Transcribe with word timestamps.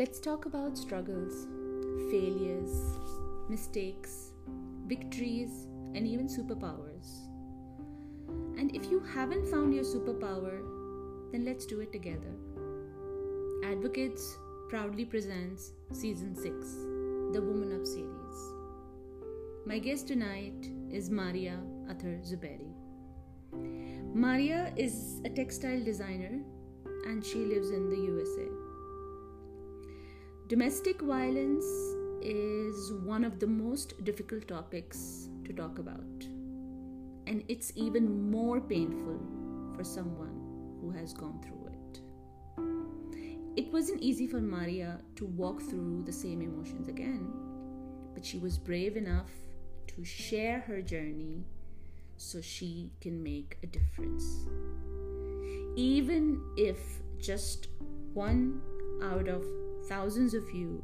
Let's 0.00 0.18
talk 0.18 0.46
about 0.46 0.78
struggles, 0.78 1.46
failures, 2.10 2.70
mistakes, 3.50 4.32
victories, 4.86 5.66
and 5.94 6.06
even 6.06 6.26
superpowers. 6.26 7.08
And 8.58 8.74
if 8.74 8.90
you 8.90 9.00
haven't 9.00 9.46
found 9.48 9.74
your 9.74 9.84
superpower, 9.84 10.62
then 11.32 11.44
let's 11.44 11.66
do 11.66 11.80
it 11.80 11.92
together. 11.92 12.32
Advocates 13.62 14.38
proudly 14.70 15.04
presents 15.04 15.72
Season 15.92 16.34
6, 16.34 16.46
the 17.34 17.42
Woman 17.42 17.78
Up 17.78 17.84
series. 17.84 18.38
My 19.66 19.78
guest 19.78 20.08
tonight 20.08 20.70
is 20.90 21.10
Maria 21.10 21.58
Athar 21.90 22.24
Zubairi. 22.24 22.72
Maria 24.14 24.72
is 24.78 25.20
a 25.26 25.28
textile 25.28 25.84
designer 25.84 26.40
and 27.06 27.22
she 27.22 27.44
lives 27.44 27.68
in 27.68 27.90
the 27.90 27.96
USA. 27.96 28.59
Domestic 30.50 31.00
violence 31.02 31.64
is 32.20 32.92
one 33.04 33.22
of 33.22 33.38
the 33.38 33.46
most 33.46 34.02
difficult 34.02 34.48
topics 34.48 35.28
to 35.44 35.52
talk 35.52 35.78
about, 35.78 36.24
and 37.28 37.44
it's 37.46 37.72
even 37.76 38.28
more 38.32 38.60
painful 38.60 39.20
for 39.76 39.84
someone 39.84 40.34
who 40.80 40.90
has 40.90 41.12
gone 41.12 41.40
through 41.40 41.68
it. 41.68 42.00
It 43.56 43.72
wasn't 43.72 44.02
easy 44.02 44.26
for 44.26 44.40
Maria 44.40 44.98
to 45.14 45.26
walk 45.26 45.62
through 45.62 46.02
the 46.04 46.12
same 46.12 46.42
emotions 46.42 46.88
again, 46.88 47.30
but 48.12 48.26
she 48.26 48.38
was 48.38 48.58
brave 48.58 48.96
enough 48.96 49.30
to 49.94 50.04
share 50.04 50.58
her 50.58 50.82
journey 50.82 51.44
so 52.16 52.40
she 52.40 52.90
can 53.00 53.22
make 53.22 53.56
a 53.62 53.68
difference. 53.68 54.48
Even 55.76 56.42
if 56.56 56.80
just 57.20 57.68
one 58.14 58.60
out 59.00 59.28
of 59.28 59.44
thousands 59.87 60.33
of 60.33 60.49
you 60.51 60.83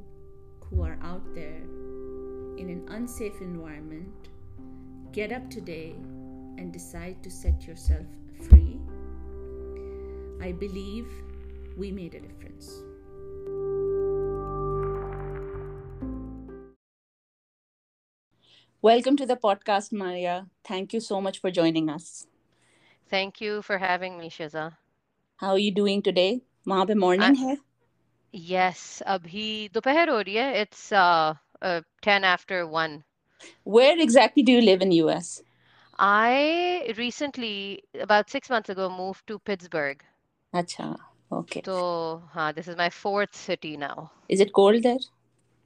who 0.69 0.83
are 0.83 0.97
out 1.01 1.23
there 1.33 1.63
in 2.57 2.69
an 2.69 2.85
unsafe 2.89 3.41
environment 3.41 4.29
get 5.11 5.31
up 5.31 5.49
today 5.49 5.95
and 6.57 6.71
decide 6.71 7.21
to 7.23 7.29
set 7.29 7.67
yourself 7.67 8.05
free, 8.49 8.79
I 10.41 10.51
believe 10.51 11.07
we 11.77 11.91
made 11.91 12.15
a 12.15 12.19
difference. 12.19 12.83
Welcome 18.81 19.17
to 19.17 19.25
the 19.25 19.35
podcast, 19.35 19.91
Maria. 19.91 20.47
Thank 20.63 20.93
you 20.93 20.99
so 20.99 21.21
much 21.21 21.39
for 21.39 21.51
joining 21.51 21.89
us. 21.89 22.25
Thank 23.09 23.41
you 23.41 23.61
for 23.61 23.77
having 23.77 24.17
me, 24.17 24.29
Shiza. 24.29 24.77
How 25.37 25.49
are 25.49 25.59
you 25.59 25.71
doing 25.71 26.01
today? 26.01 26.41
वहाँ 26.67 26.85
पे 26.85 26.95
morning 26.95 27.35
है? 27.37 27.57
Yes, 28.36 29.02
abhi 29.06 29.70
dopeher 29.72 30.08
ho 30.08 30.16
rahi 30.22 30.34
hai. 30.38 30.48
It's 30.62 30.92
uh, 30.92 31.34
uh, 31.62 31.80
10 32.02 32.22
after 32.22 32.66
1. 32.66 33.02
Where 33.64 33.98
exactly 33.98 34.42
do 34.42 34.52
you 34.52 34.60
live 34.60 34.82
in 34.82 34.92
US? 34.92 35.42
I 35.98 36.92
recently, 36.98 37.82
about 37.98 38.28
six 38.28 38.50
months 38.50 38.68
ago, 38.68 38.90
moved 38.90 39.26
to 39.28 39.38
Pittsburgh. 39.38 40.04
Acha, 40.52 40.96
okay. 41.32 41.62
So, 41.64 42.22
uh, 42.34 42.52
this 42.52 42.68
is 42.68 42.76
my 42.76 42.90
fourth 42.90 43.34
city 43.34 43.78
now. 43.78 44.10
Is 44.28 44.40
it 44.40 44.52
cold 44.52 44.82
there? 44.82 44.98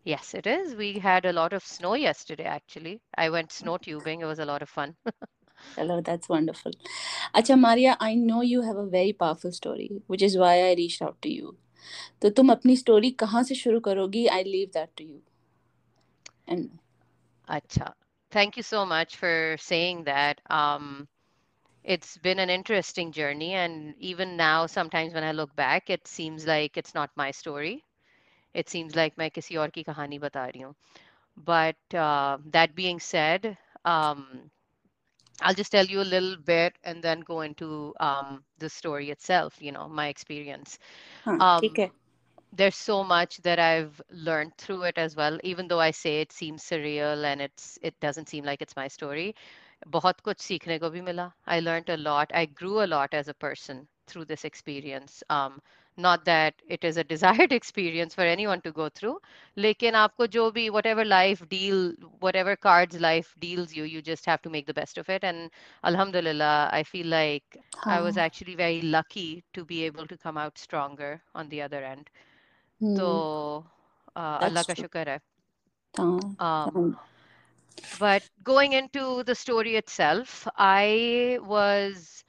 Yes, 0.05 0.33
it 0.35 0.47
is. 0.47 0.77
We 0.77 0.93
had 1.01 1.25
a 1.25 1.33
lot 1.33 1.53
of 1.53 1.67
snow 1.67 1.95
yesterday, 1.95 2.45
actually. 2.45 3.01
I 3.19 3.31
went 3.31 3.51
snow 3.51 3.79
tubing. 3.79 4.21
It 4.21 4.27
was 4.27 4.39
a 4.39 4.45
lot 4.45 4.63
of 4.63 4.69
fun. 4.69 4.95
Hello, 5.77 6.01
that's 6.01 6.29
wonderful. 6.29 6.71
Acha, 7.35 7.59
Maria, 7.59 7.97
I 7.99 8.15
know 8.15 8.43
you 8.43 8.63
have 8.63 8.77
a 8.77 8.87
very 8.87 9.13
powerful 9.13 9.51
story, 9.51 9.91
which 10.07 10.23
is 10.23 10.39
why 10.39 10.71
I 10.71 10.75
reached 10.75 11.03
out 11.03 11.21
to 11.23 11.33
you. 11.33 11.57
तो 12.23 12.31
तुम 12.39 12.53
अपनी 12.53 12.77
story 12.77 13.11
कहाँ 13.23 13.43
से 13.43 13.55
शुरू 13.55 13.81
करोगी 13.89 14.27
I 14.27 14.45
leave 14.45 14.71
that 14.75 14.91
to 14.99 15.05
you 15.05 15.21
and 16.49 16.69
अच्छा 17.49 17.95
thank 18.35 18.57
you 18.57 18.63
so 18.63 18.81
much 18.87 19.15
for 19.17 19.57
saying 19.63 20.03
that 20.05 20.41
um, 20.57 21.09
it's 21.85 22.17
been 22.27 22.39
an 22.39 22.51
interesting 22.57 23.11
journey 23.13 23.55
and 23.55 23.95
even 24.11 24.37
now 24.37 24.67
sometimes 24.67 25.15
when 25.15 25.25
i 25.25 25.33
look 25.33 25.55
back 25.57 25.91
it 25.91 26.07
seems 26.07 26.47
like 26.47 26.77
it's 26.83 26.95
not 26.99 27.11
my 27.23 27.31
story 27.39 27.73
it 28.55 28.69
seems 28.75 28.95
like 29.01 29.19
मैं 29.19 29.31
किसी 29.31 29.57
और 29.65 29.71
की 29.79 29.83
कहानी 29.83 30.19
बता 30.27 30.47
रही 30.47 30.63
हूँ 30.63 30.75
but 31.51 31.99
uh, 32.07 32.39
that 32.53 32.75
being 32.77 33.01
said 33.01 33.57
um, 33.85 34.25
I'll 35.42 35.54
just 35.54 35.72
tell 35.72 35.86
you 35.86 36.02
a 36.02 36.12
little 36.16 36.38
bit 36.38 36.78
and 36.84 37.02
then 37.04 37.20
go 37.22 37.42
into 37.42 37.94
um, 38.00 38.44
the 38.60 38.70
story 38.70 39.10
itself, 39.12 39.62
you 39.62 39.72
know, 39.72 39.88
my 39.88 40.08
experience. 40.08 40.78
Huh, 41.26 41.40
um, 41.40 41.78
okay. 41.78 41.92
There's 42.54 42.76
so 42.76 43.04
much 43.04 43.38
that 43.44 43.60
I've 43.60 44.02
learned 44.10 44.58
through 44.58 44.84
it 44.84 44.98
as 44.98 45.16
well, 45.16 45.38
even 45.44 45.68
though 45.68 45.80
I 45.80 45.92
say 45.92 46.22
it 46.22 46.32
seems 46.32 46.64
surreal 46.64 47.24
and 47.26 47.42
it's 47.42 47.78
it 47.82 48.00
doesn't 48.00 48.30
seem 48.30 48.44
like 48.46 48.62
it's 48.62 48.76
my 48.76 48.88
story. 48.88 49.36
बहुत 49.96 50.20
कुछ 50.28 50.40
सीखने 50.42 50.78
को 50.80 50.90
भी 50.92 51.02
मिला. 51.02 51.32
I 51.48 51.60
learned 51.60 51.90
a 51.90 51.98
lot. 51.98 52.32
I 52.42 52.46
grew 52.62 52.82
a 52.84 52.88
lot 52.94 53.14
as 53.14 53.28
a 53.28 53.34
person 53.46 53.88
through 54.08 54.26
this 54.26 54.46
experience. 54.46 55.24
Um, 55.30 55.62
not 55.97 56.25
that 56.25 56.55
it 56.69 56.85
is 56.85 56.97
a 56.97 57.05
desired 57.13 57.53
experience 57.53 58.15
for 58.15 58.23
anyone 58.23 58.61
to 58.63 58.73
go 58.73 58.89
through 58.89 59.19
lekin 59.67 59.99
aapko 60.03 60.29
jo 60.37 60.45
bhi 60.59 60.65
whatever 60.77 61.05
life 61.05 61.43
deal 61.55 61.81
whatever 62.27 62.57
cards 62.69 63.01
life 63.07 63.35
deals 63.47 63.75
you 63.79 63.85
you 63.95 64.03
just 64.11 64.27
have 64.33 64.43
to 64.43 64.51
make 64.57 64.67
the 64.67 64.75
best 64.81 64.99
of 64.99 65.09
it. 65.09 65.25
And 65.25 65.51
alhamdulillah 65.85 66.71
i 66.73 66.83
feel 66.83 67.07
like 67.07 67.59
i 67.87 68.01
was 68.01 68.17
actually 68.17 68.55
very 68.55 68.81
lucky 68.83 69.45
to 69.55 69.65
be 69.65 69.85
able 69.85 70.07
to 70.07 70.17
come 70.17 70.39
out 70.39 70.59
stronger 70.59 71.23
on 71.35 71.49
the 71.49 71.63
other 71.63 71.83
end. 71.85 72.11
hmm. 72.81 72.97
so 72.97 73.67
uh, 74.17 74.39
allah 74.47 74.65
ka 74.69 74.75
shukar 74.83 75.07
hai. 75.13 75.21
um, 76.39 76.97
but 77.99 78.23
going 78.43 78.73
into 78.73 79.23
the 79.25 79.35
story 79.35 79.77
itself 79.77 80.47
i 80.57 81.39
was 81.43 82.25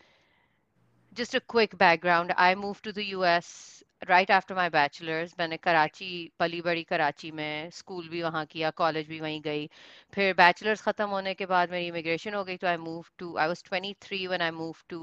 just 1.12 1.34
a 1.34 1.40
quick 1.40 1.76
background 1.78 2.32
I 2.36 2.54
moved 2.54 2.84
to 2.84 2.92
the 2.92 3.04
US 3.16 3.82
right 4.08 4.28
after 4.28 4.54
my 4.54 4.68
bachelor's 4.68 5.32
मैंने 5.38 5.56
कराची 5.56 6.08
पली 6.40 6.60
बड़ी 6.62 6.82
कराची 6.90 7.30
में 7.32 7.70
school 7.72 8.08
भी 8.08 8.22
वहाँ 8.22 8.44
किया 8.46 8.70
college 8.80 9.08
भी 9.08 9.20
वहीं 9.20 9.40
गई 9.42 9.66
फिर 10.14 10.34
बैचलर्स 10.36 10.82
ख़त्म 10.82 11.08
होने 11.10 11.34
के 11.34 11.46
बाद 11.46 11.70
मेरी 11.70 11.86
इमिग्रेशन 11.86 12.34
हो 12.34 12.44
गई 12.44 12.56
तो 12.56 12.66
I 12.66 12.76
move 12.76 13.04
to 13.18 13.36
I 13.36 13.48
was 13.48 13.62
23 13.72 14.26
when 14.28 14.42
I 14.42 14.50
move 14.58 14.82
to 14.88 15.00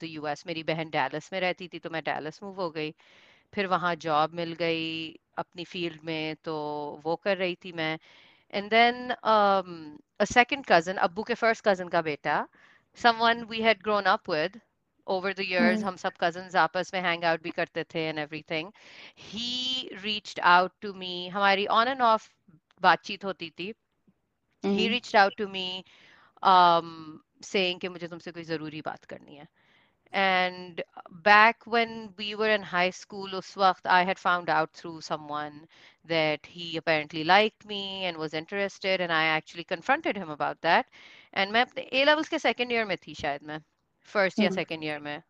the 0.00 0.04
US 0.04 0.46
मेरी 0.46 0.62
बहन 0.72 0.90
डैलस 0.90 1.28
में 1.32 1.40
रहती 1.40 1.68
थी 1.74 1.78
तो 1.78 1.90
मैं 1.90 2.02
डैलस 2.04 2.42
मूव 2.42 2.60
हो 2.60 2.70
गई 2.70 2.94
फिर 3.52 3.66
वहाँ 3.66 3.94
जॉब 4.06 4.34
मिल 4.34 4.52
गई 4.58 4.90
अपनी 5.38 5.64
फील्ड 5.64 6.04
में 6.04 6.36
तो 6.44 6.56
वो 7.04 7.16
कर 7.24 7.36
रही 7.36 7.54
थी 7.64 7.72
मैं 7.82 7.98
and 8.52 8.70
then 8.70 9.10
a 9.10 10.24
second 10.32 10.66
cousin 10.68 11.06
अब्बू 11.08 11.22
के 11.22 11.34
फर्स्ट 11.44 11.68
कज़न 11.68 11.88
का 11.88 12.02
बेटा 12.02 12.46
someone 12.98 13.48
we 13.48 13.62
had 13.62 13.82
grown 13.82 14.06
up 14.06 14.28
with 14.28 14.56
over 15.15 15.33
the 15.39 15.45
years 15.49 15.81
Hmm. 15.81 15.89
हम 15.89 15.95
सब 16.03 16.13
cousins 16.23 16.55
आपस 16.63 16.93
में 16.93 17.01
hang 17.07 17.23
out 17.31 17.41
भी 17.43 17.51
करते 17.59 17.83
थे 17.95 18.09
and 18.11 18.19
everything 18.25 18.71
he 19.27 19.89
reached 20.05 20.39
out 20.55 20.73
to 20.81 20.93
me 21.03 21.13
हमारी 21.37 21.67
on 21.79 21.87
and 21.95 22.01
off 22.11 22.29
बातचीत 22.81 23.25
होती 23.25 23.49
थी 23.59 23.73
he 24.71 24.87
Hmm. 24.87 24.95
reached 24.95 25.15
out 25.15 25.35
to 25.37 25.47
me 25.47 25.83
um, 26.43 27.21
saying 27.43 27.79
कि 27.81 27.89
मुझे 27.89 28.07
तुमसे 28.07 28.31
कोई 28.31 28.43
ज़रूरी 28.43 28.81
बात 28.85 29.05
करनी 29.13 29.35
है 29.35 29.47
and 30.13 30.81
back 31.27 31.65
when 31.75 32.13
we 32.17 32.27
were 32.41 32.49
in 32.55 32.63
high 32.71 32.89
school 32.99 33.35
उस 33.35 33.57
वक्त 33.57 33.87
I 33.97 34.01
had 34.09 34.19
found 34.25 34.49
out 34.57 34.73
through 34.81 35.01
someone 35.09 35.59
that 36.13 36.45
he 36.55 36.67
apparently 36.81 37.23
liked 37.33 37.65
me 37.73 37.81
and 38.05 38.17
was 38.25 38.33
interested 38.41 39.01
and 39.01 39.11
I 39.21 39.23
actually 39.37 39.65
confronted 39.75 40.17
him 40.23 40.29
about 40.37 40.61
that 40.69 40.89
and 41.33 41.51
मैं 41.53 41.61
अपने 41.69 41.87
A 42.01 42.05
levels 42.11 42.29
के 42.35 42.39
second 42.47 42.77
year 42.77 42.85
में 42.93 42.97
थी 43.07 43.15
शायद 43.23 43.43
मैं 43.53 43.59
first 44.14 44.42
या 44.42 44.50
सेकेंड 44.50 44.84
ईयर 44.84 44.98
में 45.00 45.22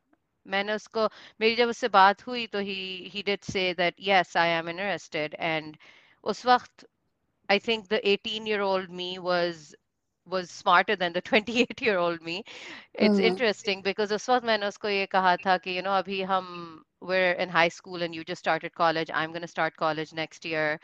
मैंने 0.46 0.72
उसको 0.74 1.06
मेरी 1.40 1.54
जब 1.56 1.68
उससे 1.68 1.88
बात 1.96 2.26
हुई 2.26 2.46
तो 2.54 2.58
ही 2.68 2.74
ही 3.14 3.22
did 3.26 3.42
say 3.52 3.72
that 3.78 3.94
yes 4.08 4.36
I 4.36 4.48
am 4.58 4.68
interested 4.68 5.34
and 5.40 5.76
उस 6.32 6.44
वक्त 6.46 6.86
I 7.50 7.58
think 7.68 7.86
the 7.92 8.00
18 8.14 8.46
year 8.52 8.60
old 8.68 8.90
me 9.00 9.08
was 9.28 9.74
was 10.26 10.50
smarter 10.50 10.96
than 10.96 11.12
the 11.12 11.20
28 11.28 11.80
year 11.86 11.98
old 11.98 12.22
me 12.28 12.34
it's 13.06 13.18
Hmm. 13.18 13.30
interesting 13.30 13.82
because 13.82 14.12
उस 14.12 14.28
वक्त 14.30 14.46
मैंने 14.46 14.66
उसको 14.66 14.88
ये 14.88 15.06
कहा 15.16 15.36
था 15.46 15.56
कि 15.66 15.76
you 15.78 15.82
know 15.86 15.96
अभी 15.98 16.20
हम 16.32 16.48
we're 17.10 17.32
in 17.44 17.48
high 17.56 17.68
school 17.76 18.02
and 18.06 18.14
you 18.18 18.24
just 18.30 18.44
started 18.44 18.74
college 18.82 19.10
I'm 19.20 19.30
going 19.36 19.46
to 19.46 19.52
start 19.54 19.76
college 19.76 20.12
next 20.20 20.44
year 20.52 20.78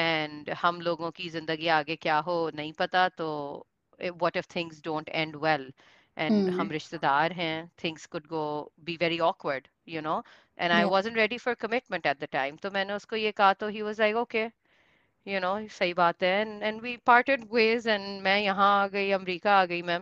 and 0.00 0.50
हम 0.62 0.80
लोगों 0.88 1.10
की 1.20 1.28
जिंदगी 1.36 1.68
आगे 1.80 1.96
क्या 2.06 2.18
हो 2.30 2.36
नहीं 2.54 2.72
पता 2.78 3.08
तो 3.22 3.28
what 4.22 4.36
if 4.36 4.46
things 4.54 4.80
don't 4.80 5.08
end 5.22 5.36
well 5.36 5.66
and 6.16 6.48
Hmm. 6.48 6.58
hum 6.58 6.70
rishtedar 6.74 7.32
hain 7.40 7.68
things 7.82 8.06
could 8.14 8.28
go 8.28 8.44
be 8.90 8.96
very 9.02 9.18
awkward 9.28 9.68
you 9.94 10.02
know 10.06 10.16
and 10.58 10.72
i 10.72 10.80
Yeah. 10.80 10.90
wasn't 10.94 11.16
ready 11.22 11.38
for 11.44 11.54
commitment 11.64 12.06
at 12.12 12.20
the 12.20 12.28
time 12.36 12.58
तो 12.62 12.70
मैंने 12.78 12.94
उसको 12.94 13.16
ये 13.16 13.32
कहा 13.42 13.52
तो 13.62 13.70
he 13.76 13.82
was 13.88 14.00
like 14.04 14.20
okay 14.24 14.44
you 15.26 15.40
know 15.46 15.54
सही 15.78 15.94
बात 16.02 16.22
है 16.22 16.34
and, 16.44 16.62
and 16.70 16.82
we 16.88 16.96
parted 17.12 17.48
ways 17.58 17.86
and 17.96 18.22
मैं 18.24 18.38
यहाँ 18.40 18.70
आ 18.82 18.86
गई 18.96 19.10
अमेरिका 19.20 19.58
आ 19.60 19.64
गई 19.74 19.82
मैं 19.92 20.00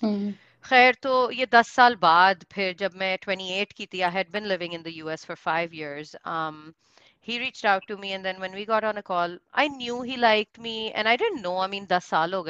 Hmm. 0.00 0.32
खैर 0.68 0.94
तो 1.02 1.10
ये 1.30 1.46
दस 1.52 1.68
साल 1.74 1.94
बाद 2.00 2.44
फिर 2.52 2.74
जब 2.78 2.92
मैं 3.02 3.12
28 3.16 3.72
की 3.76 3.86
थी 3.92 4.00
I 4.08 4.12
had 4.12 4.30
been 4.32 4.46
living 4.52 4.74
in 4.74 4.82
the 4.82 4.92
US 4.96 5.24
for 5.26 5.36
five 5.36 5.74
years 5.74 6.14
um, 6.16 6.58
he 7.21 7.39
reached 7.39 7.65
out 7.65 7.87
to 7.87 7.97
me 7.97 8.11
and 8.13 8.25
then 8.25 8.39
when 8.39 8.53
we 8.59 8.65
got 8.65 8.83
on 8.83 8.97
a 8.97 9.03
call 9.11 9.37
i 9.53 9.67
knew 9.67 10.01
he 10.01 10.17
liked 10.17 10.59
me 10.67 10.91
and 10.91 11.07
i 11.09 11.15
didn't 11.23 11.41
know 11.47 11.57
i 11.59 11.67
mean 11.75 11.87
10 11.87 12.01
saal 12.09 12.31
ho 12.39 12.45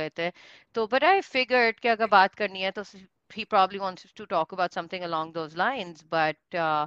so 0.76 0.88
but 0.88 1.04
i 1.04 1.16
figured 1.22 1.82
ki 1.82 1.90
agar 1.96 2.08
baat 2.18 2.38
karni 2.42 2.64
hai 2.68 2.72
to 2.80 2.86
he 3.40 3.46
probably 3.56 3.80
wants 3.86 4.12
to 4.22 4.26
talk 4.36 4.52
about 4.58 4.74
something 4.80 5.04
along 5.10 5.32
those 5.38 5.56
lines 5.66 6.04
but 6.16 6.58
uh, 6.68 6.86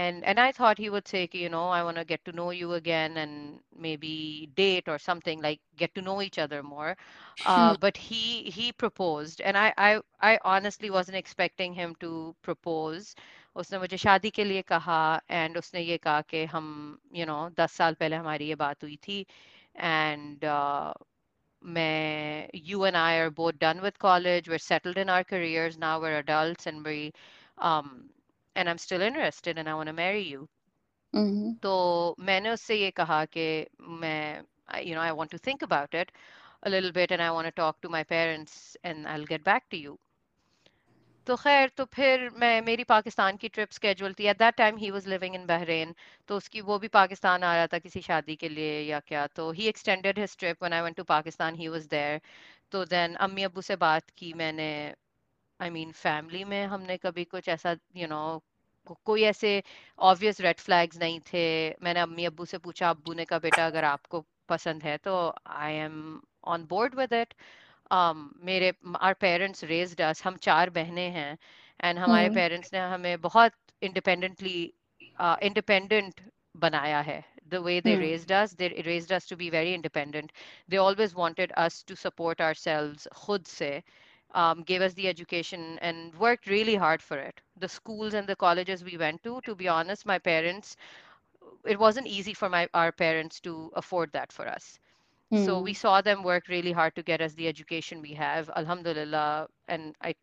and 0.00 0.24
and 0.32 0.40
i 0.44 0.50
thought 0.58 0.78
he 0.84 0.88
would 0.94 1.08
say 1.12 1.22
you 1.32 1.48
know 1.54 1.64
i 1.78 1.82
want 1.86 1.96
to 2.00 2.04
get 2.12 2.24
to 2.28 2.32
know 2.40 2.50
you 2.50 2.72
again 2.78 3.16
and 3.22 3.60
maybe 3.86 4.48
date 4.62 4.88
or 4.94 4.98
something 4.98 5.40
like 5.46 5.60
get 5.76 5.94
to 5.94 6.02
know 6.02 6.20
each 6.22 6.38
other 6.38 6.62
more. 6.62 6.96
Uh, 7.54 7.74
but 7.74 7.96
he 7.96 8.44
he 8.56 8.72
proposed 8.72 9.40
and 9.40 9.56
I, 9.56 9.72
I 9.76 10.00
i 10.20 10.38
honestly 10.44 10.90
wasn't 10.90 11.16
expecting 11.16 11.74
him 11.74 11.94
to 12.00 12.34
propose. 12.42 13.14
उसने 13.55 13.79
मुझे 13.79 13.97
शादी 13.97 14.29
के 14.29 14.43
लिए 14.43 14.61
कहा 14.71 15.21
and 15.41 15.57
उसने 15.57 15.81
ये 15.81 15.97
कहा 15.97 16.21
कि 16.29 16.43
हम 16.55 16.67
you 17.15 17.25
know 17.25 17.41
दस 17.59 17.71
साल 17.81 17.93
पहले 17.99 18.15
हमारी 18.15 18.47
ये 18.47 18.55
बात 18.55 18.83
हुई 18.83 18.95
थी 19.07 19.25
and 19.75 20.45
uh, 20.45 20.93
मैं 21.63 22.49
you 22.53 22.83
and 22.85 22.97
I 22.97 23.15
are 23.17 23.31
both 23.31 23.59
done 23.59 23.81
with 23.81 23.97
college. 23.99 24.49
We're 24.49 24.59
settled 24.59 24.97
in 24.97 25.09
our 25.09 25.23
careers 25.23 25.77
now. 25.77 25.99
We're 25.99 26.19
adults 26.19 26.67
and 26.67 26.85
we 26.85 27.11
um, 27.57 28.09
and 28.55 28.69
I'm 28.69 28.77
still 28.77 29.01
interested 29.01 29.57
and 29.57 29.69
I 29.69 29.73
want 29.75 29.87
to 29.87 29.93
marry 29.93 30.23
you. 30.23 30.47
Mm-hmm. 31.13 31.51
तो 31.63 32.15
मैंने 32.19 32.49
उससे 32.49 32.75
ये 32.75 32.91
कहा 33.01 33.23
कि 33.37 33.45
मैं 34.01 34.43
you 34.85 34.95
know 34.95 35.01
I 35.01 35.11
want 35.11 35.31
to 35.31 35.37
think 35.37 35.63
about 35.63 35.93
it 35.93 36.11
a 36.63 36.69
little 36.69 36.91
bit 36.91 37.11
and 37.11 37.21
I 37.21 37.31
want 37.31 37.47
to 37.47 37.51
talk 37.51 37.81
to 37.81 37.89
my 37.89 38.03
parents 38.03 38.77
and 38.83 39.07
I'll 39.07 39.25
get 39.25 39.43
back 39.43 39.69
to 39.69 39.77
you. 39.77 39.97
तो 41.26 41.36
खैर 41.36 41.68
तो 41.76 41.84
फिर 41.94 42.28
मैं 42.38 42.60
मेरी 42.62 42.84
पाकिस्तान 42.84 43.36
की 43.36 43.48
ट्रिप 43.48 43.70
स्केड्यूल 43.72 44.12
थी। 44.18 44.26
At 44.28 44.38
that 44.38 44.54
time 44.56 44.76
he 44.78 44.90
was 44.90 45.06
living 45.08 45.34
in 45.34 45.46
Bahrain 45.46 45.94
तो 46.28 46.36
उसकी 46.36 46.60
वो 46.62 46.78
भी 46.78 46.88
पाकिस्तान 46.96 47.42
आ 47.44 47.54
रहा 47.56 47.66
था 47.74 47.78
किसी 47.78 48.00
शादी 48.02 48.36
के 48.36 48.48
लिए 48.48 48.80
या 48.82 49.00
क्या 49.08 49.26
तो 49.36 49.50
he 49.52 49.68
extended 49.68 50.18
his 50.18 50.36
trip 50.38 50.62
when 50.62 50.72
I 50.72 50.82
went 50.82 50.96
to 50.96 51.04
Pakistan 51.04 51.54
he 51.56 51.68
was 51.68 51.86
there 51.88 52.20
तो 52.72 52.84
देन 52.86 53.14
अम्मी 53.26 53.42
अब्बू 53.42 53.60
से 53.62 53.76
बात 53.78 54.10
की 54.18 54.32
मैंने। 54.34 54.68
आई 55.60 55.70
मीन 55.70 55.92
फैमिली 55.94 56.44
में 56.44 56.64
हमने 56.66 56.96
कभी 56.98 57.24
कुछ 57.26 57.48
ऐसा 57.48 57.70
यू 57.70 58.02
you 58.02 58.08
नो 58.10 58.16
know, 58.16 58.96
कोई 59.06 59.22
ऐसे 59.24 59.62
ऑब्वियस 59.98 60.40
रेड 60.40 60.58
फ्लैग्स 60.60 60.98
नहीं 61.00 61.20
थे। 61.32 61.44
मैंने 61.84 62.00
अम्मी 62.00 62.24
अब्बू 62.24 62.44
से 62.44 62.58
पूछा 62.58 62.90
अब्बू 62.90 63.14
ने 63.14 63.24
कहा 63.24 63.38
बेटा 63.38 63.66
अगर 63.66 63.84
आपको 63.84 64.24
पसंद 64.48 64.82
है 64.82 64.96
तो 64.98 65.14
I 65.46 65.74
am 65.74 66.20
on 66.46 66.64
board 66.70 66.94
with 66.94 67.12
it 67.12 67.34
मेरे 68.49 68.71
आर 69.09 69.13
पेरेंट्स 69.25 69.63
रेज्ड 69.71 70.01
अस 70.09 70.23
हम 70.25 70.35
चार 70.47 70.69
बहनें 70.79 71.09
हैं 71.17 71.37
एंड 71.83 71.99
हमारे 71.99 72.29
पेरेंट्स 72.39 72.73
ने 72.73 72.79
हमें 72.93 73.21
बहुत 73.21 73.53
इंडिपेंडेंटली 73.89 74.57
इंडिपेंडेंट 75.49 76.21
बनाया 76.65 77.01
है 77.11 77.23
the 77.53 77.59
way 77.65 77.73
they 77.85 77.93
Hmm. 77.93 78.01
raised 78.01 78.31
us 78.37 78.51
they 78.59 78.67
raised 78.87 79.11
us 79.17 79.25
to 79.29 79.35
be 79.41 79.45
very 79.53 79.71
independent 79.77 80.31
they 80.73 80.79
always 80.83 81.13
wanted 81.19 81.53
us 81.63 81.77
to 81.91 81.95
support 82.01 82.41
ourselves 82.47 83.07
khud 83.21 83.47
se 83.51 83.69
um, 84.41 84.61
gave 84.71 84.85
us 84.87 84.93
the 84.99 85.07
education 85.11 85.63
and 85.89 86.17
worked 86.25 86.51
really 86.53 86.75
hard 86.85 87.05
for 87.07 87.17
it 87.29 87.41
the 87.65 87.71
schools 87.77 88.17
and 88.21 88.31
the 88.33 88.37
colleges 88.45 88.83
we 88.89 88.97
went 89.05 89.23
to 89.29 89.39
to 89.49 89.55
be 89.63 89.69
honest 89.77 90.05
my 90.13 90.17
parents 90.29 90.75
it 91.65 91.79
wasn't 91.79 92.07
easy 92.07 92.33
for 92.33 92.49
my 92.49 92.67
our 92.73 92.91
parents 92.91 93.39
to 93.49 93.71
afford 93.75 94.11
that 94.13 94.31
for 94.31 94.47
us 94.47 94.79
so 95.33 95.59
we 95.61 95.71
Hmm. 95.71 95.73
saw 95.73 96.01
them 96.01 96.23
work 96.23 96.47
really 96.47 96.71
hard 96.71 96.95
to 96.95 97.03
get 97.03 97.21
us 97.21 97.33
the 97.33 97.47
education 97.47 98.01
we 98.01 98.13
have 98.13 98.49
alhamdulillah 98.55 99.47
and 99.67 99.95
i 100.01 100.13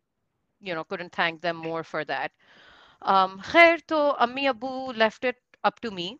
you 0.59 0.73
know 0.73 0.83
couldn't 0.83 1.11
thank 1.13 1.41
them 1.41 1.55
more 1.55 1.83
for 1.83 2.03
that 2.05 2.31
um 3.01 3.39
khair 3.41 3.77
to 3.87 3.99
ammi 4.27 4.47
abu 4.49 4.73
left 5.03 5.23
it 5.23 5.37
up 5.63 5.79
to 5.79 5.91
me 5.91 6.17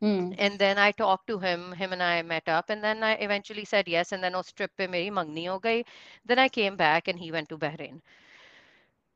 Hmm. 0.00 0.32
and 0.38 0.58
then 0.58 0.78
I 0.78 0.92
talked 0.92 1.26
to 1.28 1.38
him. 1.38 1.72
Him 1.72 1.92
and 1.92 2.02
I 2.02 2.22
met 2.22 2.48
up, 2.48 2.70
and 2.70 2.82
then 2.84 3.02
I 3.02 3.12
eventually 3.14 3.64
said 3.64 3.88
yes. 3.88 4.12
And 4.12 4.22
then 4.22 4.34
उस 4.34 4.52
trip 4.54 4.70
पे 4.78 4.86
मेरी 4.88 5.10
मंगनी 5.20 5.44
हो 5.46 5.58
गई. 5.62 5.84
Then 6.26 6.38
I 6.38 6.48
came 6.48 6.76
back, 6.76 7.08
and 7.08 7.18
he 7.18 7.30
went 7.32 7.48
to 7.50 7.58
Bahrain. 7.58 8.00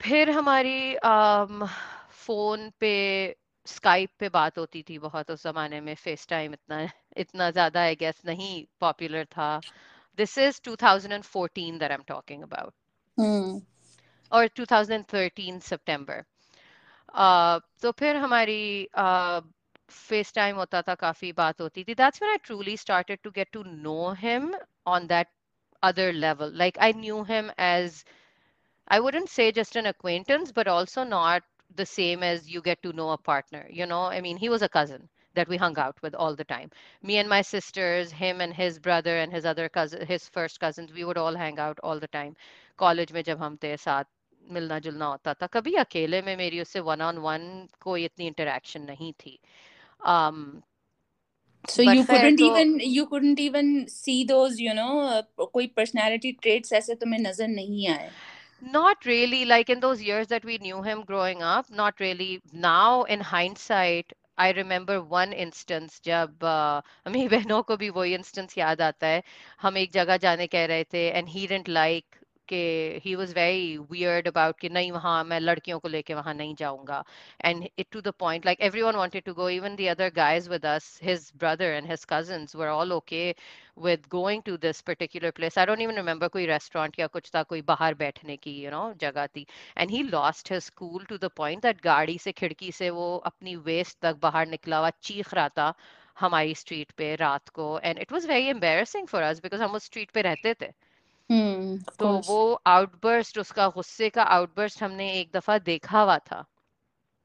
फिर 0.03 0.31
हमारी 0.31 0.79
um, 1.11 1.67
phone 2.27 2.71
पे 2.81 2.93
Skype 3.67 4.11
पे 4.19 4.29
बात 4.29 4.59
होती 4.59 4.83
थी 4.89 4.99
बहुत 4.99 5.31
उस 5.31 5.43
जमाने 5.45 5.81
में 5.81 5.95
फेस 5.95 6.27
टाइम 6.29 6.53
इतना 6.53 6.89
इतना 7.17 7.51
ज्यादा 7.51 7.83
आई 7.83 7.97
गेस 7.97 8.23
नहीं 8.27 8.55
पॉपुलर 8.81 9.25
था 9.37 9.51
this 10.19 10.39
is 10.39 10.61
2014 10.69 11.79
that 11.79 11.95
I'm 11.97 12.05
talking 12.13 12.43
about 12.43 12.75
Hmm. 13.19 13.59
or 14.33 14.49
2013 14.49 15.61
September 15.61 16.25
uh, 17.15 17.61
तो 17.83 17.93
फिर 17.99 18.17
हमारी 18.17 18.89
फेस 19.91 20.33
टाइम 20.35 20.57
होता 20.57 20.83
था 20.83 20.95
काफी 20.95 21.33
बात 21.33 21.61
होती 21.61 21.85
थी 21.85 21.95
that's 21.95 22.23
when 22.23 22.31
I 22.31 22.39
truly 22.45 22.77
started 22.77 23.19
to 23.25 23.31
get 23.31 23.51
to 23.53 23.63
know 23.63 24.13
him 24.19 24.55
on 24.87 25.07
that 25.07 25.29
other 25.83 26.13
level 26.13 26.51
like 26.51 26.77
i 26.81 26.93
knew 26.93 27.25
him 27.25 27.51
as 27.59 28.05
i 28.89 28.99
wouldn't 29.01 29.29
say 29.29 29.51
just 29.53 29.77
an 29.77 29.87
acquaintance 29.87 30.53
but 30.53 30.69
also 30.69 31.05
not 31.05 31.43
the 31.77 31.87
same 31.87 32.23
as 32.23 32.49
you 32.51 32.63
get 32.63 32.83
to 32.83 32.93
know 32.93 33.11
a 33.11 33.19
partner 33.19 33.67
you 33.71 33.87
know 33.87 34.03
i 34.03 34.21
mean 34.21 34.37
he 34.37 34.49
was 34.49 34.63
a 34.63 34.69
cousin 34.69 35.09
that 35.35 35.49
we 35.49 35.57
hung 35.57 35.79
out 35.79 35.97
with 36.03 36.15
all 36.15 36.37
the 36.37 36.45
time 36.45 36.71
me 37.03 37.19
and 37.19 37.29
my 37.29 37.43
sisters 37.43 38.13
him 38.13 38.41
and 38.41 38.55
his 38.55 38.79
brother 38.79 39.19
and 39.19 39.33
his 39.33 39.47
other 39.47 39.69
cousin 39.69 40.07
his 40.07 40.29
first 40.29 40.61
cousins 40.61 40.93
we 40.93 41.05
would 41.05 41.19
all 41.19 41.35
hang 41.35 41.59
out 41.59 41.79
all 41.83 42.01
the 42.01 42.09
time 42.09 42.37
college 42.79 43.13
में 43.13 43.23
जब 43.25 43.43
हम 43.43 43.57
थे 43.65 43.77
साथ 43.77 44.05
मिलना 44.53 44.79
जुलना 44.87 45.07
होता 45.07 45.35
था 45.43 45.47
कभी 45.55 45.75
अकेले 45.85 46.23
में 46.23 46.37
मेरी 46.37 46.61
उससे 46.61 46.81
वन 46.91 47.03
ऑन 47.03 47.19
वन 47.29 47.43
कोई 47.81 48.05
इतनी 48.05 48.27
इंटरेक्शन 48.27 48.83
नहीं 48.91 49.13
थी 49.25 49.39
um, 50.07 50.63
So 51.69 51.83
but 51.85 51.95
you 51.95 52.05
खैर 52.07 52.31
couldn't 52.33 52.41
तो 52.41 52.51
even 52.51 52.81
you 52.81 53.07
couldn't 53.07 53.41
even 53.41 53.89
see 53.89 54.25
those 54.25 54.61
you 54.61 54.75
know 54.75 55.01
uh, 55.01 55.23
कोई 55.39 55.75
personality 55.77 56.33
traits 56.43 56.73
ऐसे 56.73 56.95
तुम्हें 57.03 57.21
नजर 57.21 57.49
नहीं 57.49 57.89
आए 57.89 58.11
Not 58.61 59.05
really. 59.05 59.45
Like 59.45 59.69
in 59.71 59.81
those 59.81 60.03
years 60.03 60.29
that 60.29 60.45
we 60.45 60.59
knew 60.59 60.83
him 60.83 61.03
growing 61.05 61.43
up, 61.43 61.71
not 61.71 62.01
really. 62.01 62.41
Now, 62.53 63.03
in 63.05 63.21
hindsight, 63.21 64.13
I 64.39 64.51
remember 64.53 65.01
one 65.03 65.33
instance 65.33 66.01
जब 66.01 66.43
uh, 66.45 66.83
मेरी 67.07 67.29
बहनों 67.37 67.63
को 67.71 67.77
भी 67.77 67.91
वही 67.99 68.17
instance 68.19 68.57
याद 68.59 68.81
आता 68.83 69.07
है 69.07 69.23
हम 69.61 69.77
एक 69.79 69.93
जगह 69.93 70.17
जाने 70.27 70.47
कह 70.57 70.67
रहे 70.75 70.85
थे 70.95 71.05
and 71.21 71.29
he 71.37 71.47
didn't 71.53 71.69
like 71.69 72.16
कि 72.49 73.01
he 73.05 73.13
was 73.17 73.33
very 73.37 73.79
weird 73.93 74.27
about 74.31 74.59
कि 74.61 74.69
नहीं 74.69 74.91
वहाँ 74.93 75.23
मैं 75.25 75.39
लड़कियों 75.41 75.79
को 75.81 75.89
लेके 75.89 76.15
वहाँ 76.15 76.35
नहीं 76.35 76.55
जाऊंगा 76.57 77.03
and 77.51 77.69
it 77.77 77.91
to 77.91 78.03
the 78.09 78.13
point 78.13 78.45
like 78.45 78.61
everyone 78.69 78.97
wanted 79.01 79.25
to 79.29 79.35
go 79.35 79.49
even 79.49 79.77
the 79.77 79.89
other 79.93 80.11
guys 80.19 80.49
with 80.49 80.65
us 80.73 80.89
his 81.09 81.31
brother 81.45 81.71
and 81.79 81.87
his 81.93 82.05
cousins 82.05 82.55
were 82.63 82.69
all 82.69 82.93
okay 82.99 83.35
with 83.77 84.09
going 84.09 84.43
to 84.43 84.57
this 84.59 84.83
particular 84.83 85.33
place 85.33 85.57
I 85.57 85.65
don't 85.65 85.81
even 85.87 85.97
remember 86.03 86.29
कोई 86.37 86.47
restaurant 86.49 86.99
या 87.01 87.07
कुछ 87.17 87.31
था 87.35 87.43
कोई 87.55 87.63
बाहर 87.73 87.95
बैठने 88.05 88.37
की 88.37 88.55
you 88.65 88.71
know 88.77 88.85
जगह 89.07 89.27
थी 89.37 89.47
and 89.77 89.91
he 89.97 90.03
lost 90.11 90.49
his 90.49 90.71
cool 90.83 91.05
to 91.13 91.19
the 91.27 91.31
point 91.43 91.63
that 91.63 91.83
गाड़ी 91.85 92.19
से 92.27 92.33
खिड़की 92.43 92.73
से 92.73 92.91
वो 93.01 93.17
अपनी 93.33 93.57
वेस्ट 93.71 93.99
तक 94.03 94.19
बाहर 94.23 94.47
निकला 94.49 94.79
हुआ 94.79 94.91
चीख 95.03 95.35
रहा 95.35 95.49
था 95.59 95.73
हमारी 96.21 96.55
स्ट्रीट 96.55 96.93
पे 96.99 97.15
रात 97.17 97.49
को 97.61 97.69
and 97.83 97.99
it 98.07 98.13
was 98.13 98.31
very 98.35 98.49
embarrassing 98.57 99.07
for 99.15 99.23
us 99.31 99.41
because 99.47 99.61
हम 99.63 99.75
उस 99.81 99.85
स्ट्रीट 99.85 100.11
पे 100.11 100.23
रहते 100.23 100.55
थे 100.63 100.73
Of 101.30 101.98
तो 102.00 102.08
course. 102.08 102.28
वो 102.28 102.62
आउटबर्स्ट 102.68 103.38
उसका 103.40 103.68
गुस्से 103.68 104.10
का 104.10 104.24
आउटबर्स्ट 104.24 104.84
हमने 104.84 105.14
एक 105.14 105.32
दफ़ा 105.34 105.58
देखा 105.58 106.02
हुआ 106.02 106.18
था। 106.18 106.46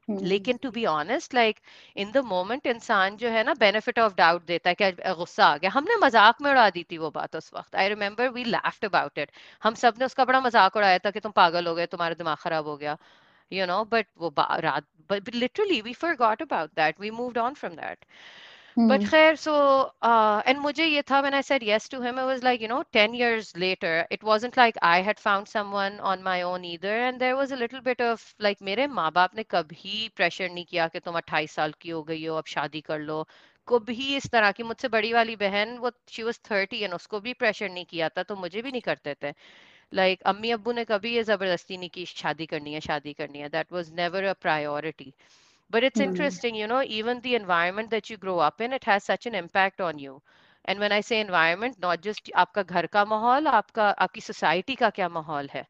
Hmm. 0.07 0.23
लेकिन 0.23 0.57
to 0.57 0.71
be 0.71 0.85
honest 0.85 1.33
like 1.33 1.59
in 1.97 2.11
the 2.11 2.17
moment 2.17 2.67
इंसान 2.67 3.17
जो 3.17 3.29
है 3.29 3.43
ना 3.43 3.53
बेनिफिट 3.53 3.99
ऑफ़ 3.99 4.15
डाउट 4.15 4.45
देता 4.45 4.69
है 4.69 4.75
कि 4.81 4.91
गुस्सा 5.13 5.45
आ 5.45 5.57
गया। 5.57 5.69
हमने 5.71 5.95
मज़ाक 5.95 6.41
में 6.41 6.51
उड़ा 6.51 6.69
दी 6.69 6.83
थी 6.91 6.97
वो 6.97 7.11
बात 7.11 7.35
उस 7.35 7.51
वक्त। 7.53 7.75
I 7.75 7.89
remember 7.89 8.29
we 8.29 8.43
laughed 8.43 8.85
about 8.85 9.17
it 9.17 9.31
हम 9.63 9.75
सबने 9.75 10.05
उसका 10.05 10.25
बड़ा 10.25 10.41
मज़ाक 10.41 10.75
उड़ाया 10.75 10.97
था 10.97 11.11
कि 11.11 11.19
तुम 11.19 11.31
पागल 11.31 11.67
हो 11.67 11.75
गए 11.75 11.85
तुम्हारा 11.85 12.15
दिमाग 12.15 12.37
खराब 12.37 12.67
हो 12.67 12.77
गया। 12.77 12.97
यू 13.51 13.65
नो 13.65 13.83
बट 13.85 14.07
वो 14.17 14.29
बा- 14.29 14.59
रात 14.59 14.85
but, 15.11 15.21
but 15.21 15.35
literally 15.35 15.81
we 15.87 15.95
about 16.05 16.43
that 16.75 16.99
we 16.99 17.09
we 17.09 17.37
on 17.37 17.53
from 17.53 17.53
from 17.53 17.79
but 18.79 18.99
hmm. 18.99 19.09
खैर 19.09 19.35
सो 19.35 19.53
एंड 20.47 20.57
uh, 20.57 20.63
मुझे 20.63 20.85
ये 20.85 21.01
था 21.01 21.19
when 21.19 21.33
I 21.33 21.41
said 21.41 21.63
yes 21.63 21.89
to 21.89 22.01
him 22.01 22.19
I 22.19 22.25
was 22.25 22.43
like 22.43 22.61
you 22.61 22.67
know 22.67 22.83
10 22.95 23.15
years 23.15 23.57
later 23.57 24.07
it 24.11 24.23
wasn't 24.23 24.57
like 24.57 24.77
I 24.83 25.01
had 25.01 25.19
found 25.19 25.47
someone 25.47 25.99
on 25.99 26.21
my 26.21 26.43
own 26.43 26.65
either 26.65 26.89
and 26.89 27.19
there 27.19 27.33
was 27.33 27.53
a 27.53 27.55
little 27.55 27.79
bit 27.79 28.01
of 28.01 28.33
like 28.41 28.57
मेरे 28.61 28.87
मां-बाप 28.87 29.35
ने 29.35 29.43
कभी 29.43 30.09
pressure 30.15 30.49
नहीं 30.49 30.65
किया 30.65 30.87
कि 30.87 30.99
तुम 30.99 31.19
28 31.19 31.51
साल 31.51 31.73
की 31.81 31.89
हो 31.89 32.01
गई 32.03 32.25
हो 32.25 32.35
अब 32.35 32.45
शादी 32.45 32.81
कर 32.81 32.99
लो। 32.99 33.23
कभी 33.67 34.15
इस 34.17 34.29
तरह 34.31 34.51
की 34.51 34.63
मुझसे 34.63 34.87
बड़ी 34.87 35.13
वाली 35.13 35.35
बहन 35.35 35.77
वो 35.77 35.91
शी 36.09 36.23
वाज 36.23 36.39
30 36.51 36.81
एंड 36.83 36.93
उसको 36.93 37.19
भी 37.19 37.33
प्रेशर 37.33 37.69
नहीं 37.69 37.85
किया 37.85 38.09
था 38.09 38.23
तो 38.23 38.35
मुझे 38.35 38.61
भी 38.61 38.71
नहीं 38.71 38.81
करते 38.81 39.15
थे। 39.23 39.33
लाइक 39.93 40.19
like, 40.19 40.35
अम्मी 40.35 40.51
अब्बू 40.51 40.71
ने 40.71 40.85
कभी 40.85 41.15
ये 41.15 41.23
ज़बरदस्ती 41.23 41.77
नहीं 41.77 41.89
की 41.89 42.05
शादी 42.05 42.45
करनी 42.45 42.73
है 42.73 42.79
शादी 42.79 43.13
करनी 43.13 43.39
है। 43.39 43.49
That 43.49 43.73
was 43.73 43.91
never 43.93 44.23
a 44.23 44.33
priority 44.33 45.13
but 45.73 45.83
it's 45.83 45.99
Hmm. 45.99 46.05
interesting, 46.05 46.55
you 46.55 46.67
know, 46.67 46.81
even 46.97 47.21
the 47.21 47.35
environment 47.35 47.91
that 47.91 48.09
you 48.11 48.17
grow 48.17 48.39
up 48.39 48.61
in, 48.61 48.73
it 48.73 48.85
has 48.85 49.03
such 49.03 49.27
an 49.27 49.35
impact 49.35 49.81
on 49.81 49.99
you. 49.99 50.21
And 50.65 50.79
when 50.79 50.91
I 50.91 51.01
say 51.01 51.19
environment, 51.21 51.79
not 51.87 52.01
just 52.07 52.31
आपका 52.45 52.63
घर 52.63 52.87
का 52.97 53.05
माहौल, 53.15 53.47
आपका 53.61 53.89
आपकी 54.07 54.21
society 54.29 54.75
का 54.83 54.89
क्या 54.99 55.09
माहौल 55.19 55.49
है, 55.55 55.65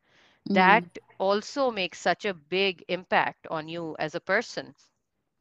Hmm. 0.46 0.84
that 0.84 1.00
also 1.20 1.70
makes 1.82 2.08
such 2.10 2.26
a 2.26 2.34
big 2.58 2.84
impact 3.00 3.48
on 3.60 3.70
you 3.78 3.88
as 4.08 4.16
a 4.16 4.26
person. 4.34 4.74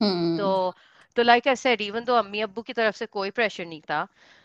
Hmm. 0.01 0.37
तो 0.37 0.75
तो 1.17 1.23
like 1.23 1.49
I 1.49 1.57
said 1.57 1.81
even 1.83 2.05
though 2.05 2.15
अम्मी 2.17 2.41
अब्बू 2.47 2.63
की 2.69 2.73
तरफ़ 2.79 2.97
से 2.97 3.07
कोई 3.17 3.31
प्रेशर 3.39 3.65
नहीं 3.67 3.81
था 3.91 4.01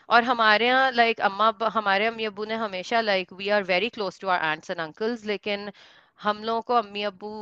और 0.08 0.24
हमारे 0.24 0.66
यहाँ 0.66 0.90
लाइक 0.92 1.20
अम्मा 1.28 1.52
हमारे 1.74 2.06
अम्मी 2.06 2.24
अब्बू 2.30 2.44
ने 2.52 2.54
हमेशा 2.64 3.00
like 3.00 3.32
we 3.40 3.48
are 3.58 3.62
very 3.72 3.88
close 3.98 4.20
to 4.20 4.28
our 4.36 4.40
aunts 4.50 4.70
and 4.70 4.80
uncles 4.86 5.24
लेकिन 5.32 5.70
हम 6.20 6.42
लोगों 6.44 6.62
को 6.70 6.74
अम्मी 6.82 7.02
अब्बू 7.12 7.32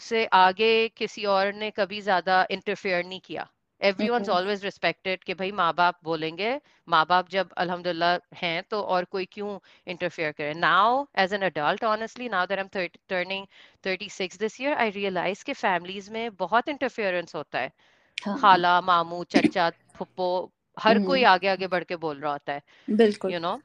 से 0.00 0.24
आगे 0.34 0.72
किसी 0.96 1.24
और 1.28 1.52
ने 1.54 1.70
कभी 1.70 2.00
ज़्यादा 2.02 2.46
इंटरफेयर 2.50 3.04
नहीं 3.04 3.20
किया। 3.20 3.46
एवरीवनस 3.80 4.28
ऑलवेज 4.28 4.64
रिस्पेक्टेड 4.64 5.22
कि 5.24 5.34
भाई 5.34 5.50
माँ 5.52 5.72
बाप 5.74 5.98
बोलेंगे 6.04 6.50
माँ 6.88 7.04
बाप 7.06 7.28
जब 7.28 7.52
अल्हम्दुलिल्लाह 7.58 8.18
हैं 8.36 8.62
तो 8.70 8.80
और 8.84 9.04
कोई 9.06 9.24
क्यों 9.32 9.58
इंटरफेयर 9.86 10.32
करे? 10.32 10.54
Now 10.56 11.04
as 11.18 11.34
an 11.34 11.42
adult 11.42 11.84
honestly 11.86 12.28
now 12.28 12.46
that 12.46 12.58
I 12.58 12.64
am 12.82 12.88
turning 13.08 13.46
36 13.84 14.38
this 14.38 14.60
year 14.60 14.74
I 14.76 14.90
realise 14.90 15.44
कि 15.44 15.52
फैमिलीज़ 15.54 16.10
में 16.12 16.36
बहुत 16.36 16.68
इंटरफेरेंस 16.68 17.34
होता 17.34 17.58
है। 17.58 17.72
हाँ. 18.18 18.36
खाला 18.36 18.80
मामू 18.82 19.22
चचा 19.30 19.70
फुप्पो 19.94 20.28
हर 20.76 20.98
कोई 21.00 21.22
आगे 21.26 21.48
आगे 21.48 21.66
बढ़ 21.68 21.84
के 21.84 21.96
बोल 21.98 22.20
रहा 22.20 22.32
होता 22.32 22.52
है 22.52 22.62
बिल्कुल। 22.88 23.30
You 23.30 23.38
know 23.40 23.60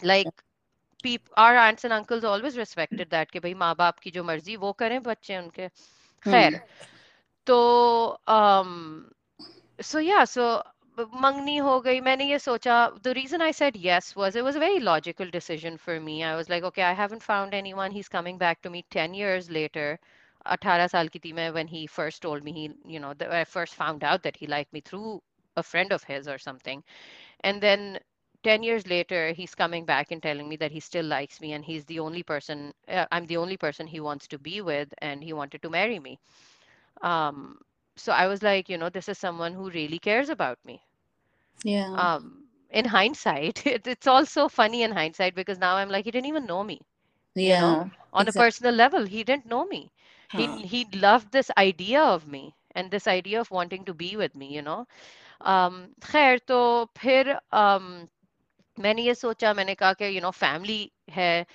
like 0.00 0.40
our 1.37 1.55
aunts 1.55 1.83
and 1.83 1.93
uncles 1.93 2.23
always 2.23 2.57
respected 2.57 3.09
that 3.09 3.31
कि 3.31 3.39
भाई 3.39 3.53
माँ 3.53 3.75
बाप 3.75 3.99
की 3.99 4.11
जो 4.11 4.23
मर्जी 4.23 4.55
वो 4.55 4.71
करें 4.81 5.01
बच्चे 5.03 5.37
उनके 5.37 5.67
खैर 6.23 6.59
तो 7.47 7.57
um, 8.27 9.09
so 9.79 9.99
yeah 9.99 10.23
so 10.25 10.61
मंगनी 10.99 11.57
हो 11.57 11.79
गई 11.81 11.99
मैंने 12.01 12.25
ये 12.29 12.39
सोचा 12.39 12.77
the 13.03 13.13
reason 13.13 13.41
I 13.41 13.51
said 13.51 13.75
yes 13.75 14.15
was 14.15 14.35
it 14.35 14.43
was 14.43 14.55
a 14.55 14.59
very 14.59 14.79
logical 14.79 15.29
decision 15.35 15.77
for 15.77 15.99
me 15.99 16.23
I 16.23 16.35
was 16.35 16.49
like 16.49 16.63
okay 16.69 16.83
I 16.83 16.93
haven't 16.93 17.23
found 17.23 17.53
anyone 17.53 17.91
he's 17.91 18.09
coming 18.09 18.37
back 18.37 18.61
to 18.61 18.69
me 18.69 18.83
10 18.89 19.13
years 19.13 19.49
later 19.49 19.99
18 20.45 20.87
साल 20.87 21.07
की 21.07 21.19
थी 21.19 21.33
मैं 21.33 21.51
when 21.53 21.67
he 21.67 21.87
first 21.87 22.21
told 22.21 22.43
me 22.43 22.51
he 22.51 22.69
you 22.93 22.99
know 22.99 23.13
the, 23.13 23.33
I 23.39 23.43
first 23.45 23.75
found 23.75 24.03
out 24.03 24.23
that 24.23 24.35
he 24.35 24.47
liked 24.47 24.73
me 24.73 24.81
through 24.81 25.21
a 25.55 25.63
friend 25.63 25.91
of 25.91 26.03
his 26.03 26.27
or 26.27 26.37
something 26.37 26.83
and 27.43 27.61
then 27.61 27.99
10 28.45 28.63
years 28.63 28.87
later 28.87 29.31
he's 29.31 29.53
coming 29.55 29.85
back 29.85 30.11
and 30.11 30.21
telling 30.21 30.47
me 30.49 30.55
that 30.57 30.71
he 30.71 30.79
still 30.79 31.05
likes 31.05 31.39
me 31.41 31.53
and 31.53 31.65
he's 31.65 31.85
the 31.85 31.99
only 31.99 32.23
person 32.23 32.73
uh, 32.87 33.05
i'm 33.11 33.25
the 33.27 33.37
only 33.37 33.57
person 33.57 33.87
he 33.87 33.99
wants 33.99 34.27
to 34.27 34.37
be 34.39 34.61
with 34.61 34.93
and 34.99 35.23
he 35.23 35.33
wanted 35.33 35.61
to 35.61 35.69
marry 35.69 35.99
me 35.99 36.19
um 37.01 37.57
so 37.95 38.11
i 38.13 38.27
was 38.27 38.41
like 38.43 38.69
you 38.69 38.77
know 38.77 38.89
this 38.89 39.09
is 39.09 39.17
someone 39.17 39.53
who 39.53 39.69
really 39.69 39.99
cares 39.99 40.29
about 40.29 40.57
me 40.65 40.81
yeah 41.63 41.97
um 41.97 42.45
in 42.69 42.85
hindsight 42.85 43.65
it, 43.67 43.87
it's 43.87 44.07
also 44.07 44.47
funny 44.47 44.83
in 44.83 44.91
hindsight 44.91 45.35
because 45.35 45.59
now 45.59 45.75
i'm 45.75 45.89
like 45.89 46.05
he 46.05 46.11
didn't 46.11 46.27
even 46.27 46.45
know 46.45 46.63
me 46.63 46.81
yeah 47.35 47.45
you 47.45 47.55
know? 47.55 47.89
on 48.13 48.27
exactly. 48.27 48.29
a 48.29 48.33
personal 48.33 48.73
level 48.73 49.05
he 49.05 49.23
didn't 49.23 49.45
know 49.45 49.65
me 49.65 49.91
huh. 50.29 50.29
he 50.31 50.61
he 50.63 50.85
loved 50.93 51.31
this 51.31 51.49
idea 51.57 52.01
of 52.01 52.27
me 52.27 52.55
and 52.75 52.91
this 52.91 53.07
idea 53.07 53.39
of 53.39 53.51
wanting 53.51 53.85
to 53.85 53.93
be 53.93 54.15
with 54.15 54.35
me 54.35 54.53
you 54.53 54.61
know 54.61 54.85
um 55.41 55.89
खैर 56.03 56.39
तो 56.47 56.59
फिर 56.97 57.37
um 57.53 58.07
मैंने 58.79 59.01
ये 59.01 59.13
सोचा 59.15 59.53
मैंने 59.53 59.75
कहा 59.75 59.93
कि 60.01 60.15
you 60.15 60.21
know 60.21 60.31
family 60.31 60.91
है 61.09 61.45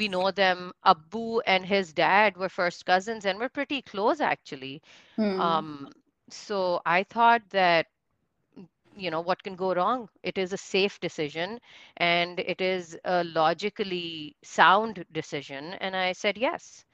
we 0.00 0.08
know 0.12 0.30
them 0.30 0.60
abu 0.92 1.40
and 1.54 1.66
his 1.66 1.92
dad 1.92 2.36
were 2.42 2.48
first 2.48 2.84
cousins 2.90 3.26
and 3.26 3.38
were 3.38 3.48
pretty 3.58 3.80
close 3.90 4.20
actually 4.20 4.80
hmm. 5.16 5.40
um 5.40 5.88
so 6.30 6.80
i 6.86 7.02
thought 7.14 7.48
that 7.50 7.86
you 8.96 9.10
know 9.10 9.20
what 9.20 9.42
can 9.42 9.56
go 9.56 9.72
wrong 9.74 10.08
it 10.22 10.38
is 10.38 10.52
a 10.52 10.56
safe 10.64 10.98
decision 11.00 11.58
and 11.96 12.40
it 12.40 12.60
is 12.60 12.98
a 13.04 13.22
logically 13.24 14.36
sound 14.42 15.04
decision 15.12 15.74
and 15.80 15.96
i 15.96 16.12
said 16.12 16.36
yes 16.36 16.84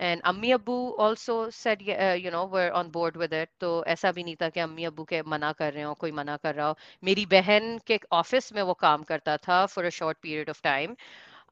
and 0.00 0.20
अम्मी 0.24 0.50
अब्बू 0.50 0.74
also 0.98 1.34
said 1.50 1.82
uh, 1.88 2.16
you 2.24 2.30
know 2.30 2.44
were 2.46 2.70
on 2.80 2.90
board 2.96 3.16
with 3.16 3.32
it 3.32 3.50
तो 3.60 3.70
ऐसा 3.94 4.12
भी 4.12 4.24
नहीं 4.24 4.36
था 4.42 4.48
कि 4.56 4.60
अम्मी 4.60 4.84
अब्बू 4.84 5.04
के 5.12 5.22
मना 5.34 5.52
कर 5.60 5.72
रहे 5.72 5.82
हो 5.82 5.94
कोई 6.00 6.12
मना 6.20 6.36
कर 6.46 6.54
रहा 6.54 6.66
हो 6.68 6.76
मेरी 7.04 7.26
बहन 7.26 7.78
के 7.86 7.98
ऑफिस 8.20 8.52
में 8.52 8.62
वो 8.62 8.74
काम 8.80 9.02
करता 9.12 9.36
था 9.48 9.64
for 9.74 9.84
a 9.84 9.90
short 9.98 10.18
period 10.22 10.50
of 10.50 10.60
time 10.62 10.96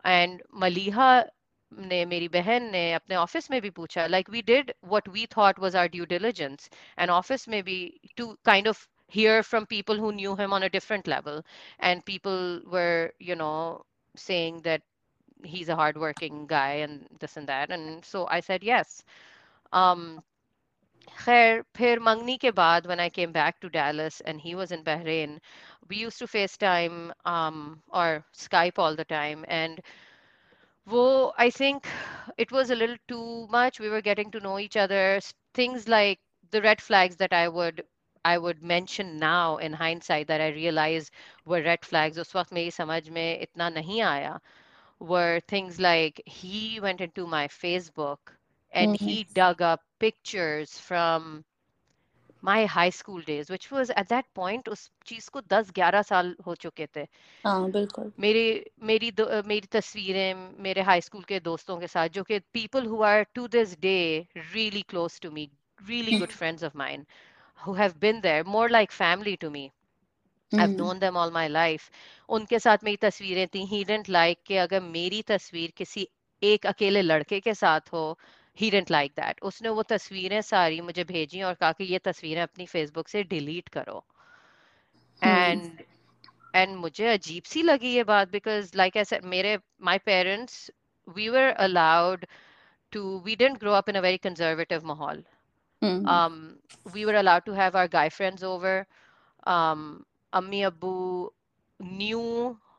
and 0.07 0.43
Maliha 0.65 1.09
ने 1.73 2.05
मेरी 2.07 2.29
बहन 2.29 2.71
ने 2.73 2.93
अपने 2.93 3.17
ऑफिस 3.17 3.51
में 3.51 3.61
भी 3.63 3.71
पूछा 3.81 4.07
like 4.07 4.31
we 4.31 4.43
did 4.53 4.73
what 4.85 5.09
we 5.09 5.27
thought 5.37 5.59
was 5.61 5.77
our 5.77 5.89
due 5.89 6.05
diligence 6.07 6.71
and 6.99 7.11
office 7.11 7.49
में 7.49 7.63
भी 7.65 7.79
to 8.17 8.35
kind 8.45 8.69
of 8.69 8.89
hear 9.13 9.43
from 9.47 9.65
people 9.71 9.99
who 10.03 10.11
knew 10.19 10.35
him 10.37 10.53
on 10.57 10.63
a 10.67 10.69
different 10.75 11.09
level 11.13 11.41
and 11.89 12.05
people 12.05 12.61
were 12.75 13.13
you 13.21 13.35
know 13.41 13.57
saying 14.15 14.61
that 14.63 14.83
he's 15.45 15.69
a 15.69 15.77
hardworking 15.77 16.47
guy 16.47 16.73
and 16.87 17.07
this 17.21 17.37
and 17.37 17.49
that. 17.49 17.71
And 17.71 18.05
so 18.05 18.27
I 18.29 18.41
said 18.41 18.63
yes. 18.63 19.05
Um, 19.73 20.23
खैर 21.25 21.63
फिर 21.77 22.01
मंगनी 22.01 22.37
के 22.41 22.51
बाद 22.59 22.87
when 22.87 23.01
I 23.01 23.09
came 23.11 23.33
back 23.33 23.61
to 23.61 23.69
Dallas 23.71 24.21
and 24.21 24.41
he 24.41 24.55
was 24.55 24.73
in 24.73 24.85
Bahrain, 24.85 25.39
we 25.89 25.97
used 25.97 26.19
to 26.19 26.27
FaceTime 26.27 27.13
um, 27.25 27.83
or 27.93 28.25
Skype 28.35 28.79
all 28.79 28.95
the 28.97 29.05
time. 29.05 29.45
And 29.49 29.81
wo, 30.87 31.33
I 31.39 31.51
think 31.51 31.87
it 32.37 32.51
was 32.53 32.71
a 32.71 32.75
little 32.77 32.97
too 33.09 33.47
much. 33.49 33.81
We 33.81 33.89
were 33.89 34.01
getting 34.03 34.31
to 34.33 34.41
know 34.41 34.59
each 34.59 34.77
other. 34.77 35.21
Things 35.55 35.89
like 35.89 36.21
the 36.51 36.63
red 36.63 36.81
flags 36.81 37.17
that 37.17 37.33
I 37.33 37.49
would 37.49 37.85
I 38.25 38.39
would 38.39 38.63
mention 38.63 39.19
now 39.19 39.57
in 39.59 39.73
hindsight 39.73 40.29
that 40.29 40.41
I 40.41 40.49
realized 40.49 41.13
were 41.45 41.63
red 41.63 41.85
flags. 41.85 42.19
उस 42.19 42.35
वक्त 42.37 42.53
मेरी 42.53 42.71
समझ 42.71 43.09
में 43.11 43.41
इतना 43.41 43.69
नहीं 43.71 44.01
आया 44.03 44.39
were 44.99 45.41
things 45.41 45.81
like 45.81 46.23
he 46.27 46.81
went 46.81 47.01
into 47.01 47.27
my 47.27 47.49
Facebook 47.49 48.19
and 48.73 48.95
mm-hmm. 48.95 49.07
he 49.07 49.25
dug 49.35 49.63
up 49.63 49.81
pictures 49.99 50.79
from 50.79 51.45
my 52.43 52.65
high 52.67 52.91
school 52.91 53.21
days 53.21 53.51
which 53.51 53.71
was 53.71 53.91
at 53.91 54.09
that 54.09 54.27
point 54.35 54.69
उस 54.69 54.91
चीज 55.07 55.29
को 55.35 55.41
10 55.53 55.73
11 55.73 56.03
साल 56.07 56.35
हो 56.47 56.55
चुके 56.65 56.87
थे 56.97 57.07
हाँ 57.47 57.71
बिल्कुल 57.71 58.13
मेरी 58.21 58.47
मेरी 58.91 59.13
मेरी 59.47 59.69
तस्वीरें 59.73 60.63
मेरे 60.63 60.83
हाई 60.91 61.01
स्कूल 61.01 61.23
के 61.29 61.41
दोस्तों 61.41 61.79
के 61.81 61.87
साथ 61.87 62.09
जो 62.19 62.23
कि 62.31 62.41
people 62.53 62.89
who 62.93 63.03
are 63.11 63.25
to 63.35 63.47
this 63.57 63.77
day 63.77 64.27
really 64.55 64.83
close 64.95 65.21
to 65.27 65.31
me 65.31 65.49
really 65.93 66.19
good 66.19 66.35
friends 66.41 66.67
of 66.71 66.75
mine 66.75 67.07
who 67.65 67.75
have 67.75 67.99
been 68.01 68.21
there 68.21 68.45
more 68.57 68.69
like 68.69 68.93
family 68.99 69.37
to 69.37 69.51
me 69.51 69.71
I've 70.52 70.76
known 70.76 71.00
them 71.00 71.18
all 71.18 71.32
my 71.32 71.48
life. 71.48 71.90
उनके 72.30 72.60
साथ 72.60 72.78
मेरी 72.84 72.98
तस्वीरें 72.98 73.48
थी। 73.48 73.66
ही 73.66 73.84
डेंट 73.84 74.10
लाइक 74.10 74.40
कि 74.46 74.58
अगर 74.58 74.82
मेरी 74.82 75.22
तस्वीर 75.22 75.74
किसी 75.78 76.08
एक 76.44 76.66
अकेले 76.66 77.02
लड़के 77.02 77.40
के 77.40 77.54
साथ 77.54 77.94
हो 77.94 78.20
ही 78.60 78.70
डेंट 78.72 78.92
लाइक 78.92 79.12
दैट 79.12 79.42
उसने 79.42 79.70
वो 79.70 79.84
तस्वीरें 79.84 80.42
सारी 80.42 80.82
मुझे 80.82 81.04
भेजी 81.04 81.42
और 81.42 81.54
कहा 81.54 81.72
कि 81.72 81.84
ये 81.84 82.00
तस्वीरें 82.00 82.42
अपनी 82.42 82.66
फेसबुक 82.66 83.08
से 83.08 83.24
डिलीट 83.24 83.70
करो। 83.70 84.04
एंड 85.24 85.82
एंड 86.56 86.76
मुझे 86.76 87.08
अजीब 87.08 87.44
सी 87.44 87.62
लगी 87.64 87.94
ये 87.96 88.04
बात 88.04 88.32
बिकॉज़ 88.32 88.72
लाइक 88.78 88.98
ऐसे 88.98 89.20
मेरे 89.24 89.58
my 89.82 89.98
parents 89.98 90.72
we 91.08 91.30
were 91.30 91.50
allowed 91.52 92.26
to 92.96 93.02
we 93.24 93.34
didn't 93.36 93.60
grow 93.62 93.74
up 93.78 93.90
in 93.92 93.98
a 94.00 94.02
very 94.04 94.18
conservative 94.18 94.84
mahal 94.90 95.18
mm-hmm. 95.82 96.06
um, 96.08 96.36
we 96.94 97.06
were 97.06 97.16
allowed 97.22 97.46
to 97.48 97.56
have 97.56 97.76
our 97.76 97.90
guy 97.96 98.08
friends 98.18 98.46
over 98.50 98.76
um, 99.46 99.82
अम्मी 100.38 100.62
Abu 100.64 100.94
knew 101.80 102.22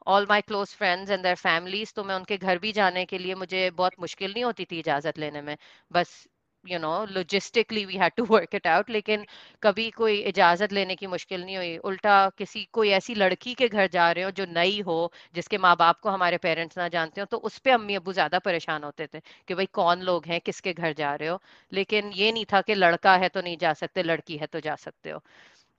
all 0.07 0.27
my 0.29 0.41
close 0.43 0.69
friends 0.77 1.11
and 1.11 1.23
their 1.23 1.37
families 1.37 1.93
तो 1.97 2.05
मैं 2.05 2.15
उनके 2.15 2.37
घर 2.39 2.59
भी 2.59 2.73
जाने 2.73 3.05
के 3.07 3.19
लिए 3.19 3.35
मुझे 3.37 3.71
बहुत 3.73 4.01
मुश्किल 4.01 4.33
नहीं 4.33 4.45
होती 4.45 4.65
थी 4.65 4.79
इजाज़त 4.79 5.19
लेने 5.19 5.43
में। 5.43 5.57
बस 5.91 6.27
you 6.65 6.79
know 6.79 6.93
logistically 7.07 7.85
we 7.85 7.97
had 7.97 8.13
to 8.17 8.25
work 8.27 8.55
it 8.55 8.67
out 8.67 8.91
लेकिन 8.91 9.25
कभी 9.63 9.89
कोई 9.93 10.17
इजाज़त 10.31 10.73
लेने 10.73 10.95
की 10.97 11.07
मुश्किल 11.07 11.45
नहीं 11.45 11.57
हुई। 11.57 11.77
उल्टा 11.85 12.17
किसी, 12.39 12.65
कोई 12.73 12.89
ऐसी 12.91 13.15
लड़की 13.15 13.55
के 13.55 13.69
घर 13.69 13.87
जा 13.89 14.11
रहे 14.13 14.25
हो 14.25 14.31
जो 14.33 14.47
नई 14.51 14.81
हो, 14.83 14.97
जिसके 15.35 15.59
माँ 15.59 15.75
बाप 15.77 16.01
को 16.01 16.11
हमारे 16.11 16.37
पेरेंट्स 16.39 16.79
ना 16.79 16.89
जानते 16.89 17.21
हो 17.21 17.27
तो 17.27 17.37
उस 17.41 17.59
पर 17.59 17.71
अम्मी 17.71 17.95
अबू 17.95 18.13
ज़्यादा 18.13 18.39
परेशान 18.41 18.85
होते 18.85 19.07
थे 19.15 19.21
कि 19.49 19.55
भाई 19.55 19.67
कौन 19.75 20.01
लोग 20.03 20.27
हैं, 20.27 20.41
किसके 20.41 20.73
घर 20.75 20.93
जा 20.95 21.15
रहे 21.15 21.29
हो? 21.29 21.41
लेकिन 21.73 22.13
ये 22.15 22.33
नहीं 22.33 22.45
था 22.53 22.61
कि 22.63 22.75
लड़का 22.77 23.17
है 23.17 23.29
तो 23.29 23.41
नहीं 23.43 23.57
जा 23.59 23.73
सकते, 23.75 24.03
लड़की 24.05 24.37
है 24.37 24.47
तो 24.49 24.61
जा 24.61 24.75
सकते 24.79 25.11
हो। 25.11 25.23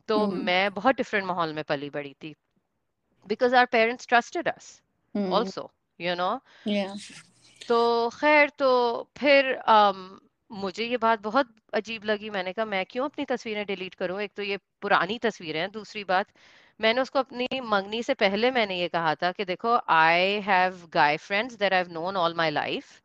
तो 0.10 0.20
हम्म। 0.20 0.44
मैं 0.46 0.74
बहुत 0.74 0.96
डिफरेंट 0.96 1.26
माहौल 1.26 1.54
में 1.54 1.64
पली 1.64 1.90
बड़ी 1.90 2.14
थी। 2.24 2.34
Because 3.28 3.56
our 3.56 3.66
parents 3.72 4.08
trusted 4.08 4.48
us 4.48 4.72
also 5.16 5.70
you 6.00 6.16
know 6.16 6.32
तो 7.62 8.10
खैर 8.10 8.50
तो 8.60 8.70
फिर 9.18 9.54
um, 9.70 9.98
मुझे 10.52 10.86
ये 10.86 10.98
बात 10.98 11.22
बहुत 11.22 11.48
अजीब 11.74 12.06
लगी। 12.06 12.30
मैंने 12.30 12.54
कहा 12.54 12.66
मैं 12.66 12.86
क्यों 12.86 13.06
अपनी 13.06 13.26
तस्वीरें 13.26 13.66
डिलीट 13.66 13.96
करूँ? 13.96 14.22
एक 14.22 14.32
तो 14.36 14.44
ये 14.44 14.58
पुरानी 14.82 15.18
तस्वीरें 15.20 15.60
हैं 15.60 15.70
दूसरी 15.72 16.04
बात 16.04 16.28
मैंने 16.80 17.02
उसको 17.02 17.20
अपनी 17.20 17.60
मंगनी 17.64 18.02
से 18.04 18.14
पहले 18.14 18.52
मैंने 18.52 18.80
ये 18.80 18.88
कहा 18.88 19.14
था 19.16 19.32
कि 19.32 19.46
देखो 19.46 19.76
I 19.90 20.40
have 20.42 20.80
guy 20.94 21.18
friends 21.18 21.58
that 21.58 21.74
I 21.74 21.80
have 21.80 21.92
known 21.92 22.18
all 22.18 22.36
my 22.36 22.52
life 22.52 23.02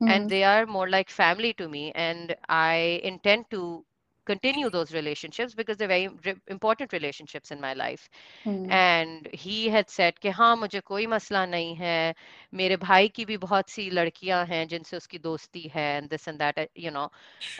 and 0.00 0.28
they 0.28 0.42
are 0.42 0.66
more 0.66 0.88
like 0.88 1.10
family 1.10 1.52
to 1.52 1.68
me 1.68 1.92
and 1.96 2.34
I 2.50 2.94
intend 3.12 3.44
to 3.50 3.62
continue 4.24 4.70
those 4.70 4.92
relationships 4.92 5.54
because 5.54 5.76
they're 5.76 5.88
very 5.88 6.08
re- 6.24 6.40
important 6.48 6.92
relationships 6.92 7.50
in 7.50 7.60
my 7.60 7.74
life. 7.74 8.08
Hmm. 8.44 8.70
And 8.70 9.28
he 9.32 9.68
had 9.68 9.90
said 9.90 10.18
कि 10.18 10.30
हाँ 10.30 10.54
मुझे 10.56 10.80
कोई 10.80 11.06
मसला 11.06 11.44
नहीं 11.46 11.74
है 11.76 12.14
मेरे 12.54 12.76
भाई 12.76 13.08
की 13.08 13.24
भी 13.24 13.36
बहुत 13.38 13.70
सी 13.70 13.88
लड़कियाँ 13.90 14.44
हैं 14.46 14.66
जिनसे 14.68 14.96
उसकी 14.96 15.18
दोस्ती 15.18 15.70
है 15.74 15.86
and 16.00 16.10
this 16.10 16.28
and 16.28 16.40
that 16.40 16.68
you 16.76 16.90
know 16.90 17.08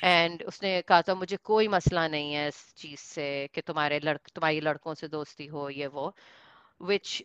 and 0.02 0.42
उसने 0.42 0.80
कहा 0.83 1.02
था 1.02 1.14
मुझे 1.14 1.37
कोई 1.44 1.68
मसला 1.68 2.06
नहीं 2.09 2.33
है 2.35 2.49
इस 2.49 2.75
चीज़ 2.76 3.00
से 3.00 3.28
कि 3.54 3.61
तुम्हारे 3.61 4.00
लड़ 4.04 4.16
तुम्हारी 4.35 4.61
लड़कों 4.61 4.94
से 4.94 5.09
दोस्ती 5.09 5.47
हो 5.47 5.68
ये 5.71 5.87
वो 5.87 6.14
which 6.83 7.23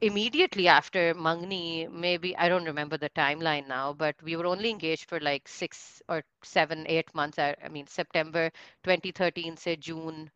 immediately 0.00 0.68
after 0.68 1.14
Mangni, 1.14 1.88
maybe 1.90 2.36
I 2.36 2.48
don't 2.48 2.64
remember 2.64 2.96
the 2.98 3.10
timeline 3.10 3.66
now, 3.68 3.92
but 3.92 4.16
we 4.22 4.36
were 4.36 4.46
only 4.46 4.70
engaged 4.70 5.08
for 5.08 5.20
like 5.20 5.48
six 5.48 6.02
or 6.08 6.22
seven, 6.42 6.86
eight 6.88 7.14
months. 7.14 7.38
I, 7.38 7.54
I 7.64 7.68
mean, 7.68 7.86
September 7.86 8.50
2013 8.82 9.56
से 9.56 9.76
June 9.80 10.30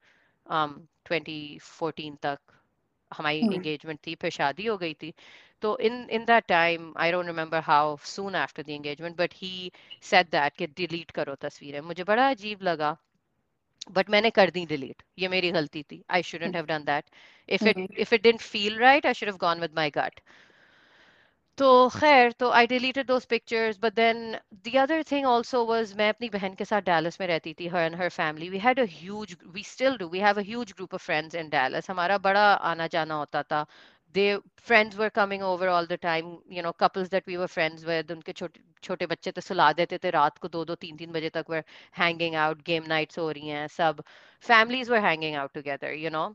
um, 0.46 0.88
2014 1.04 2.16
तक 2.22 2.40
हमारी 3.12 3.42
Hmm. 3.42 3.58
engagement 3.58 3.98
थी 4.06 4.14
फिर 4.22 4.30
शादी 4.30 4.66
हो 4.66 4.76
गई 4.78 4.94
थी 5.02 5.12
तो 5.62 5.76
in 5.88 5.94
in 6.18 6.24
that 6.30 6.46
time 6.52 6.92
I 7.04 7.10
don't 7.14 7.26
remember 7.32 7.60
how 7.60 7.96
soon 8.12 8.34
after 8.42 8.62
the 8.62 8.74
engagement 8.74 9.16
but 9.22 9.32
he 9.42 9.52
said 10.10 10.30
that 10.36 10.56
कि 10.58 10.66
delete 10.82 11.12
करो 11.20 11.34
तस्वीरें 11.46 11.80
मुझे 11.90 12.04
बड़ा 12.12 12.28
अजीब 12.30 12.62
लगा 12.70 12.96
बट 13.92 14.10
मैंने 14.10 14.30
कर 14.30 14.50
दी 14.50 14.64
डिलीट 14.66 15.02
ये 15.18 15.28
मेरी 15.28 15.50
गलती 15.52 15.82
थी 15.82 16.02
I 16.10 16.22
shouldn't 16.24 16.56
have 16.56 16.66
done 16.66 16.84
that 16.84 17.04
if 17.48 17.66
it 17.66 17.76
Hmm. 17.76 17.98
If 17.98 18.12
it 18.12 18.22
didn't 18.22 18.40
feel 18.42 18.78
right 18.78 19.06
I 19.06 19.14
should 19.14 19.28
have 19.28 19.36
gone 19.38 19.60
with 19.60 19.74
my 19.76 19.90
gut 19.92 20.20
तो 21.58 21.68
खैर 21.90 22.32
तो 22.32 22.48
I 22.50 22.66
deleted 22.66 23.06
those 23.06 23.24
pictures 23.24 23.78
but 23.82 23.94
then 23.94 24.18
the 24.66 24.74
other 24.78 25.02
thing 25.10 25.26
also 25.26 25.64
was 25.66 25.92
मैं 25.96 26.08
अपनी 26.08 26.28
बहन 26.30 26.54
के 26.54 26.64
साथ 26.64 26.82
Dallas 26.82 27.20
में 27.20 27.26
रहती 27.26 27.54
थी 27.60 27.66
her 27.68 27.82
and 27.82 27.96
her 27.96 28.08
family 28.10 28.48
we 28.50 28.58
had 28.58 28.80
a 28.80 28.84
huge 28.90 29.36
we 29.56 29.62
still 29.64 29.96
do 29.98 30.08
we 30.08 30.20
have 30.20 30.38
a 30.40 30.44
huge 30.46 30.72
group 30.76 30.94
of 30.94 31.04
friends 31.04 31.34
in 31.34 31.48
Dallas 31.50 31.90
हमारा 31.90 32.18
बड़ा 32.28 32.44
आना 32.72 32.86
जाना 32.88 33.14
होता 33.14 33.42
था 33.42 33.64
they 34.15 34.39
friends 34.57 34.97
were 34.97 35.09
coming 35.09 35.43
over 35.43 35.69
all 35.69 35.87
the 35.87 35.97
time 35.97 36.27
you 36.57 36.63
know 36.63 36.73
couples 36.83 37.09
that 37.09 37.27
we 37.27 37.37
were 37.37 37.49
friends 37.55 37.85
with 37.85 38.11
उनके 38.11 38.31
छोटे 38.31 38.59
छोटे 38.83 39.05
बच्चे 39.05 39.31
तो 39.31 39.41
सुला 39.41 39.71
देते 39.73 39.97
थे 39.97 40.09
रात 40.09 40.37
को 40.37 40.47
दो 40.47 40.65
दो 40.65 40.75
तीन 40.75 40.97
तीन 40.97 41.11
बजे 41.11 41.29
तक 41.29 41.45
were 41.49 41.63
hanging 41.99 42.35
out 42.45 42.63
game 42.69 42.87
nights 42.87 43.19
हो 43.19 43.31
रही 43.31 43.47
हैं 43.47 43.67
सब 43.67 44.03
families 44.49 44.91
were 44.91 45.03
hanging 45.05 45.37
out 45.43 45.53
together 45.57 45.93
you 46.05 46.11
know? 46.11 46.27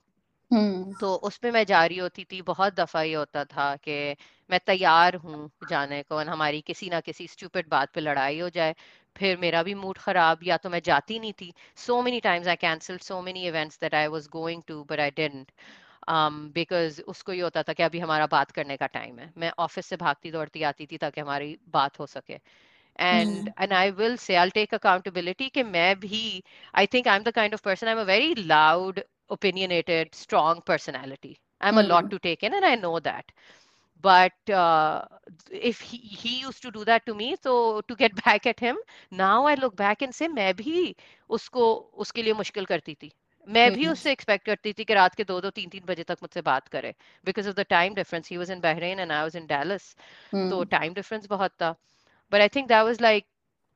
Hmm. 0.52 1.00
तो 1.00 1.14
उसमें 1.14 1.50
मैं 1.52 1.64
जा 1.66 1.86
रही 1.86 1.98
होती 1.98 2.24
थी 2.24 2.42
बहुत 2.42 2.74
दफ़ा 2.74 3.02
ये 3.02 3.14
होता 3.14 3.44
था 3.44 3.76
कि 3.76 4.16
मैं 4.50 4.60
तैयार 4.66 5.14
हूँ 5.14 5.50
जाने 5.68 6.02
को 6.02 6.14
और 6.14 6.28
हमारी 6.28 6.60
किसी 6.60 6.90
ना 6.90 7.00
किसी 7.00 7.26
स्टूपिड 7.26 7.68
बात 7.68 7.92
पे 7.94 8.00
लड़ाई 8.00 8.38
हो 8.40 8.48
जाए 8.48 8.74
फिर 9.16 9.36
मेरा 9.38 9.62
भी 9.62 9.74
मूड 9.74 9.98
खराब 9.98 10.38
या 10.42 10.56
तो 10.56 10.70
मैं 10.70 10.82
जाती 10.82 11.18
नहीं 11.18 11.32
थी। 11.32 11.54
So 11.76 12.02
many 12.02 12.20
times 12.20 12.48
I 12.48 12.56
cancelled 12.56 13.00
so 13.00 13.22
many 13.22 13.46
events 13.46 13.80
that 13.80 13.94
I 13.94 14.06
was 14.06 14.28
going 14.28 14.62
to 14.68 14.84
but 14.84 15.00
I 15.00 15.10
didn't 15.10 15.52
because 16.54 17.00
उसको 17.08 17.32
ये 17.32 17.40
होता 17.40 17.62
था 17.68 17.72
कि 17.72 17.82
अभी 17.82 17.98
हमारा 17.98 18.26
बात 18.32 18.50
करने 18.58 18.76
का 18.76 18.86
टाइम 18.86 19.18
है 19.18 19.32
मैं 19.38 19.50
ऑफ़िस 19.58 19.86
से 19.86 19.96
भागती 19.96 20.30
दौड़ती 20.30 20.62
आती 20.70 20.86
थी 20.92 20.96
ताकि 20.98 21.20
हमारी 21.20 21.58
बात 21.78 21.98
हो 21.98 22.06
सके 22.06 22.38
and 23.06 23.48
Hmm. 23.48 23.52
and 23.64 23.72
I 23.78 23.90
will 23.98 24.16
say 24.22 24.36
I'll 24.40 24.52
take 24.56 24.72
accountability 24.76 25.48
कि 25.54 25.62
मैं 25.64 25.94
भी 26.00 26.20
I 26.82 26.84
think 26.94 27.06
I'm 27.12 27.24
the 27.28 27.32
kind 27.38 27.54
of 27.58 27.62
person 27.66 27.88
I'm 27.92 28.00
a 28.02 28.04
very 28.10 28.34
loud 28.52 29.02
opinionated 29.36 30.14
strong 30.20 30.62
personality 30.72 31.32
I'm 31.60 31.78
mm-hmm. 31.78 31.82
a 31.82 31.84
lot 31.92 32.08
Hmm. 32.08 32.14
to 32.14 32.18
take 32.26 32.42
in 32.48 32.54
and 32.60 32.64
I 32.70 32.74
know 32.82 32.98
that 33.08 33.32
but 34.02 34.50
uh, 34.50 35.04
if 35.50 35.80
he, 35.80 35.96
he 35.98 36.40
used 36.40 36.62
to 36.62 36.70
do 36.70 36.84
that 36.84 37.06
to 37.06 37.14
me 37.14 37.36
so 37.40 37.80
to 37.88 37.94
get 37.96 38.14
back 38.24 38.46
at 38.46 38.60
him 38.60 38.76
now 39.10 39.44
I 39.46 39.54
look 39.54 39.76
back 39.76 40.02
and 40.02 40.14
say 40.14 40.28
मैं 40.28 40.54
भी 40.56 40.94
उसको 41.38 41.74
उसके 42.06 42.22
लिए 42.22 42.32
मुश्किल 42.42 42.64
करती 42.74 42.94
थी 43.02 43.12
मैं 43.47 43.71
भी 43.73 43.85
Hmm. 43.85 43.93
उससे 43.93 44.11
एक्सपेक्ट 44.11 44.45
करती 44.45 44.73
थी 44.77 44.83
कि 44.83 44.93
रात 44.93 45.15
के 45.15 45.23
दो 45.23 45.39
दो 45.41 45.49
तीन 45.59 45.69
तीन 45.69 45.85
बजे 45.85 46.03
तक 46.11 46.17
मुझसे 46.23 46.41
बात 46.49 46.67
करे 46.75 46.93
because 47.25 47.47
of 47.47 47.55
the 47.55 47.65
time 47.69 47.93
difference 47.95 48.29
he 48.31 48.37
was 48.37 48.51
in 48.51 48.59
Bahrain 48.61 48.99
and 48.99 49.11
I 49.11 49.21
was 49.21 49.35
in 49.37 49.45
Dallas 49.47 49.95
तो 50.49 50.63
Hmm. 50.63 50.73
टाइम 50.75 50.93
डिफरेंस 50.93 51.27
बहुत 51.35 51.51
था 51.63 51.75
but 52.31 52.41
I 52.43 52.47
think 52.53 52.67
that 52.69 52.85
was 52.87 52.99
like 53.03 53.25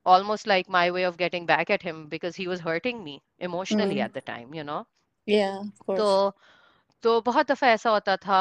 almost 0.05 0.47
like 0.51 0.69
my 0.75 0.83
way 0.95 1.03
of 1.09 1.17
getting 1.21 1.45
back 1.51 1.69
at 1.75 1.83
him 1.88 2.00
because 2.13 2.39
he 2.41 2.47
was 2.51 2.62
hurting 2.67 3.03
me 3.07 3.13
emotionally 3.49 3.99
Hmm. 3.99 4.08
at 4.08 4.13
the 4.19 4.23
time, 4.30 4.53
you 4.60 4.63
know. 4.69 4.80
Yeah, 5.27 5.60
of 5.60 5.86
course. 5.86 5.97
तो 5.97 6.32
तो 7.03 7.19
बहुत 7.21 7.51
दफा 7.51 7.67
ऐसा 7.67 7.89
होता 7.89 8.15
था 8.17 8.39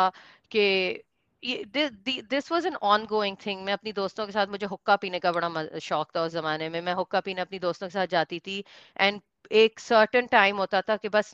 कि 0.50 0.58
ये 0.58 1.04
this 1.43 2.51
was 2.51 2.65
an 2.65 2.75
ongoing 2.75 3.37
thing 3.45 3.63
मैं 3.65 3.73
अपनी 3.73 3.91
दोस्तों 3.93 4.25
के 4.25 4.31
साथ 4.31 4.47
मुझे 4.47 4.65
हुक्का 4.65 4.95
पीने 4.95 5.19
का 5.19 5.31
बड़ा 5.31 5.79
शौक 5.81 6.15
था 6.15 6.23
उस 6.23 6.31
जमाने 6.31 6.69
में। 6.69 6.79
मैं 6.81 6.93
हुक्का 6.93 7.19
पीने 7.19 7.41
अपनी 7.41 7.59
दोस्तों 7.59 7.87
के 7.87 7.93
साथ 7.93 8.07
जाती 8.07 8.39
थी 8.39 8.63
एंड 8.97 9.19
एक 9.51 9.79
सर्टेन 9.79 10.27
टाइम 10.31 10.57
होता 10.57 10.81
था 10.81 10.95
कि 10.97 11.09
बस 11.09 11.31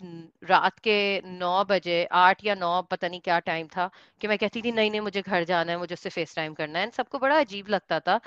रात 0.50 0.80
के 0.80 0.98
नौ 1.26 1.63
बजे 1.70 2.04
आठ 2.20 2.46
या 2.46 2.56
नौ 2.56 2.82
पता 2.91 3.08
नहीं 3.08 3.20
क्या 3.22 3.39
टाइम 3.50 3.67
था 3.67 3.89
कि 4.22 4.28
मैं 4.28 4.38
कहती 4.38 4.62
थी 4.62 4.72
नहीं 4.72 4.91
नहीं 4.91 5.02
मुझे 5.02 5.22
घर 5.22 5.43
जाना 5.43 5.72
है 5.72 5.78
मुझे 5.78 5.93
उससे 5.93 6.10
फेस 6.10 6.36
टाइम 6.36 6.54
करना 6.54 6.80
है। 6.80 6.86
एंड 6.86 6.93
सबको 6.93 7.20
बड़ा 7.20 7.39
अजीब 7.39 7.67
लगता 7.70 8.00
था 8.00 8.20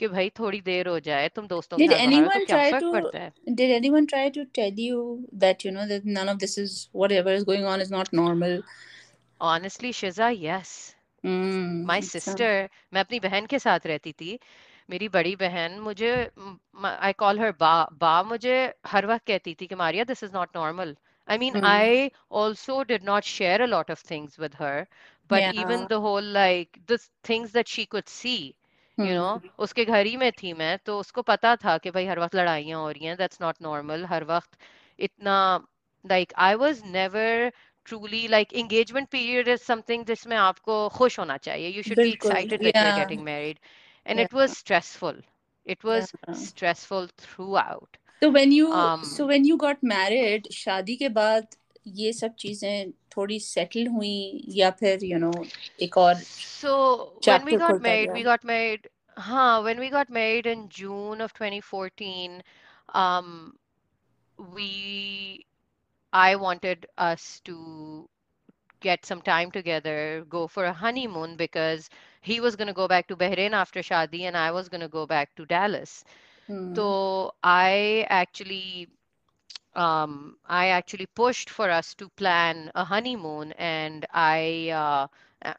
कि 0.00 0.08
भाई 0.08 0.28
थोड़ी 0.38 0.60
देर 0.60 0.88
हो 0.88 0.98
जाए 1.00 1.28
तुम 1.28 1.46
दोस्तों 1.46 1.78
के 1.78 1.86
साथ 1.86 1.94
तो 1.94 2.44
क्या 2.46 2.70
फ़र्क 2.70 2.92
पड़ता 2.92 3.18
है? 3.18 3.32
did 3.56 3.74
anyone 3.80 4.06
try 4.14 4.24
to 4.36 4.44
tell 4.60 4.80
you 4.84 5.02
that 5.44 5.64
you 5.66 5.72
know 5.74 5.90
that 5.90 6.08
none 6.18 6.32
of 6.34 6.40
this 6.44 6.56
is 6.58 6.78
whatever 7.02 7.34
is 7.40 7.44
going 7.50 7.68
on 7.74 7.84
is 7.86 7.92
not 7.98 8.16
normal? 8.22 8.58
Honestly 9.40 9.92
Shiza 9.92 10.28
yes 10.38 10.72
hmm, 11.24 11.84
my 11.86 11.98
अच्छा। 11.98 12.08
सिस्टर 12.10 12.68
मैं 12.94 13.00
अपनी 13.00 13.18
बहन 13.20 13.46
के 13.46 13.58
साथ 13.58 13.86
रहती 13.86 14.12
थी 14.12 14.38
मेरी 14.90 15.08
बड़ी 15.08 15.34
बहन 15.36 15.78
मुझे 15.80 16.12
आई 16.84 17.12
कॉल 17.18 17.40
हर 17.40 17.52
बा 17.60 17.72
बा 18.00 18.22
मुझे 18.24 18.56
हर 18.86 19.06
वक्त 19.06 19.26
कहती 19.26 19.54
थी 19.60 19.66
कि 19.66 19.74
Maria 19.74 20.04
this 20.04 20.22
is 20.24 20.32
not 20.34 20.56
normal 20.56 20.96
I 21.28 21.38
mean 21.38 21.56
I 21.64 22.10
also 22.32 22.82
did 22.84 23.04
not 23.04 23.24
share 23.24 23.62
a 23.62 23.66
lot 23.66 23.90
of 23.90 24.02
things 24.10 24.40
with 24.40 24.54
her 24.60 24.86
but 25.30 25.54
even 25.54 25.86
the 25.86 25.92
whole 26.06 26.24
like 26.32 26.78
the 26.90 26.98
things 27.28 27.52
that 27.52 27.68
she 27.68 27.84
could 27.86 28.04
see 28.08 28.36
you 28.98 29.14
know 29.14 29.28
उसके 29.58 29.84
घर 29.84 30.06
ही 30.06 30.16
में 30.16 30.30
थी 30.32 30.52
मैं 30.54 30.76
तो 30.86 30.98
उसको 31.00 31.22
पता 31.22 31.54
था 31.56 31.76
कि 31.78 31.90
भाई 31.90 32.06
हर 32.06 32.18
वक्त 32.20 32.34
लड़ाइयाँ 32.36 32.80
हो 32.80 32.90
रही 32.90 33.06
हैं 33.06 33.16
दैट्स 33.16 33.40
नॉट 33.42 33.62
नॉर्मल 33.62 34.04
हर 34.06 34.24
वक्त 34.26 34.58
इतना 34.98 35.36
like 36.04 36.32
I 36.38 36.54
was 36.56 36.84
never 36.86 37.52
truly 37.85 38.27
like 38.27 38.53
engagement 38.53 39.07
period 39.09 39.47
is 39.47 39.59
something 39.61 40.05
जिसमें 40.05 40.35
आपको 40.37 40.77
खुश 40.97 41.19
होना 41.19 41.37
चाहिए 41.49 41.69
यू 41.69 41.83
शुड 41.83 41.97
बी 41.97 42.09
बिल्कुल. 42.09 42.31
Excited 42.31 42.61
that 42.67 42.81
you're 42.81 42.95
Yeah. 42.95 42.99
getting 43.01 43.23
married 43.29 43.59
and 44.05 44.19
Yeah. 44.19 44.27
it 44.27 44.35
was 44.39 44.57
stressful 44.63 45.21
it 45.75 45.87
was 45.91 46.09
Yeah. 46.09 46.35
stressful 46.41 47.07
throughout 47.23 47.97
So 48.21 48.29
when 48.35 48.51
you 48.51 48.67
um 48.81 49.03
so 49.07 49.25
when 49.31 49.43
you 49.47 49.57
got 49.63 49.83
married, 49.89 50.47
शादी 50.53 50.95
के 51.01 51.09
बाद 51.17 51.55
ये 51.97 52.11
सब 52.13 52.35
चीजें 52.39 52.91
थोड़ी 53.17 53.39
सेटल 53.39 53.87
हुई 53.87 54.15
या 54.57 54.69
फिर 54.79 55.05
you 55.09 55.19
know 55.25 55.45
एक 55.81 55.97
और 55.97 56.15
so 56.15 56.73
when 57.27 57.45
we 57.49 57.55
chapter 57.55 57.59
got 57.59 57.67
खुलता 57.67 57.89
married 57.89 58.03
गया? 58.05 58.13
we 58.13 58.23
got 58.29 58.43
married 58.51 58.87
huh 59.27 59.61
when 59.67 59.79
we 59.79 59.89
got 59.89 60.09
married 60.09 60.49
in 60.53 60.67
June 60.79 61.21
of 61.21 61.33
2014 61.33 62.41
um 63.03 63.31
we 64.55 65.45
I 66.12 66.36
wanted 66.36 66.86
us 66.98 67.40
to 67.44 68.08
get 68.80 69.04
some 69.04 69.22
time 69.22 69.50
together, 69.50 70.24
go 70.28 70.46
for 70.48 70.64
a 70.64 70.72
honeymoon 70.72 71.36
because 71.36 71.88
he 72.20 72.40
was 72.40 72.56
going 72.56 72.68
to 72.68 72.74
go 72.74 72.88
back 72.88 73.08
to 73.08 73.16
Bahrain 73.16 73.52
after 73.52 73.80
Shadi 73.80 74.22
and 74.22 74.36
I 74.36 74.50
was 74.52 74.68
going 74.68 74.80
to 74.80 74.88
go 74.88 75.06
back 75.06 75.34
to 75.36 75.46
Dallas. 75.46 76.04
Hmm. 76.46 76.74
So 76.74 77.34
I 77.42 78.06
actually 78.08 78.88
um, 79.74 80.36
I 80.46 80.68
actually 80.68 81.06
pushed 81.06 81.50
for 81.50 81.70
us 81.70 81.94
to 81.94 82.08
plan 82.10 82.70
a 82.74 82.84
honeymoon, 82.84 83.52
and 83.52 84.04
I 84.12 84.70
uh, 84.70 85.06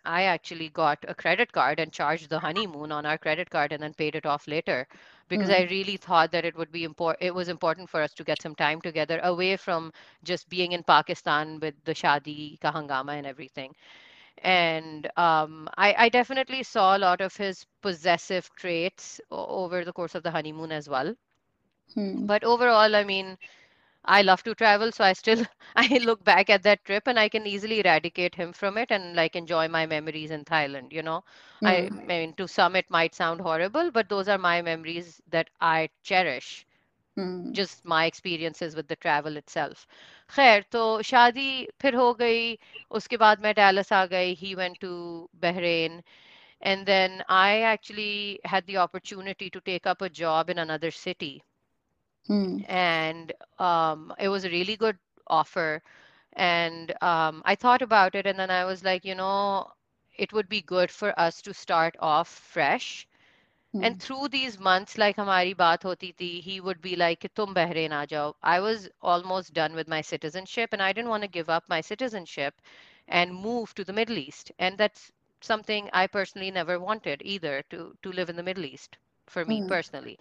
I 0.06 0.24
actually 0.24 0.69
got 0.69 1.04
a 1.08 1.13
credit 1.15 1.52
card 1.52 1.80
and 1.80 1.91
charged 1.91 2.30
the 2.30 2.39
honeymoon 2.39 2.91
on 2.91 3.06
our 3.06 3.17
credit 3.17 3.50
card 3.50 3.72
and 3.72 3.82
then 3.84 3.93
paid 3.93 4.15
it 4.15 4.26
off 4.26 4.48
later 4.48 4.88
because 5.30 5.50
I 5.50 5.62
Hmm. 5.62 5.69
really 5.69 5.98
thought 5.98 6.32
that 6.32 6.46
it 6.46 6.56
would 6.56 6.72
be 6.72 6.84
important. 6.84 7.24
It 7.24 7.34
was 7.34 7.48
important 7.50 7.89
for 7.89 8.02
us 8.02 8.13
to 8.15 8.24
get 8.24 8.41
some 8.41 8.56
time 8.56 8.82
together 8.82 9.19
away 9.24 9.56
from 9.58 9.91
just 10.24 10.50
being 10.50 10.72
in 10.74 10.84
Pakistan 10.84 11.60
with 11.60 11.76
the 11.86 11.93
shadi 11.93 12.60
ka 12.62 12.72
hangama 12.72 13.17
and 13.17 13.26
everything. 13.28 13.74
And 14.39 15.08
um, 15.17 15.69
I, 15.78 15.96
I 16.06 16.10
definitely 16.10 16.63
saw 16.63 16.96
a 16.98 17.00
lot 17.00 17.22
of 17.22 17.36
his 17.36 17.65
possessive 17.82 18.50
traits 18.56 19.19
over 19.32 19.84
the 19.84 19.93
course 19.93 20.15
of 20.15 20.24
the 20.24 20.32
honeymoon 20.32 20.72
as 20.72 20.89
well. 20.89 21.15
Hmm. 21.96 22.28
But 22.28 22.43
overall, 22.43 22.96
I 22.96 23.04
mean, 23.04 23.38
I 24.05 24.23
love 24.23 24.42
to 24.44 24.55
travel, 24.55 24.92
so 24.92 25.05
I 25.05 25.12
still 25.12 25.44
I 25.77 25.99
look 26.03 26.25
back 26.25 26.51
at 26.51 26.62
that 26.64 26.85
trip 26.85 27.07
and 27.07 27.18
I 27.18 27.29
can 27.29 27.47
easily 27.47 27.81
eradicate 27.81 28.35
him 28.35 28.53
from 28.53 28.77
it 28.79 28.90
and 28.90 29.14
like 29.16 29.37
enjoy 29.37 29.68
my 29.68 29.87
memories 29.87 30.31
in 30.31 30.44
Thailand, 30.44 30.92
you 30.92 31.03
know. 31.03 31.25
I, 31.64 31.88
Hmm. 31.88 31.99
I 31.99 32.05
mean, 32.07 32.35
to 32.35 32.47
some 32.49 32.77
it 32.77 32.90
might 32.90 33.14
sound 33.14 33.40
horrible, 33.40 33.90
but 33.90 34.09
those 34.09 34.29
are 34.29 34.38
my 34.38 34.62
memories 34.62 35.21
that 35.29 35.51
I 35.61 35.90
cherish. 36.03 36.66
Hmm. 37.16 37.53
Just 37.53 37.85
my 37.85 38.05
experiences 38.07 38.75
with 38.77 38.88
the 38.88 38.97
travel 38.97 39.37
itself. 39.37 39.87
खैर 40.35 40.64
तो 40.73 40.83
शादी 41.03 41.66
फिर 41.81 41.94
हो 41.94 42.12
गई 42.21 42.59
उसके 43.01 43.16
बाद 43.23 43.40
मैं 43.42 43.55
Dallas 43.55 43.92
आ 43.92 44.05
गई 44.14 44.35
he 44.42 44.55
went 44.61 44.81
to 44.85 44.92
Bahrain 45.44 46.03
and 46.61 46.87
then 46.87 47.23
I 47.29 47.61
actually 47.73 48.40
had 48.44 48.66
the 48.66 48.79
opportunity 48.87 49.51
to 49.51 49.61
take 49.61 49.87
up 49.87 50.03
a 50.03 50.09
job 50.23 50.51
in 50.51 50.59
another 50.59 50.90
city 50.90 51.33
mm. 52.30 52.64
and 52.70 53.32
um, 53.60 54.14
it 54.20 54.30
was 54.30 54.46
a 54.46 54.50
really 54.50 54.76
good 54.76 54.98
offer 55.28 55.82
and 56.34 56.92
um, 57.02 57.42
i 57.46 57.56
thought 57.56 57.82
about 57.82 58.16
it 58.16 58.26
and 58.26 58.40
then 58.40 58.50
i 58.50 58.66
was 58.66 58.84
like 58.84 59.06
you 59.06 59.16
know 59.16 59.68
it 60.18 60.32
would 60.34 60.50
be 60.50 60.62
good 60.62 60.92
for 60.92 61.18
us 61.20 61.42
to 61.42 61.54
start 61.54 61.96
off 62.00 62.28
fresh 62.28 63.08
mm. 63.76 63.84
and 63.86 63.96
hmm. 63.96 64.00
through 64.00 64.28
these 64.30 64.60
months 64.60 64.98
like 64.98 65.18
Amari 65.20 65.54
baat 65.54 65.84
he 66.20 66.60
would 66.60 66.82
be 66.82 66.96
like 66.96 67.26
tum 67.36 67.54
bahrain 67.54 67.92
aa 67.92 68.06
jao 68.06 68.36
i 68.42 68.60
was 68.60 68.90
almost 69.02 69.54
done 69.54 69.74
with 69.74 69.88
my 69.88 70.02
citizenship 70.02 70.74
and 70.74 70.82
i 70.82 70.92
didn't 70.94 71.10
want 71.10 71.24
to 71.24 71.36
give 71.40 71.50
up 71.50 71.64
my 71.70 71.82
citizenship 71.82 72.62
and 73.08 73.34
move 73.36 73.74
to 73.76 73.84
the 73.84 73.94
middle 74.02 74.18
east 74.18 74.52
and 74.60 74.78
that's 74.78 75.12
something 75.42 75.90
i 75.94 76.08
personally 76.08 76.52
never 76.52 76.80
wanted 76.80 77.22
either 77.36 77.56
to 77.70 77.96
to 78.04 78.12
live 78.12 78.30
in 78.30 78.36
the 78.36 78.48
middle 78.50 78.66
east 78.66 78.98
for 79.28 79.46
me 79.46 79.62
mm. 79.62 79.68
personally 79.76 80.18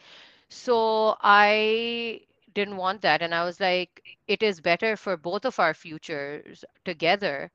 so 0.53 1.17
I 1.21 2.23
didn't 2.55 2.77
want 2.77 3.03
that. 3.03 3.23
And 3.23 3.35
I 3.35 3.45
was 3.45 3.61
like, 3.61 4.03
it 4.27 4.43
is 4.43 4.61
better 4.61 4.97
for 4.97 5.17
both 5.17 5.45
of 5.45 5.59
our 5.61 5.75
futures 5.75 6.65
together 6.85 7.51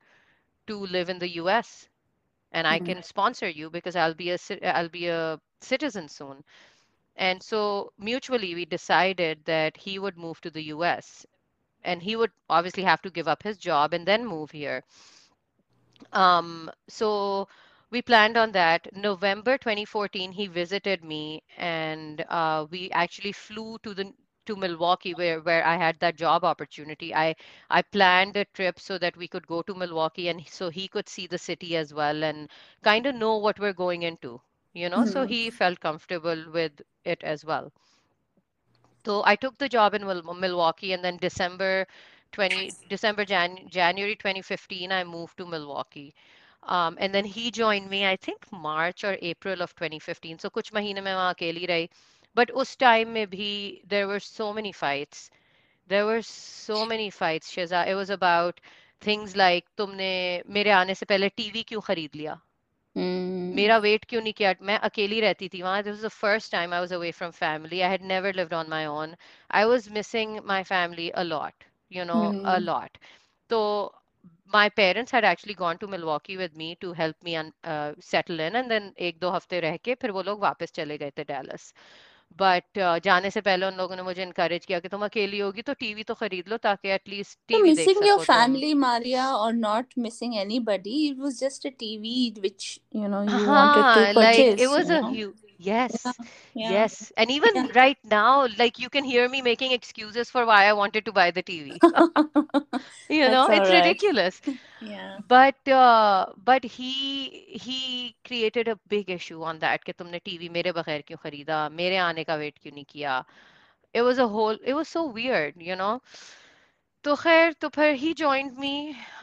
to 0.67 0.77
live 0.77 1.09
in 1.09 1.19
the 1.19 1.29
US. 1.41 1.89
And 2.51 2.67
I 2.67 2.79
Hmm. 2.79 2.91
can 2.91 3.03
sponsor 3.03 3.47
you 3.49 3.69
because 3.69 3.95
I'll 3.95 4.13
be 4.15 4.31
a 4.31 4.37
I'll 4.63 4.89
be 4.89 5.07
a 5.07 5.39
citizen 5.61 6.07
soon. 6.09 6.43
And 7.15 7.41
so 7.43 7.93
mutually 7.97 8.55
we 8.55 8.65
decided 8.65 9.45
that 9.45 9.77
he 9.77 9.99
would 9.99 10.17
move 10.17 10.41
to 10.41 10.51
the 10.51 10.63
US 10.75 11.25
and 11.83 12.01
he 12.01 12.15
would 12.15 12.31
obviously 12.49 12.83
have 12.83 13.01
to 13.03 13.09
give 13.11 13.27
up 13.27 13.43
his 13.43 13.57
job 13.57 13.93
and 13.93 14.05
then 14.07 14.25
move 14.25 14.51
here. 14.51 14.83
Um, 16.13 16.71
so 16.87 17.47
we 17.91 18.01
planned 18.01 18.37
on 18.37 18.51
that. 18.51 18.93
November 18.95 19.57
2014, 19.57 20.31
he 20.31 20.47
visited 20.47 21.03
me, 21.03 21.43
and 21.57 22.21
uh, 22.29 22.65
we 22.69 22.89
actually 22.91 23.31
flew 23.31 23.77
to 23.83 23.93
the 23.93 24.13
to 24.45 24.55
Milwaukee 24.55 25.13
where 25.13 25.39
where 25.41 25.65
I 25.65 25.75
had 25.77 25.99
that 25.99 26.15
job 26.15 26.43
opportunity. 26.43 27.13
I 27.13 27.35
I 27.69 27.81
planned 27.81 28.35
a 28.37 28.45
trip 28.45 28.79
so 28.79 28.97
that 28.99 29.15
we 29.17 29.27
could 29.27 29.47
go 29.47 29.61
to 29.63 29.73
Milwaukee 29.75 30.27
and 30.29 30.47
so 30.47 30.69
he 30.69 30.87
could 30.87 31.07
see 31.09 31.27
the 31.27 31.37
city 31.37 31.75
as 31.77 31.93
well 31.93 32.23
and 32.23 32.49
kind 32.83 33.05
of 33.05 33.15
know 33.15 33.37
what 33.37 33.59
we're 33.59 33.73
going 33.73 34.03
into, 34.03 34.41
you 34.73 34.89
know. 34.89 35.05
So 35.05 35.23
Hmm. 35.23 35.25
he 35.25 35.49
felt 35.49 35.79
comfortable 35.79 36.49
with 36.51 36.81
it 37.05 37.23
as 37.23 37.45
well. 37.45 37.71
So 39.05 39.23
I 39.25 39.35
took 39.35 39.57
the 39.57 39.69
job 39.69 39.93
in 39.93 40.05
Milwaukee, 40.05 40.93
and 40.93 41.03
then 41.03 41.17
December 41.17 41.87
20 42.31 42.75
December 42.87 43.25
Jan 43.25 43.67
January 43.69 44.15
2015, 44.15 44.91
I 44.91 45.03
moved 45.03 45.37
to 45.37 45.45
Milwaukee. 45.45 46.13
Um, 46.67 46.97
and 46.99 47.13
then 47.15 47.25
he 47.25 47.51
joined 47.51 47.89
me 47.89 48.05
i 48.05 48.15
think 48.17 48.45
march 48.51 49.03
or 49.03 49.17
april 49.21 49.61
of 49.61 49.75
2015 49.75 50.39
so 50.39 50.49
kuch 50.49 50.71
mahine 50.71 51.89
but 52.35 52.51
us 52.55 52.75
time 52.75 53.13
mein 53.13 53.27
bhi, 53.27 53.81
there 53.87 54.07
were 54.07 54.19
so 54.19 54.53
many 54.53 54.71
fights. 54.71 55.29
There 55.87 56.05
were 56.05 56.21
so 56.21 56.85
many 56.85 57.09
fights 57.09 57.51
Shiza 57.53 57.87
it 57.87 57.95
was 57.95 58.09
about 58.09 58.59
things 58.99 59.35
like 59.35 59.65
tumne 59.77 60.43
mere 60.57 60.73
aane 60.79 60.95
se 61.01 61.05
pehle 61.13 61.29
tv 61.41 61.63
kyun 61.71 61.83
khareed 61.89 62.13
liya? 62.21 62.39
Hmm. 62.95 63.59
Mera 63.59 63.79
weight 63.81 64.07
kyun 64.07 64.23
nahi 64.25 64.33
kiya? 64.39 64.55
Main 64.61 64.79
akeli 64.87 65.19
rehti 65.23 65.49
thi 65.51 65.61
wahan. 65.63 65.83
This 65.83 65.91
was 65.97 66.01
the 66.01 66.09
first 66.09 66.51
time 66.51 66.73
i 66.73 66.79
was 66.81 66.91
away 66.91 67.11
from 67.11 67.31
family. 67.31 67.83
I 67.83 67.89
had 67.89 68.01
never 68.01 68.31
lived 68.33 68.53
on 68.53 68.69
my 68.69 68.85
own. 68.85 69.15
I 69.49 69.65
was 69.65 69.89
missing 69.89 70.39
my 70.45 70.63
family 70.63 71.11
a 71.13 71.23
lot 71.23 71.53
you 71.89 72.05
know 72.05 72.33
a 72.43 72.59
hmm. 72.59 72.67
lot. 72.69 72.97
So 73.49 73.93
my 74.53 74.69
parents 74.69 75.11
had 75.11 75.25
actually 75.25 75.53
gone 75.53 75.77
to 75.77 75.87
Milwaukee 75.87 76.37
with 76.37 76.55
me 76.55 76.75
to 76.81 76.93
help 76.93 77.15
me 77.23 77.35
un, 77.35 77.51
uh, 77.63 77.93
settle 77.99 78.39
in 78.39 78.55
and 78.55 78.71
then 78.71 78.93
एक 78.99 79.19
दो 79.21 79.29
हफ़्ते 79.31 79.59
रह 79.59 79.77
के 79.85 79.95
फिर 80.01 80.11
वो 80.11 80.23
लोग 80.23 80.41
वापस 80.41 80.71
चले 80.75 80.97
गए 80.97 81.11
थे 81.17 81.23
Dallas 81.25 81.73
बट 82.39 82.79
uh, 82.79 82.99
जाने 83.03 83.29
से 83.31 83.41
पहले 83.41 83.65
उन 83.65 83.75
लोगों 83.77 83.95
ने 83.95 84.03
मुझे 84.03 84.21
इनकरेज 84.23 84.65
किया 84.65 84.79
कि 84.79 84.89
तुम 84.89 85.05
अकेली 85.05 85.39
होगी 85.39 85.61
तो 85.61 85.73
टीवी 85.73 86.03
तो 86.03 86.13
खरीद 86.13 86.49
लो 86.49 86.57
ताकि 86.67 86.89
एटलीस्ट 86.89 87.39
टीवी 87.47 87.73
देख 87.75 87.87
missing 87.87 88.05
your 88.07 88.17
सको 88.19 88.25
तुम 88.25 88.35
family, 88.35 88.73
Maria, 88.73 89.27
or 89.45 89.53
not 89.53 89.97
missing 89.97 90.37
anybody, 90.37 90.97
it 91.09 91.17
was 91.17 91.39
just 91.39 91.65
a 91.65 91.71
TV 91.71 92.33
which 92.47 92.79
you 92.91 93.07
know 93.07 93.21
you 93.21 93.45
wanted 93.47 93.87
to 93.97 94.03
हाँ, 94.03 94.13
like 94.13 94.39
it 94.39 95.46
yes 95.57 96.19
yeah. 96.23 96.25
Yeah. 96.53 96.75
yes 96.75 97.11
and 97.17 97.29
even 97.31 97.53
yeah. 97.53 97.67
right 97.75 97.97
now 98.03 98.47
like 98.57 98.79
you 98.79 98.89
can 98.89 99.03
hear 99.03 99.27
me 99.29 99.41
making 99.41 99.71
excuses 99.71 100.29
for 100.29 100.45
why 100.45 100.65
i 100.65 100.73
wanted 100.73 101.05
to 101.05 101.11
buy 101.11 101.31
the 101.31 101.43
tv 101.43 101.81
you 103.09 103.29
know 103.29 103.49
it's 103.49 103.69
right. 103.69 103.69
ridiculous 103.69 104.41
yeah 104.79 105.17
but 105.27 105.55
uh, 105.67 106.25
but 106.43 106.63
he 106.63 107.29
he 107.65 108.15
created 108.25 108.67
a 108.67 108.77
big 108.87 109.09
issue 109.09 109.41
on 109.43 109.59
that 109.65 109.83
ki 109.85 109.93
tumne 110.01 110.19
tv 110.29 110.49
mere 110.57 110.73
baghair 110.79 111.03
kyun 111.09 111.21
kharida 111.25 111.59
mere 111.81 111.99
aane 112.07 112.23
ka 112.31 112.37
wait 112.43 112.59
kyun 112.65 112.77
nahi 112.79 112.87
kiya 112.93 113.15
it 113.93 114.03
was 114.09 114.19
a 114.25 114.27
whole 114.35 114.57
it 114.73 114.73
was 114.81 114.87
so 114.97 115.05
weird 115.19 115.61
you 115.71 115.75
know 115.83 115.93
to 117.03 117.15
khair 117.23 117.53
to 117.59 117.69
phir 117.77 117.93
he 118.03 118.13
joined 118.13 118.57
me 118.57 118.73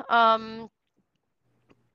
um 0.09 0.71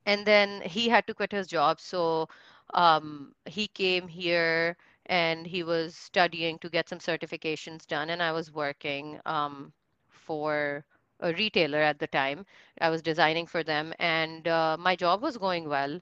and 0.05 0.25
then 0.25 0.61
he 0.61 0.89
had 0.89 1.05
to 1.07 1.13
quit 1.13 1.31
his 1.31 1.47
job 1.47 1.79
so 1.79 2.27
um, 2.73 3.33
he 3.45 3.67
came 3.67 4.07
here 4.07 4.77
and 5.05 5.45
he 5.47 5.63
was 5.63 5.95
studying 5.95 6.57
to 6.59 6.69
get 6.69 6.89
some 6.89 6.99
certifications 6.99 7.85
done 7.87 8.09
and 8.09 8.21
i 8.21 8.31
was 8.31 8.51
working 8.51 9.19
um, 9.25 9.71
for 10.09 10.83
a 11.21 11.33
retailer 11.33 11.79
at 11.79 11.99
the 11.99 12.07
time. 12.07 12.45
I 12.81 12.89
was 12.89 13.01
designing 13.01 13.45
for 13.47 13.63
them 13.63 13.93
and 13.99 14.47
uh, 14.47 14.77
my 14.79 14.95
job 14.95 15.21
was 15.21 15.37
going 15.37 15.67
well. 15.69 15.99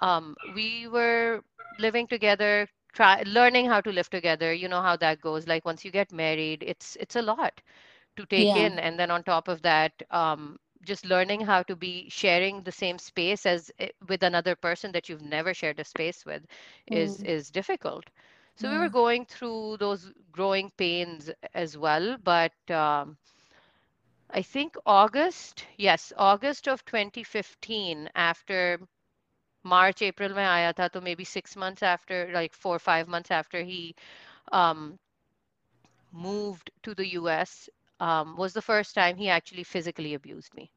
Um, 0.00 0.36
we 0.54 0.86
were 0.88 1.42
living 1.78 2.06
together 2.06 2.68
try 2.92 3.22
learning 3.26 3.66
how 3.66 3.80
to 3.80 3.90
live 3.92 4.08
together. 4.10 4.52
You 4.52 4.68
know 4.68 4.80
how 4.82 4.96
that 4.96 5.20
goes. 5.20 5.46
Like 5.48 5.64
once 5.64 5.84
you 5.84 5.90
get 5.90 6.12
married 6.12 6.62
it's 6.66 6.96
it's 7.00 7.16
a 7.16 7.22
lot 7.22 7.60
to 8.16 8.26
take 8.26 8.54
Yeah. 8.54 8.56
in 8.56 8.78
and 8.78 8.98
then 8.98 9.10
on 9.10 9.22
top 9.22 9.48
of 9.48 9.62
that 9.62 9.92
um, 10.10 10.58
just 10.84 11.04
learning 11.06 11.40
how 11.40 11.62
to 11.62 11.76
be 11.76 12.08
sharing 12.10 12.62
the 12.62 12.72
same 12.72 12.98
space 12.98 13.46
as 13.46 13.70
eh, 13.78 13.88
with 14.08 14.22
another 14.22 14.54
person 14.56 14.92
that 14.92 15.08
you've 15.08 15.22
never 15.22 15.54
shared 15.54 15.78
a 15.80 15.84
space 15.84 16.24
with 16.24 16.44
is 16.86 17.20
Mm. 17.20 17.32
is 17.36 17.50
difficult 17.50 18.04
so 18.56 18.70
we 18.70 18.78
were 18.78 18.88
going 18.90 19.24
through 19.24 19.76
those 19.78 20.12
growing 20.32 20.70
pains 20.76 21.30
as 21.54 21.76
well 21.76 22.16
but 22.22 22.52
um, 22.70 23.16
i 24.30 24.42
think 24.42 24.74
august 24.86 25.66
yes 25.76 26.12
august 26.16 26.66
of 26.68 26.84
2015 26.84 28.08
after 28.14 28.78
march 29.62 30.02
april 30.02 30.30
mein 30.34 30.46
aaya 30.46 30.72
tha, 30.74 30.90
so 30.92 31.00
maybe 31.00 31.24
six 31.24 31.56
months 31.56 31.82
after 31.82 32.30
like 32.32 32.54
four 32.54 32.76
or 32.76 32.84
five 32.90 33.08
months 33.08 33.30
after 33.30 33.62
he 33.62 33.94
um, 34.52 34.98
moved 36.12 36.70
to 36.82 36.94
the 36.94 37.06
US 37.12 37.68
um, 38.01 38.35
was 38.37 38.53
the 38.53 38.61
first 38.61 38.95
time 38.95 39.17
he 39.17 39.29
actually 39.29 39.63
physically 39.63 40.13
abused 40.13 40.53
me. 40.55 40.71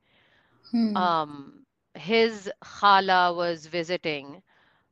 Hmm. 0.71 0.95
Um, 0.95 1.67
his 1.95 2.51
khala 2.63 3.33
was 3.33 3.67
visiting 3.67 4.43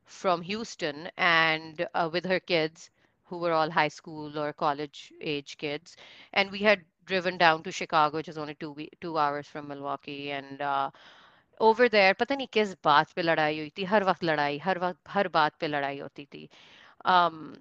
from 0.05 0.41
Houston 0.41 1.09
and 1.17 1.87
uh, 1.93 2.09
with 2.11 2.25
her 2.25 2.39
kids, 2.39 2.89
who 3.25 3.37
were 3.37 3.51
all 3.53 3.69
high 3.71 3.87
school 3.89 4.37
or 4.37 4.53
college 4.53 5.13
age 5.21 5.57
kids, 5.57 5.95
and 6.33 6.51
we 6.51 6.59
had 6.59 6.81
driven 7.05 7.37
down 7.37 7.63
to 7.63 7.71
Chicago, 7.71 8.17
which 8.17 8.27
is 8.29 8.37
only 8.37 8.55
two 8.55 8.71
we- 8.71 8.91
two 9.01 9.17
hours 9.17 9.47
from 9.47 9.67
Milwaukee, 9.67 10.31
and 10.31 10.61
uh, 10.61 10.89
over 11.59 11.87
there, 11.89 12.13
पता 12.15 12.35
नहीं 12.35 12.47
किस 12.53 12.73
बात 12.83 13.11
पे 13.15 13.21
लड़ाई 13.21 13.59
हुई 13.59 13.69
थी 13.77 13.83
हर 13.93 14.03
वक्त 14.09 14.23
लड़ाई 14.23 14.57
हर 14.65 14.79
वक्त 14.85 14.99
हर 15.15 15.27
बात 15.37 15.55
पे 15.59 15.67
लड़ाई 15.67 15.99
होती 15.99 16.25
थी 16.33 16.47
um, 17.05 17.55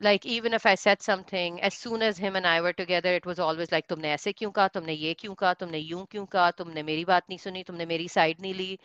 like 0.00 0.26
even 0.26 0.52
if 0.54 0.66
I 0.66 0.74
said 0.74 1.02
something, 1.02 1.60
as 1.62 1.74
soon 1.74 2.02
as 2.02 2.18
him 2.18 2.36
and 2.36 2.46
I 2.46 2.60
were 2.60 2.72
together, 2.72 3.12
it 3.14 3.26
was 3.26 3.38
always 3.38 3.70
like 3.72 3.86
तुमने 3.88 4.10
ऐसे 4.14 4.32
क्यों 4.32 4.50
कहा 4.58 4.68
तुमने 4.74 4.92
ये 4.92 5.14
क्यों 5.20 5.34
कहा 5.42 5.52
तुमने 5.62 5.78
यूं 5.78 6.04
क्यों 6.10 6.24
कहा 6.34 6.50
तुमने 6.60 6.82
मेरी 6.90 7.04
बात 7.04 7.24
नहीं 7.30 7.38
सुनी 7.38 7.62
तुमने 7.70 7.86
मेरी 7.86 8.08
साइड 8.08 8.40
नहीं 8.40 8.54
ली 8.54 8.78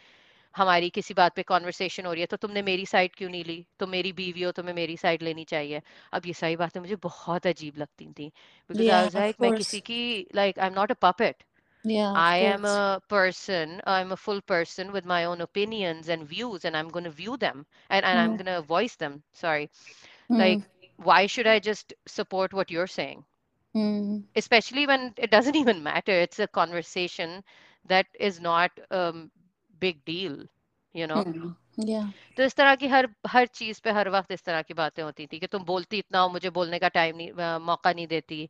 हमारी 0.55 0.89
किसी 0.89 1.13
बात 1.13 1.35
पे 1.35 1.43
कॉन्वर्सेशन 1.51 2.05
हो 2.05 2.13
रही 2.13 2.21
है 2.21 2.27
तो 2.27 2.37
तुमने 2.45 2.61
मेरी 2.69 2.85
साइड 2.93 3.15
क्यों 3.15 3.29
नहीं 3.29 3.43
ली 3.45 3.65
तुम 3.79 3.89
मेरी 3.89 4.11
बीवी 4.21 4.41
हो 4.43 4.51
तुम्हें 4.61 4.73
मेरी 4.75 4.97
साइड 4.97 5.23
लेनी 5.23 5.43
चाहिए 5.53 5.81
अब 6.13 6.25
ये 6.27 6.33
सारी 6.41 6.55
बातें 6.63 6.79
मुझे 6.79 6.95
बहुत 7.09 7.47
अजीब 7.47 7.77
लगती 7.77 8.05
थी 8.19 8.27
because 8.71 8.89
I 8.89 9.01
Yeah, 9.01 9.09
was 9.09 9.15
of 9.15 9.23
like 9.23 9.35
मैं 9.41 9.51
course. 9.51 9.61
किसी 9.61 9.81
की 9.91 10.01
like 10.35 10.59
I 10.59 10.67
am 10.67 10.73
not 10.73 10.91
a 10.91 10.95
puppet 11.07 11.45
Yeah, 11.83 12.17
of 12.17 12.25
I 12.25 12.37
am 12.37 12.65
course. 12.65 12.73
a 12.73 13.01
person, 13.09 13.81
I'm 13.85 14.11
a 14.11 14.17
full 14.17 14.41
person 14.41 14.91
with 14.91 15.05
my 15.05 15.25
own 15.25 15.41
opinions 15.41 16.09
and 16.09 16.27
views, 16.27 16.65
and 16.65 16.77
I'm 16.77 16.89
going 16.89 17.05
to 17.05 17.11
view 17.11 17.37
them 17.37 17.65
and, 17.89 18.05
and 18.05 18.19
I'm 18.19 18.31
Hmm. 18.31 18.41
going 18.41 18.51
to 18.53 18.61
voice 18.61 18.95
them. 18.95 19.23
Sorry. 19.33 19.69
Hmm. 20.29 20.39
Like, 20.43 20.67
why 20.97 21.25
should 21.27 21.47
I 21.47 21.59
just 21.59 21.93
support 22.07 22.53
what 22.53 22.71
you're 22.71 22.87
saying? 22.87 23.23
Hmm. 23.73 24.23
Especially 24.35 24.85
when 24.87 25.13
it 25.17 25.31
doesn't 25.31 25.55
even 25.55 25.83
matter. 25.83 26.11
It's 26.11 26.39
a 26.39 26.47
conversation 26.47 27.43
that 27.85 28.07
is 28.19 28.39
not 28.39 28.71
a 28.91 29.13
big 29.79 30.03
deal, 30.05 30.45
you 30.93 31.07
know? 31.07 31.25
Hmm. 31.25 31.51
Yeah. 31.77 32.11
तो 32.37 32.43
इस 32.43 32.55
तरह 32.55 32.75
की 32.81 32.87
हर 32.87 33.07
हर 33.27 33.45
चीज 33.59 33.79
पे 33.81 33.91
हर 33.97 34.09
वक्त 34.15 34.31
इस 34.31 34.43
तरह 34.43 34.61
की 34.69 34.73
बातें 34.79 35.01
होती 35.03 35.25
थी 35.31 35.39
कि 35.39 35.47
तुम 35.55 35.63
बोलती 35.65 35.97
इतना 35.99 36.19
हो 36.19 36.29
मुझे 36.29 36.49
बोलने 36.57 36.79
का 36.79 36.87
टाइम 36.97 37.15
नहीं 37.17 37.31
अ, 37.31 37.57
मौका 37.69 37.91
नहीं 37.93 38.07
देती 38.07 38.47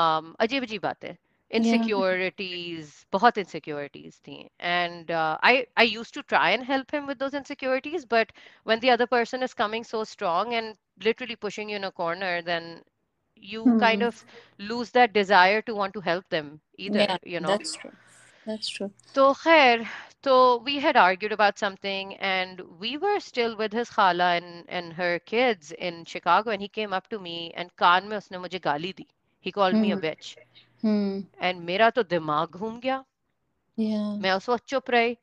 um, 0.00 0.34
अजीब 0.40 0.62
अजीब 0.62 0.82
बातें 0.82 1.14
insecurities 1.59 2.87
yeah. 2.93 3.17
bahut 3.17 3.37
insecurities 3.43 4.19
thi. 4.27 4.37
and 4.59 5.11
uh, 5.11 5.37
i 5.51 5.65
i 5.77 5.83
used 5.83 6.13
to 6.13 6.23
try 6.23 6.49
and 6.51 6.63
help 6.71 6.91
him 6.91 7.05
with 7.11 7.19
those 7.19 7.33
insecurities 7.41 8.05
but 8.05 8.31
when 8.63 8.79
the 8.79 8.89
other 8.95 9.07
person 9.07 9.43
is 9.49 9.53
coming 9.53 9.83
so 9.83 10.03
strong 10.03 10.53
and 10.53 10.75
literally 11.03 11.35
pushing 11.35 11.69
you 11.69 11.75
in 11.75 11.89
a 11.91 11.91
corner 11.91 12.41
then 12.41 12.81
you 13.35 13.63
kind 13.79 14.01
hmm. 14.01 14.07
of 14.07 14.25
lose 14.57 14.91
that 14.91 15.13
desire 15.13 15.61
to 15.61 15.75
want 15.75 15.93
to 15.93 16.01
help 16.11 16.27
them 16.29 16.59
either 16.77 16.99
yeah, 16.99 17.17
you 17.23 17.39
know 17.39 17.55
that's 17.55 17.75
true 17.75 17.91
that's 18.45 18.67
true. 18.67 18.91
So, 19.13 19.33
so 20.23 20.57
we 20.65 20.79
had 20.79 20.97
argued 20.97 21.31
about 21.31 21.57
something, 21.57 22.15
and 22.15 22.61
we 22.79 22.97
were 22.97 23.19
still 23.19 23.55
with 23.55 23.71
his 23.71 23.89
khala 23.89 24.35
and, 24.35 24.65
and 24.67 24.93
her 24.93 25.19
kids 25.19 25.71
in 25.71 26.05
Chicago, 26.05 26.51
and 26.51 26.61
he 26.61 26.67
came 26.67 26.93
up 26.93 27.07
to 27.09 27.19
me 27.19 27.53
and 27.55 27.75
kan 27.77 28.09
mein 28.09 28.19
usne 28.19 28.37
mujhe 28.45 28.59
gali 28.59 28.93
di. 28.95 29.07
He 29.39 29.51
called 29.51 29.75
hmm. 29.75 29.81
me 29.81 29.91
a 29.91 29.95
hmm. 29.95 30.05
bitch. 30.05 30.35
Hmm. 30.82 31.20
And 31.40 31.60
मेरा 31.66 31.90
तो 31.90 32.02
दिमाग 32.02 32.48
घूम 32.50 32.78
गया. 32.80 33.04
Yeah. 33.76 34.18
मैं 34.20 34.32
उस 34.32 34.48
वक्त 34.48 34.64
चुप 34.66 34.90
रही. 34.90 35.16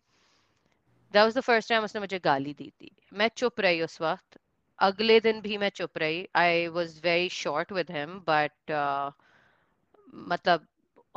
That 1.13 1.25
was 1.25 1.33
the 1.37 1.43
first 1.47 1.69
time 1.71 1.83
उसने 1.83 1.99
मुझे 2.01 2.19
गाली 2.19 2.53
दी 2.53 2.69
थी. 2.81 2.91
मैं 3.13 3.29
चुप 3.37 3.59
रही 3.59 3.81
उस 3.81 4.01
वक्त. 4.01 4.37
अगले 4.79 5.19
दिन 5.19 5.41
भी 5.41 5.57
मैं 5.57 5.69
चुप 5.69 5.97
रही. 5.97 6.27
I 6.35 6.69
was 6.77 6.97
very 7.07 7.27
short 7.37 7.71
with 7.79 7.91
him, 7.97 8.19
but 8.29 8.73
uh, 8.79 9.11
मतलब 10.33 10.67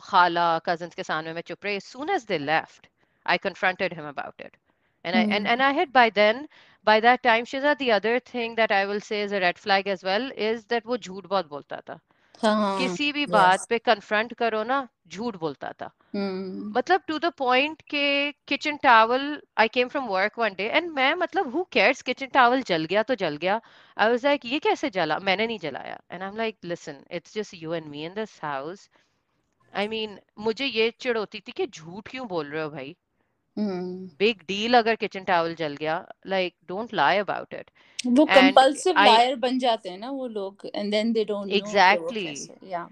खाला 0.03 0.47
cousins 0.69 0.95
के 0.95 1.03
सामने 1.03 1.33
मैं 1.33 1.43
चुप 1.43 1.65
रही. 1.65 1.79
As 1.81 1.85
soon 1.85 2.11
as 2.17 2.27
they 2.27 2.39
left, 2.45 2.89
I 3.27 3.39
confronted 3.47 3.97
him 4.01 4.07
about 4.15 4.47
it. 4.47 4.57
And 5.05 5.17
I 5.17 5.25
and, 5.37 5.47
Hmm. 5.47 5.53
and 5.55 5.63
I 5.63 5.73
had 5.81 5.93
by 5.93 6.09
then, 6.11 6.47
by 6.85 7.01
that 7.01 7.23
time, 7.23 7.45
Shiza, 7.53 7.77
the 7.79 7.93
other 7.93 8.19
thing 8.33 8.55
that 8.57 8.73
I 8.73 8.85
will 8.87 9.01
say 9.01 9.23
is 9.23 9.33
a 9.33 9.41
red 9.41 9.59
flag 9.59 9.89
as 9.89 10.05
well 10.05 10.31
is 10.51 10.67
that 10.67 10.87
वो 10.87 10.97
झूठ 10.99 11.27
बहुत 11.27 11.49
बोलता 11.49 11.81
था. 11.89 12.01
हाँ. 12.42 12.78
किसी 12.80 13.12
भी 13.12 13.26
Yes. 13.26 13.32
बात 13.32 13.66
पे 13.70 13.80
confront 13.80 14.34
करो 14.38 14.64
ना, 14.64 14.88
झूठ 15.08 15.36
बोलता 15.38 15.72
था. 15.72 15.90
Hmm. 16.16 16.74
मतलब 16.78 17.02
टू 17.08 17.18
द 17.20 17.32
पॉइंट 17.38 17.82
के 17.90 18.32
kitchen 18.48 18.78
towel 18.84 19.24
I 19.60 19.68
came 19.68 19.88
from 19.88 20.08
work 20.08 20.40
one 20.40 20.54
day 20.58 20.68
and 20.70 20.92
मैं 20.94 21.14
मतलब 21.16 21.52
हु 21.56 21.64
केयर्स 21.72 22.02
किचन 22.02 22.28
टावल 22.34 22.62
जल 22.68 22.86
गया 22.86 23.04
तो 23.04 23.16
जल 23.16 23.38
गया 23.38 23.60
आई 23.98 24.10
वाज 24.10 24.26
लाइक 24.26 24.46
ये 24.46 24.60
कैसे 24.60 24.90
जला 24.90 25.18
मैंने 25.20 25.48
नहीं 25.48 25.60
जलाया 25.60 26.00
and 26.12 26.22
I 26.22 26.28
am 26.30 26.38
like 26.38 26.58
listen 26.66 27.04
it's 27.12 27.34
just 27.36 27.54
you 27.54 27.74
and 27.74 27.86
me 27.88 28.06
in 28.06 28.14
this 28.14 28.40
house 28.44 28.90
I 29.74 29.88
mean 29.88 30.20
मुझे 30.40 30.66
ये 30.66 30.90
चिढ़ 31.00 31.18
होती 31.18 31.40
थी 31.48 31.52
कि 31.52 31.68
झूठ 31.68 32.08
क्यों 32.10 32.28
बोल 32.28 32.48
रहे 32.48 32.64
हो 32.64 32.70
भाई 32.70 32.96
Hmm. 33.58 33.90
बिग 34.20 34.38
डील 34.48 34.76
अगर 34.78 34.96
किचन 34.96 35.24
टावल 35.24 35.54
जल 35.56 35.76
गया 35.80 35.98
like 36.28 36.54
don't 36.68 36.94
lie 36.94 37.18
about 37.18 37.54
it 37.54 37.70
वो 38.08 38.26
कंपल्सिव 38.26 38.96
लायर 39.00 39.36
बन 39.44 39.60
जाते 39.60 39.90
हैं 39.90 39.98
ना 39.98 40.10
वो 40.12 40.28
लोग 40.30 40.66
and 40.76 40.92
then 40.92 41.12
they 41.14 41.24
don't 41.26 41.48
know 41.48 41.58
Exactly. 41.58 42.26
या 42.72 42.88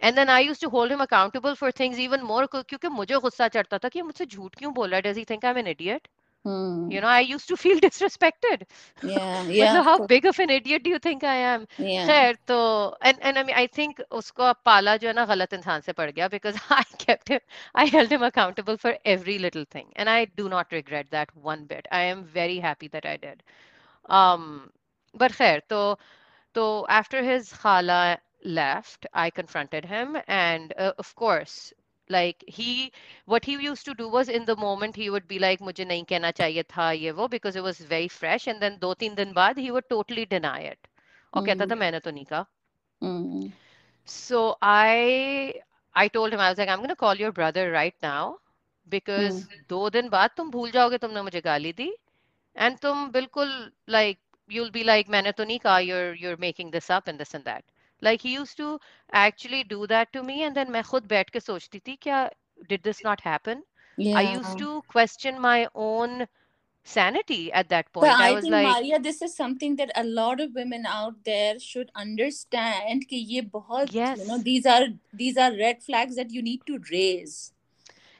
and 0.00 0.14
then 0.16 0.28
I 0.28 0.46
used 0.46 0.62
to 0.62 0.68
hold 0.68 0.92
him 0.92 1.00
accountable 1.02 1.54
for 1.54 1.72
things 1.80 1.98
even 1.98 2.22
more 2.22 2.46
क्योंकि 2.54 2.88
मुझे 2.88 3.18
गुस्सा 3.22 3.48
चढ़ता 3.48 3.78
था 3.78 3.88
कि 3.88 4.02
मुझसे 4.02 4.26
झूठ 4.26 4.56
क्यों 4.56 4.72
बोल 4.74 4.90
रहा 4.90 4.96
है 4.96 5.02
does 5.02 5.18
he 5.18 5.24
think 5.30 5.44
I 5.44 5.50
am 5.50 5.58
an 5.58 5.66
idiot 5.68 6.08
Hmm. 6.43 6.95
you 6.95 7.01
know 7.01 7.07
i 7.07 7.19
used 7.19 7.47
to 7.47 7.57
feel 7.57 7.77
disrespected 7.85 8.63
yeah 9.01 9.43
yeah 9.47 9.77
मतलब 9.77 9.83
of 9.83 9.85
how 9.85 9.97
course. 9.97 10.11
big 10.11 10.25
of 10.25 10.39
an 10.39 10.49
idiot 10.49 10.83
do 10.83 10.89
you 10.89 10.99
think 10.99 11.23
I 11.23 11.35
am? 11.53 11.65
yeah 11.77 12.07
खैर 12.07 12.35
तो 12.47 12.57
and 13.09 13.17
and 13.21 13.37
I 13.39 13.43
mean 13.43 13.55
I 13.61 13.67
think 13.77 14.01
उसको 14.19 14.43
अब 14.43 14.55
पाला 14.65 14.95
जो 15.03 15.07
है 15.07 15.13
ना 15.13 15.25
गलत 15.31 15.53
इंसान 15.53 15.81
से 15.87 15.93
पड़ 15.99 16.09
गया 16.11 16.27
because 16.35 16.59
I 16.77 16.83
kept 17.05 17.29
him 17.33 17.39
I 17.75 17.85
held 17.95 18.11
him 18.15 18.23
accountable 18.29 18.77
for 18.85 18.93
every 19.15 19.37
little 19.45 19.65
thing 19.75 19.91
and 19.95 20.09
I 20.15 20.25
do 20.41 20.47
not 20.55 20.71
regret 20.77 21.11
that 21.11 21.35
one 21.49 21.65
bit. 21.73 21.87
I 21.91 22.01
am 22.13 22.23
very 22.39 22.59
happy 22.67 22.87
that 22.97 23.05
I 23.05 23.17
did. 23.25 23.43
Um, 24.19 24.45
but 25.23 25.31
खैर 25.41 25.61
तो 25.69 25.81
तो 26.55 26.65
after 26.89 27.23
his 27.23 27.51
khala 27.63 28.19
left, 28.43 29.05
I 29.13 29.29
confronted 29.29 29.85
him 29.85 30.17
and 30.27 30.73
uh, 30.77 30.93
of 30.97 31.15
course 31.15 31.73
like 32.08 32.44
he 32.46 32.92
what 33.26 33.44
he 33.44 33.52
used 33.52 33.84
to 33.86 33.94
do 33.94 34.08
was 34.08 34.28
in 34.28 34.44
the 34.44 34.56
moment 34.56 34.96
he 34.96 35.10
would 35.10 35.26
be 35.28 35.38
like 35.38 35.60
mujhe 35.60 35.84
nahi 35.92 36.04
kehna 36.12 36.32
chahiye 36.40 36.64
tha 36.74 36.88
ye 37.02 37.12
wo 37.12 37.28
because 37.28 37.56
it 37.56 37.62
was 37.62 37.78
very 37.78 38.08
fresh. 38.08 38.46
And 38.46 38.60
then 38.60 38.78
do 38.78 38.94
teen 38.94 39.14
din 39.14 39.34
baad 39.34 39.58
he 39.58 39.70
would 39.70 39.88
totally 39.88 40.26
deny 40.36 40.60
it. 40.72 40.88
aur 41.34 41.42
mm. 41.42 41.48
kehta 41.50 41.68
tha 41.72 41.76
maine 41.84 42.00
to 42.06 42.12
nahi 42.18 42.26
kaha 42.32 42.46
so 44.16 44.40
i 44.62 45.54
i 46.02 46.08
told 46.16 46.32
him 46.34 46.40
i 46.40 46.48
was 46.50 46.58
like 46.62 46.68
i'm 46.68 46.82
going 46.84 46.94
to 46.94 47.02
call 47.04 47.22
your 47.24 47.32
brother 47.32 47.70
right 47.70 47.96
now 48.02 48.38
because 48.96 49.38
mm. 49.44 49.60
do 49.74 49.80
din 49.98 50.10
baad 50.16 50.36
tum 50.40 50.50
bhul 50.56 50.74
jaoge 50.78 50.98
tumne 51.04 51.20
mujhe 51.28 51.42
gaali 51.48 51.72
di 51.82 51.88
and 52.66 52.80
tum 52.86 53.06
bilkul 53.16 53.54
like 53.96 54.20
you'll 54.56 54.74
be 54.78 54.84
like 54.92 55.14
maine 55.16 55.32
to 55.40 55.48
nahi 55.52 55.60
kaha 55.68 55.86
you're 55.90 56.12
you're 56.24 56.40
making 56.48 56.70
this 56.78 56.90
up 56.98 57.08
and 57.12 57.24
this 57.24 57.34
and 57.40 57.44
that. 57.52 57.64
like 58.01 58.21
he 58.21 58.33
used 58.33 58.57
to 58.57 58.79
actually 59.11 59.63
do 59.63 59.85
that 59.87 60.11
to 60.13 60.23
me 60.23 60.43
and 60.43 60.55
then 60.55 60.71
मैं 60.71 60.83
खुद 60.91 61.07
बैठ 61.15 61.29
के 61.29 61.39
सोचती 61.39 61.79
थी 61.87 61.95
क्या 62.07 62.21
did 62.73 62.83
this 62.89 63.03
not 63.09 63.21
happen 63.29 63.63
yeah 63.97 64.21
I 64.21 64.23
used 64.29 64.57
to 64.59 64.81
question 64.95 65.39
my 65.47 65.67
own 65.89 66.27
sanity 66.83 67.51
at 67.51 67.69
that 67.69 67.91
But 67.99 68.09
point 68.09 68.19
I 68.19 68.29
I 68.29 68.35
was 68.37 68.41
think 68.41 68.57
like 68.57 68.77
Maria, 68.77 68.99
this 68.99 69.21
is 69.21 69.35
something 69.35 69.75
that 69.77 69.91
a 69.95 70.03
lot 70.03 70.39
of 70.39 70.53
women 70.55 70.85
out 70.85 71.23
there 71.25 71.59
should 71.59 71.91
understand 71.95 73.05
कि 73.09 73.15
ये 73.33 73.41
बहुत 73.51 73.89
you 74.15 74.25
know 74.25 74.37
yes 74.37 74.43
these 74.49 74.65
are 74.65 74.87
these 75.13 75.37
are 75.37 75.51
red 75.55 75.83
flags 75.83 76.15
that 76.15 76.31
you 76.31 76.41
need 76.41 76.65
to 76.67 76.79
raise. 76.91 77.53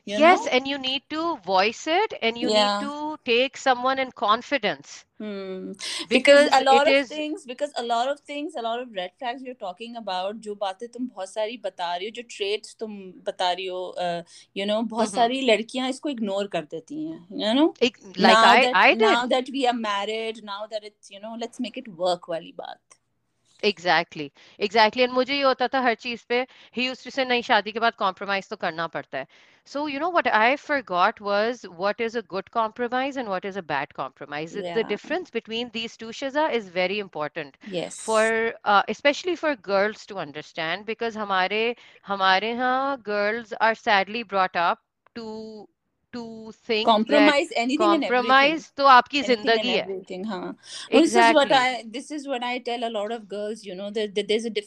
You 0.06 0.18
yes 0.18 0.46
know? 0.46 0.48
and 0.52 0.68
you 0.68 0.78
need 0.78 1.04
to 1.10 1.38
voice 1.38 1.88
it 1.88 2.14
and 2.22 2.38
you 2.38 2.50
Yeah. 2.50 2.80
need 2.80 2.80
to 2.80 3.18
take 3.26 3.58
someone 3.58 4.00
in 4.00 4.12
confidence 4.12 5.06
Hmm. 5.20 5.74
Because 6.10 6.48
because 6.48 6.50
a 6.54 6.64
lot 6.64 6.88
it 6.88 6.92
of 6.92 6.96
is 6.96 7.10
things, 7.10 7.46
because 7.46 7.72
a 7.78 7.84
lot 7.84 8.08
of 8.08 8.20
things, 8.22 8.54
a 8.56 8.62
lot 8.62 8.80
of 8.80 8.94
red 8.96 9.12
flags 9.20 9.42
you're 9.44 9.54
talking 9.64 9.96
about, 9.98 10.36
जो 10.36 10.56
बातें 10.56 10.88
तुम 10.90 11.08
बहुत 11.08 11.30
सारी 11.34 11.58
बता 11.64 11.96
रही 11.96 12.06
हो, 12.08 12.12
जो 12.12 12.24
traits 12.36 12.78
तुम 12.80 12.98
बता 13.28 13.52
रही 13.52 13.66
हो, 13.66 13.82
uh, 14.02 14.24
you 14.58 14.66
know, 14.66 14.82
बहुत 14.96 15.10
Mhm. 15.10 15.16
सारी 15.16 15.42
लड़कियां 15.42 15.90
इसको 15.90 16.10
ignore 16.10 16.48
कर 16.52 16.62
देती 16.72 17.06
हैं, 17.08 17.28
you 17.44 17.54
know? 17.60 17.68
Ex- 17.82 18.02
like 18.18 18.42
now 18.42 18.44
I 18.44 18.62
that 18.62 18.74
I 18.74 18.94
now 18.96 19.26
did 19.26 19.30
that 19.36 19.52
we 19.58 19.66
are 19.74 19.78
married, 19.82 20.44
now 20.44 20.62
that 20.74 20.84
it's, 20.92 21.12
you 21.12 21.22
know, 21.26 21.36
let's 21.46 21.66
make 21.68 21.82
it 21.84 21.90
work 22.06 22.30
वाली 22.30 22.54
बात. 22.58 22.80
एग्जैक्टली 23.65 24.25
exactly, 24.25 24.65
एग्जैक्टली 24.65 25.03
एंड 25.03 25.13
मुझे 25.13 25.35
ये 25.35 25.43
होता 25.43 25.69
था 25.69 25.81
हर 25.81 25.95
चीज़ 25.95 26.25
पे 26.29 26.47
ही 26.77 26.87
यूज्ड 26.87 27.05
टू 27.05 27.11
से 27.11 27.25
नहीं 27.25 27.43
शादी 27.43 27.73
के 27.73 27.79
बाद 27.79 27.95
कॉम्प्रोमाइज 27.99 28.49
तो 28.49 28.57
करना 28.57 28.87
पड़ता 28.87 29.19
है 29.19 29.27
so 29.67 29.89
you 29.89 30.01
know 30.01 30.11
what 30.11 30.29
I 30.29 30.57
forgot 30.57 31.21
was 31.23 31.67
what 31.67 32.01
is 32.01 32.19
a 32.19 32.21
good 32.31 32.49
compromise 32.49 33.19
and 33.19 33.29
what 33.29 33.45
is 33.45 33.59
a 33.59 33.63
bad 33.63 33.93
compromise 33.93 34.57
the. 34.59 34.85
Difference 34.89 35.31
between 35.35 35.71
these 35.73 35.99
two 35.99 36.11
very 36.75 36.99
important 36.99 37.57
Yes. 37.73 37.99
for 38.07 38.55
uh, 38.65 38.83
especially 38.89 39.37
for 39.37 39.55
girls 39.57 40.07
to 40.07 40.19
understand 40.19 40.87
because 40.87 41.17
हमारे 41.17 41.77
हमारे 42.07 42.51
यहाँ 42.51 43.03
girls 43.03 43.53
are 43.61 43.75
sadly 43.75 44.23
brought 44.23 44.57
up 44.57 44.83
to 45.17 45.67
to 46.15 46.53
think 46.69 46.87
compromise 46.87 47.53
anything 47.53 47.81
compromise 47.81 48.71
तो 48.77 48.87
आपकी 48.89 49.23
ज़िंदगी 49.23 49.71
है। 49.71 49.85
This 51.87 52.11
is 52.13 52.29
what 52.29 52.45
I 52.45 52.59
tell 52.67 52.83
a 52.83 52.89
lot 52.91 53.13
of 53.13 53.23
girls 53.31 53.67
you 53.67 53.75
know 53.75 53.91
there 53.93 54.13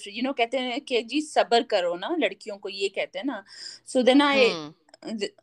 you 0.07 0.23
know 0.23 0.33
कहते 0.33 0.57
हैं 0.59 0.79
कि 0.81 1.01
जी 1.03 1.21
सब्र 1.23 1.61
करो 1.71 1.95
ना 1.97 2.15
लड़कियों 2.19 2.57
को 2.57 2.69
ये 2.69 2.89
कहते 2.89 3.19
हैं 3.19 3.25
ना। 3.25 3.43
So 3.87 4.01
then 4.03 4.21
I 4.21 4.49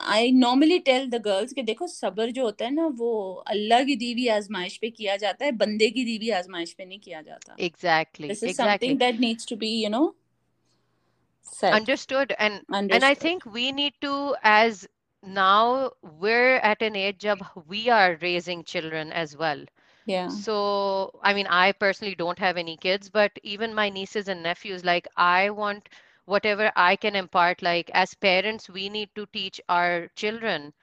I 0.03 0.31
normally 0.33 0.79
tell 0.87 1.09
the 1.11 1.21
girls 1.25 1.53
के 1.53 1.63
देखो 1.63 1.87
सबर 1.89 2.31
जो 2.31 2.45
होता 2.45 2.65
है 2.65 2.71
ना 2.75 2.87
वो 2.97 3.13
अल्लाह 3.49 3.85
की 3.85 3.97
दीवी 3.97 4.27
आजमाइश 4.37 4.77
पे 4.79 4.91
किया 4.91 5.17
जाता 5.17 5.45
है 5.45 5.53
बंदे 5.59 5.89
की 5.91 6.05
दीवी 6.05 6.31
आजमाइश 6.41 6.73
पे 6.73 6.85
नहीं 6.85 6.99
किया 7.01 7.21
जाता। 7.23 7.57
Exactly 7.61 8.35
something 8.35 8.99
that 8.99 9.21
needs 9.21 9.49
to 9.49 9.57
be 9.57 9.71
you 9.83 9.91
know 9.91 10.05
understood 11.67 12.31
and 12.45 12.55
understood. 12.77 12.95
and 12.95 13.05
i 13.07 13.15
think 13.15 13.43
we 13.57 13.65
need 13.73 13.95
to 14.05 14.13
as 14.51 14.79
now 15.24 15.92
we're 16.02 16.56
at 16.58 16.82
an 16.82 16.96
age 16.96 17.18
jab 17.20 17.44
we 17.68 17.90
are 17.90 18.18
raising 18.22 18.64
children 18.64 19.12
as 19.12 19.36
well 19.38 19.64
Yeah. 20.06 20.38
so 20.38 21.20
i 21.24 21.34
mean 21.34 21.48
i 21.48 21.72
personally 21.72 22.16
don't 22.16 22.40
have 22.40 22.58
any 22.58 22.76
kids 22.78 23.10
but 23.10 23.32
even 23.44 23.74
my 23.74 23.90
nieces 23.90 24.28
and 24.28 24.44
nephews 24.44 24.84
like 24.86 25.08
i 25.18 25.50
want 25.50 25.90
whatever 26.26 26.72
i 26.76 26.96
can 26.96 27.16
impart 27.16 27.62
like 27.62 27.90
as 27.94 28.14
parents 28.16 28.70
we 28.70 28.90
need 28.90 29.10
to 29.16 29.26
teach 29.28 29.60
our 29.70 30.08
children 30.16 30.74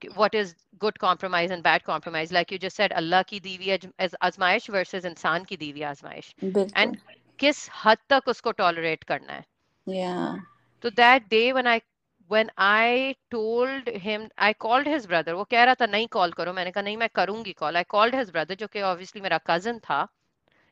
k- 0.00 0.08
what 0.14 0.34
is 0.34 0.54
good 0.78 0.98
compromise 0.98 1.50
and 1.50 1.62
bad 1.62 1.82
compromise 1.84 2.32
like 2.32 2.50
you 2.52 2.58
just 2.58 2.76
said 2.76 2.92
allah 3.00 3.22
ki 3.32 3.40
दी 3.48 3.56
हुई 3.62 3.70
आज- 3.76 3.92
az- 4.08 4.16
आजमाइश 4.30 4.70
versus 4.78 5.04
इंसान 5.12 5.44
की 5.52 5.56
दी 5.64 5.70
हुई 5.76 5.82
आजमाइश 5.92 6.34
बिल्कुल. 6.54 6.84
and 6.84 6.98
किस 7.44 7.68
हद 7.84 8.06
तक 8.14 8.28
उसको 8.36 8.52
tolerate 8.64 9.04
करना 9.14 9.32
है 9.40 9.44
Yeah. 9.86 10.38
So 10.82 10.90
that 10.90 11.28
day 11.28 11.52
when 11.52 11.66
I 11.66 11.80
when 12.29 12.49
I 12.57 13.15
told 13.31 13.87
him 13.87 14.29
I 14.37 14.53
called 14.53 14.87
his 14.87 15.05
brother 15.07 15.33
वो 15.35 15.43
कह 15.51 15.63
रहा 15.63 15.75
था 15.81 15.85
नहीं 15.85 16.07
कॉल 16.15 16.31
करो 16.39 16.53
मैंने 16.53 16.71
कहा 16.71 16.83
नहीं 16.83 16.97
मैं 16.97 17.09
करूँगी 17.15 17.53
call 17.61 17.77
I 17.77 17.83
called 17.95 18.15
his 18.19 18.31
brother 18.37 18.57
जो 18.59 18.67
कि 18.67 18.81
obviously 18.91 19.21
मेरा 19.21 19.39
cousin 19.49 19.79
था 19.89 20.07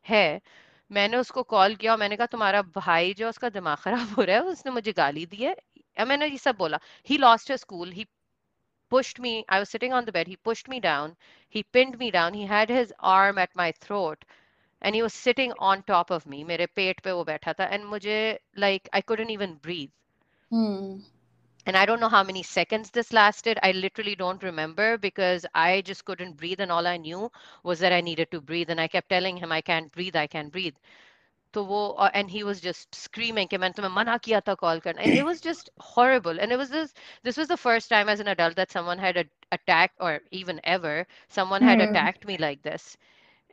है 0.05 0.41
मैंने 0.91 1.17
उसको 1.17 1.43
कॉल 1.43 1.75
किया 1.75 1.91
और 1.91 1.99
मैंने 1.99 2.15
कहा 2.15 2.27
तुम्हारा 2.33 2.61
भाई 2.75 3.13
जो 3.17 3.29
उसका 3.29 3.49
दिमाग 3.49 3.77
खराब 3.83 4.13
हो 4.17 4.23
रहा 4.23 4.35
है 4.35 4.43
उसने 4.51 4.71
मुझे 4.71 4.93
गाली 4.97 5.25
दी 5.25 5.43
है 5.43 6.05
मैंने 6.05 6.27
ये 6.27 6.37
सब 6.37 6.57
बोला 6.57 6.79
he 7.09 7.17
lost 7.17 7.53
his 7.53 7.63
cool 7.73 7.91
he 7.99 8.05
pushed 8.91 9.19
me 9.19 9.33
I 9.49 9.59
was 9.59 9.69
sitting 9.69 9.93
on 9.93 10.05
the 10.05 10.11
bed 10.11 10.27
he 10.27 10.37
pushed 10.49 10.67
me 10.73 10.79
down 10.79 11.15
he 11.55 11.63
pinned 11.77 11.97
me 11.99 12.11
down 12.11 12.33
he 12.33 12.45
had 12.45 12.69
his 12.69 12.93
arm 13.15 13.39
at 13.45 13.55
my 13.55 13.71
throat 13.85 14.25
and 14.81 14.95
he 14.95 15.01
was 15.01 15.13
sitting 15.13 15.53
on 15.71 15.83
top 15.83 16.11
of 16.17 16.27
me 16.33 16.43
मेरे 16.43 16.65
पेट 16.75 16.99
पे 16.99 17.11
वो 17.11 17.23
बैठा 17.23 17.53
था 17.59 17.69
and 17.71 17.85
मुझे 17.95 18.19
like 18.65 18.89
I 18.99 19.01
couldn't 19.01 19.35
even 19.37 19.55
breathe 19.67 19.91
Hmm. 20.51 20.99
and 21.66 21.76
I 21.76 21.84
don't 21.86 22.00
know 22.00 22.08
how 22.08 22.22
many 22.22 22.42
seconds 22.42 22.90
this 22.90 23.12
lasted. 23.12 23.58
I 23.62 23.72
literally 23.72 24.14
don't 24.16 24.42
remember 24.42 24.96
because 24.98 25.46
I 25.54 25.80
just 25.82 26.04
couldn't 26.04 26.36
breathe, 26.36 26.60
and 26.60 26.70
all 26.72 26.86
I 26.86 26.96
knew 26.96 27.30
was 27.62 27.80
that 27.80 27.92
I 27.92 28.00
needed 28.00 28.30
to 28.32 28.40
breathe. 28.40 28.70
And 28.70 28.80
I 28.80 28.88
kept 28.88 29.08
telling 29.10 29.36
him, 29.38 29.52
I 29.52 29.60
can't 29.60 29.90
breathe, 29.92 30.16
I 30.16 30.26
can't 30.26 30.52
breathe. 30.52 30.76
तो 31.52 31.64
वो 31.66 32.10
and 32.14 32.30
he 32.30 32.42
was 32.44 32.60
just 32.60 32.94
screaming 32.94 33.48
कि 33.48 33.58
मैंने 33.58 33.74
तुम्हें 33.76 33.92
मना 33.94 34.16
किया 34.26 34.40
था 34.48 34.54
call 34.62 34.80
करना 34.86 35.02
and 35.06 35.14
it 35.20 35.24
was 35.28 35.40
just 35.46 35.70
horrible 35.90 36.40
and 36.40 36.52
it 36.52 36.58
was 36.62 36.70
this 36.76 36.92
this 37.28 37.36
was 37.42 37.48
the 37.52 37.56
first 37.64 37.88
time 37.92 38.08
as 38.14 38.20
an 38.24 38.28
adult 38.32 38.56
that 38.56 38.70
someone 38.76 38.98
had 38.98 39.16
a, 39.22 39.24
attacked 39.58 39.96
or 40.00 40.20
even 40.42 40.60
ever 40.64 41.06
someone 41.38 41.62
had 41.70 41.80
Hmm. 41.80 41.88
attacked 41.88 42.26
me 42.32 42.36
like 42.46 42.62
this 42.62 42.96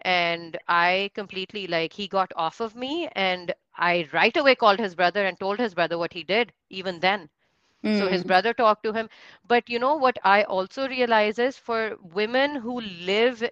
and 0.01 0.57
I 0.67 1.11
completely 1.13 1.67
like 1.67 1.93
he 1.93 2.07
got 2.07 2.31
off 2.35 2.59
of 2.59 2.75
me 2.75 3.07
and 3.27 3.53
I 3.75 4.07
right 4.13 4.35
away 4.35 4.55
called 4.55 4.79
his 4.79 4.95
brother 4.95 5.25
and 5.25 5.39
told 5.39 5.59
his 5.59 5.73
brother 5.73 5.97
what 5.97 6.13
he 6.13 6.23
did 6.23 6.53
even 6.69 6.99
then 6.99 7.29
Mm. 7.84 7.98
So 7.98 8.08
his 8.08 8.22
hmm. 8.22 8.28
brother 8.28 8.52
talked 8.54 8.84
to 8.84 8.92
him. 8.92 9.08
But 9.46 9.68
you 9.68 9.78
know 9.78 9.96
what 9.96 10.18
I 10.24 10.44
also 10.44 10.88
realize 10.88 11.38
is 11.38 11.58
for 11.58 11.96
women 12.02 12.56
who 12.56 12.80
live 12.80 13.42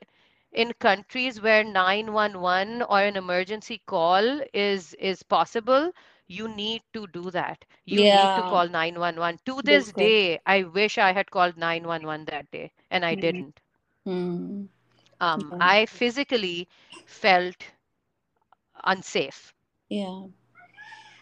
in 0.53 0.73
countries 0.81 1.41
where 1.41 1.65
911 1.65 2.83
or 2.83 3.01
an 3.01 3.17
emergency 3.17 3.81
call 3.87 4.41
is 4.53 4.95
is 4.95 5.23
possible 5.23 5.93
you 6.27 6.49
need 6.49 6.83
to 6.93 7.07
do 7.09 7.31
that 7.31 7.65
you 7.85 8.01
yeah. 8.01 8.17
need 8.17 8.43
to 8.43 8.49
call 8.49 8.69
911 8.69 9.39
to 9.47 9.61
this 9.63 9.93
day 9.93 10.39
i 10.47 10.63
wish 10.63 10.99
i 10.99 11.13
had 11.13 11.31
called 11.31 11.57
911 11.57 12.25
that 12.27 12.51
day 12.51 12.71
and 12.91 13.05
i 13.05 13.13
mm-hmm. 13.13 13.21
didn't 13.21 13.61
mm. 14.07 14.69
um, 15.21 15.41
yeah. 15.53 15.59
i 15.61 15.87
physically 15.87 16.69
felt 17.07 17.67
unsafe 18.85 19.53
yeah 19.89 20.23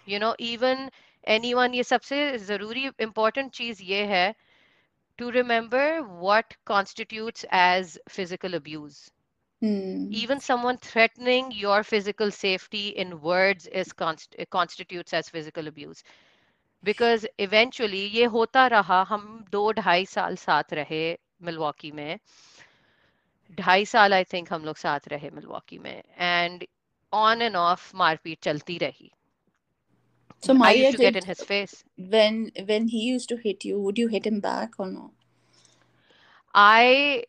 you 0.06 0.18
know 0.18 0.34
even 0.38 0.90
anyone 1.26 1.74
ये 1.74 1.82
सबसे 1.84 2.38
ज़रूरी 2.38 2.88
important 3.06 3.50
चीज़ 3.54 3.82
ये 3.82 4.04
है 4.06 4.34
to 5.18 5.30
remember 5.32 5.84
what 6.26 6.56
constitutes 6.66 7.44
as 7.50 7.98
physical 8.08 8.54
abuse 8.54 9.10
Hmm. 9.62 10.22
even 10.22 10.40
someone 10.40 10.76
threatening 10.78 11.50
your 11.52 11.82
physical 11.82 12.30
safety 12.30 12.88
in 12.88 13.20
words 13.20 13.66
is 13.66 13.92
const- 13.92 14.36
constitutes 14.50 15.12
as 15.12 15.28
physical 15.28 15.66
abuse 15.66 16.02
because 16.84 17.26
eventually 17.38 18.04
ये 18.16 18.24
होता 18.36 18.66
रहा 18.76 19.02
हम 19.08 19.44
दो 19.52 19.70
ढाई 19.72 20.04
साल 20.06 20.36
साथ 20.46 20.72
रहे 20.80 21.02
मिलवॉकी 21.42 21.90
में 21.92 22.18
ढाई 23.58 23.84
साल 23.86 24.14
आई 24.14 24.24
थिंक 24.32 24.52
हम 24.52 24.64
लोग 24.64 24.76
साथ 24.76 25.08
रहे 25.08 25.30
मिलवॉकी 25.30 25.78
में 25.78 26.02
एंड 26.18 26.66
ऑन 27.12 27.42
एंड 27.42 27.56
ऑफ़ 27.56 27.90
मारपीट 27.96 28.38
चलती 28.42 28.78
रही 28.78 29.10
So 30.40 30.54
Maya 30.54 30.70
I 30.70 30.72
used 30.72 30.92
to 30.92 30.98
did, 30.98 31.14
get 31.14 31.16
in 31.16 31.24
his 31.24 31.42
face. 31.42 31.84
When 31.96 32.52
when 32.66 32.88
he 32.88 32.98
used 33.04 33.28
to 33.30 33.36
hit 33.36 33.64
you, 33.64 33.78
would 33.80 33.98
you 33.98 34.08
hit 34.08 34.26
him 34.26 34.40
back 34.40 34.74
or 34.78 34.86
no? 34.90 35.12
I 36.54 37.24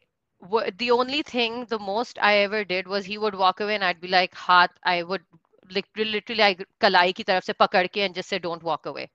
the 0.78 0.92
only 0.92 1.22
thing 1.24 1.66
the 1.66 1.80
most 1.80 2.18
I 2.22 2.38
ever 2.38 2.64
did 2.64 2.88
was 2.88 3.06
he 3.06 3.18
would 3.18 3.36
walk 3.36 3.60
away 3.60 3.76
and 3.76 3.84
I'd 3.84 4.02
be 4.02 4.08
like, 4.08 4.34
"Hat." 4.36 4.72
I 4.84 5.04
would 5.04 5.24
like 5.70 5.88
literally 5.96 6.44
I 6.44 6.56
kalai 6.80 7.14
ki 7.16 7.24
taraf 7.24 7.44
se 7.44 7.54
pakad 7.54 7.92
ke 7.92 7.98
and 7.98 8.16
just 8.16 8.30
say, 8.30 8.40
"Don't 8.40 8.64
walk 8.64 8.86
away." 8.86 9.10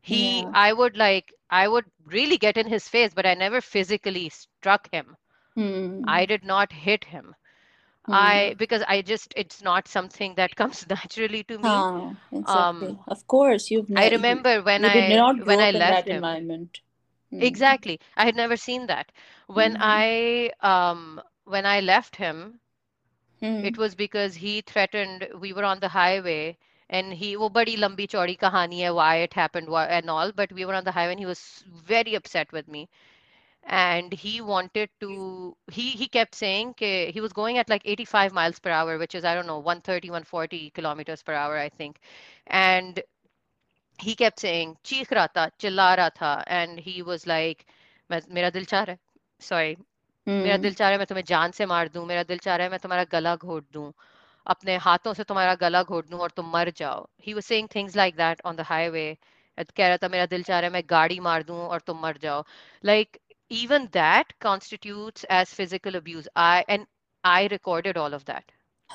He, 0.00 0.46
yeah. 0.46 0.50
I 0.52 0.72
would 0.72 0.96
like, 0.96 1.32
I 1.50 1.68
would 1.68 1.84
really 2.04 2.38
get 2.38 2.56
in 2.56 2.66
his 2.66 2.88
face, 2.88 3.14
but 3.14 3.26
I 3.26 3.34
never 3.34 3.60
physically 3.60 4.28
struck 4.30 4.90
him. 4.92 5.16
Hmm. 5.54 6.04
I 6.06 6.26
did 6.26 6.44
not 6.44 6.72
hit 6.72 7.04
him. 7.04 7.34
Hmm. 8.05 8.39
I 8.39 8.55
because 8.57 8.83
I 8.87 9.01
just 9.01 9.33
it's 9.37 9.61
not 9.63 9.87
something 9.87 10.35
that 10.35 10.55
comes 10.55 10.85
naturally 10.89 11.43
to 11.43 11.57
me. 11.57 11.87
Huh, 11.91 12.13
exactly. 12.31 12.97
Um, 12.97 13.05
Of 13.07 13.25
course, 13.27 13.71
you've 13.71 13.89
I 13.95 14.07
ne- 14.07 14.23
you, 14.27 14.45
remember 14.47 14.61
when 14.61 14.83
you 14.83 14.89
did 14.89 15.07
I 15.07 15.09
not 15.09 15.43
grow 15.43 15.49
when 15.49 15.61
I 15.61 15.69
up 15.69 15.75
in 15.75 15.85
left 15.85 16.07
that 16.07 16.09
him. 16.09 16.27
environment. 16.27 16.81
Hmm. 17.31 17.39
Exactly. 17.39 17.99
I 18.15 18.25
had 18.25 18.35
never 18.35 18.55
seen 18.55 18.87
that. 18.87 19.11
When 19.47 19.75
Hmm. 19.75 19.79
I 19.79 20.51
um 20.61 21.21
when 21.45 21.65
I 21.65 21.79
left 21.81 22.15
him, 22.17 22.59
Hmm. 23.39 23.61
it 23.61 23.77
was 23.77 23.95
because 23.95 24.35
he 24.35 24.61
threatened 24.61 25.27
we 25.39 25.53
were 25.53 25.63
on 25.63 25.79
the 25.79 25.89
highway 25.89 26.57
and 26.89 27.13
he 27.13 27.35
वो 27.35 27.49
बड़ी 27.57 27.75
लंबी 27.77 28.05
चौड़ी 28.13 28.35
कहानी 28.43 28.79
है 28.81 28.93
why 28.95 29.15
it 29.25 29.33
happened 29.33 29.69
why, 29.69 29.85
and 29.85 30.09
all 30.09 30.31
but 30.31 30.51
we 30.51 30.65
were 30.65 30.73
on 30.75 30.83
the 30.83 30.91
highway 30.91 31.11
and 31.13 31.19
he 31.19 31.25
was 31.25 31.63
very 31.93 32.13
upset 32.15 32.51
with 32.51 32.67
me 32.67 32.87
and 33.65 34.13
he 34.13 34.41
wanted 34.41 34.89
to 34.99 35.55
he 35.71 35.89
he 35.91 36.07
kept 36.07 36.35
saying 36.35 36.73
ke, 36.73 37.11
he 37.13 37.21
was 37.21 37.33
going 37.33 37.57
at 37.57 37.69
like 37.69 37.81
85 37.85 38.33
miles 38.33 38.59
per 38.59 38.69
hour 38.69 38.97
which 38.97 39.15
is 39.15 39.23
I 39.25 39.35
don't 39.35 39.47
know 39.47 39.59
130 39.59 40.09
140 40.09 40.71
kilometers 40.71 41.21
per 41.23 41.33
hour 41.33 41.57
I 41.57 41.69
think 41.69 41.99
and 42.47 43.01
he 43.99 44.15
kept 44.15 44.39
saying 44.39 44.75
चीख 44.85 45.11
रहा 45.13 45.27
था 45.37 45.47
चिल्ला 45.59 45.93
रहा 45.95 46.09
था 46.19 46.31
and 46.59 46.79
he 46.87 47.01
was 47.09 47.25
like 47.31 47.65
मैं 48.11 48.21
मेरा 48.37 48.49
दिल 48.57 48.65
चाह 48.71 48.83
रहा 48.83 48.93
है 48.93 48.99
sorry 49.49 49.75
मेरा 50.43 50.57
Hmm. 50.57 50.65
दिल 50.65 50.73
चाह 50.73 50.87
रहा 50.87 50.93
है 50.93 50.97
मैं 50.99 51.05
तुम्हें 51.07 51.23
जान 51.33 51.51
से 51.59 51.65
मार 51.73 51.89
दूं 51.95 52.05
मेरा 52.05 52.23
दिल 52.31 52.37
चाह 52.45 52.55
रहा 52.55 52.65
है 52.65 52.71
मैं 52.71 52.79
तुम्हारा 52.79 53.03
गला 53.11 53.35
घोट 53.35 53.65
दूं 53.73 53.91
अपने 54.55 54.75
हाथों 54.87 55.13
से 55.13 55.23
तुम्हारा 55.31 55.55
गला 55.65 55.83
घोट 55.83 56.07
दूं 56.09 56.19
और 56.27 56.31
तुम 56.37 56.51
मर 56.53 56.69
जाओ 56.81 57.07
he 57.27 57.35
was 57.39 57.47
saying 57.51 57.67
things 57.75 57.97
like 58.01 58.17
that 58.23 58.45
on 58.51 58.59
the 58.61 58.67
highway 58.71 59.07
और 59.57 59.63
कह 59.77 59.87
रहा 59.87 59.97
था 60.03 60.07
मेरा 60.17 60.25
दिल 60.35 60.43
चाह 60.49 60.59
रहा 60.59 60.67
है 60.67 60.73
मैं 60.73 60.83
गाड़ी 60.89 61.19
मार 61.29 61.43
दूं 61.51 61.57
और 61.67 61.79
तुम 61.91 62.01
मर 62.07 62.17
जाओ 62.27 62.43
like 62.91 63.19
even 63.49 63.87
that 63.91 64.33
constitutes 64.39 65.23
as 65.29 65.53
physical 65.53 65.95
abuse 65.95 66.27
I 66.35 66.63
and 66.67 66.85
I 67.23 67.47
recorded 67.47 67.97
all 67.97 68.13
of 68.13 68.25
that 68.25 68.51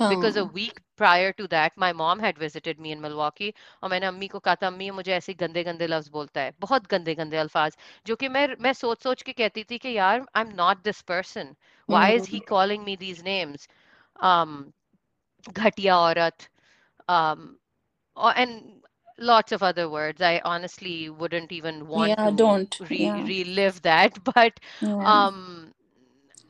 because 0.07 0.37
a 0.37 0.45
Huh. 0.45 0.47
week 0.47 0.81
prior 0.97 1.33
to 1.33 1.47
that 1.49 1.77
my 1.77 1.93
mom 1.93 2.19
had 2.21 2.39
visited 2.39 2.79
me 2.81 2.93
in 2.93 3.01
Milwaukee 3.01 3.53
और 3.83 3.91
मैंने 3.91 4.07
अम्मी 4.07 4.29
को 4.29 4.39
कहा 4.39 4.55
था 4.63 4.67
अम्मी 4.67 4.85
ये 4.85 4.91
मुझे 4.91 5.13
ऐसे 5.13 5.35
गंदे 5.43 5.65
गंदे 5.65 5.87
लफ्ज 5.87 6.09
बोलता 6.19 6.41
है 6.41 6.53
बहुत 6.61 6.87
गंदे 6.91 7.15
गंदे 7.15 7.37
अल्फाज 7.37 7.77
जो 8.07 8.17
कि 8.17 8.29
मैं 8.29 8.47
मैं 8.61 8.73
सोच 8.73 9.03
सोच 9.03 9.23
के 9.23 9.33
कहती 9.33 9.65
थी 9.71 9.79
कि 9.87 9.93
यार 9.97 10.27
आई 10.37 10.43
am 10.43 10.53
not 10.63 10.83
this 10.91 11.01
person 11.13 11.55
why 11.95 12.07
is 12.19 12.27
he 12.33 12.39
Hmm. 12.39 12.53
calling 12.53 12.85
me 12.89 12.95
these 13.01 13.23
names 13.27 13.69
um 14.31 14.55
घटिया 15.53 15.97
औरत 15.99 16.49
um 17.09 17.43
or, 18.17 18.33
and 18.37 18.80
lots 19.21 19.53
of 19.53 19.63
other 19.63 19.89
words 19.89 20.21
I 20.23 20.41
honestly 20.45 21.09
wouldn't 21.11 21.53
even 21.53 21.87
want 21.89 22.19
Yeah, 22.19 22.31
to 22.31 22.35
don't. 22.35 22.81
re 22.91 23.01
Yeah. 23.01 23.29
relive 23.29 23.83
that 23.83 24.23
but 24.35 24.61
Yeah. 24.81 25.15
um 25.15 25.73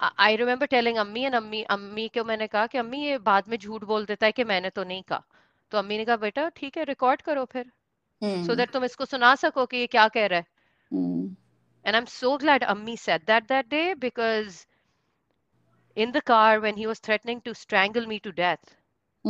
I 0.01 0.11
I 0.29 0.37
remember 0.37 0.67
telling 0.67 0.97
अम्मी 1.05 1.25
and 1.27 1.35
अम्मी 1.35 1.62
अम्मी 1.77 2.09
को 2.17 2.25
मैंने 2.25 2.47
कहा 2.55 2.67
कि 2.75 2.79
अम्मी 2.79 3.05
ये 3.05 3.19
बाद 3.31 3.49
में 3.49 3.57
झूठ 3.59 3.85
बोल 3.93 4.07
देता 4.07 4.27
है 4.27 4.33
कि 4.33 4.45
मैंने 4.53 4.71
तो 4.79 4.85
नहीं 4.85 5.03
कहा 5.09 5.23
तो 5.71 5.79
अम्मी 5.79 5.99
ने 5.99 6.05
कहा 6.05 6.17
बेटा 6.27 6.49
ठीक 6.57 6.77
है 6.79 6.85
रिकॉर्ड 6.95 7.23
करो 7.31 7.45
फिर 7.53 7.71
so 8.47 8.55
Hmm. 8.55 8.61
that 8.61 8.73
तुम 8.73 8.85
इसको 8.85 9.05
सुना 9.05 9.35
सको 9.45 9.67
कि 9.67 9.77
ये 9.77 9.87
क्या 9.97 10.09
कह 10.17 10.27
रहा 10.27 10.39
है 10.39 10.47
Hmm. 10.91 11.37
and 11.85 11.97
I'm 11.97 12.07
so 12.07 12.37
glad 12.45 12.65
अम्मी 12.75 12.97
said 13.07 13.27
that 13.27 13.49
that 13.49 13.69
day 13.69 13.95
because 13.95 14.67
in 15.97 16.12
the 16.12 16.21
car 16.23 16.61
when 16.61 16.77
he 16.77 16.87
was 16.87 16.99
threatening 17.01 17.41
to 17.43 17.55
strangle 17.55 18.07
me 18.07 18.19
to 18.21 18.33
death 18.33 18.77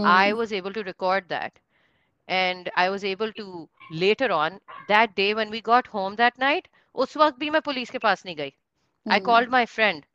I 0.03 0.33
Hmm. 0.33 0.35
was 0.35 0.53
able 0.53 0.73
to 0.75 0.83
record 0.85 1.29
that 1.29 1.61
and 2.31 2.71
I 2.77 2.89
was 2.91 3.05
able 3.05 3.33
to 3.33 3.69
later 3.91 4.31
on 4.33 4.61
that 4.87 5.15
day 5.15 5.35
when 5.35 5.51
we 5.51 5.61
got 5.61 5.87
home 5.89 6.17
that 6.17 6.39
night 6.39 6.69
उस 7.05 7.17
वक्त 7.17 7.39
भी 7.39 7.51
मैं 7.51 7.61
police 7.71 7.91
के 7.91 7.99
पास 8.09 8.25
नहीं 8.27 8.37
गई 8.37 8.53
I 9.17 9.21
Hmm. 9.21 9.31
called 9.31 9.51
my 9.59 9.65
friend 9.67 10.07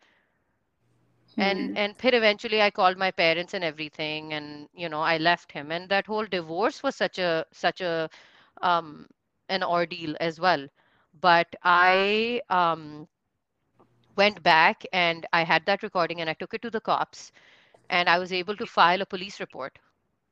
and 1.38 1.72
Hmm. 1.72 1.76
and 1.76 1.98
फिर 1.98 2.14
eventually 2.16 2.62
I 2.62 2.70
called 2.72 2.98
my 2.98 3.12
parents 3.12 3.54
and 3.54 3.64
everything 3.64 4.34
and 4.34 4.68
you 4.74 4.90
know 4.90 5.02
I 5.02 5.18
left 5.18 5.52
him 5.52 5.72
and 5.72 5.90
that 5.90 6.08
whole 6.08 6.26
divorce 6.26 6.82
was 6.84 6.96
such 6.96 7.20
a 7.20 7.46
such 7.52 7.82
a 7.82 8.10
um 8.62 9.08
an 9.50 9.64
ordeal 9.64 10.16
as 10.20 10.40
well 10.40 10.68
but 11.28 11.56
I 11.64 12.42
um 12.50 13.08
went 14.16 14.42
back 14.44 14.84
and 14.94 15.26
I 15.34 15.44
had 15.44 15.66
that 15.66 15.84
recording 15.84 16.22
and 16.22 16.30
I 16.30 16.34
took 16.34 16.54
it 16.54 16.62
to 16.64 16.70
the 16.70 16.82
cops 16.82 17.32
and 17.90 18.10
I 18.10 18.20
was 18.20 18.32
able 18.34 18.56
to 18.58 18.66
file 18.66 19.02
a 19.02 19.06
police 19.06 19.40
report 19.40 19.80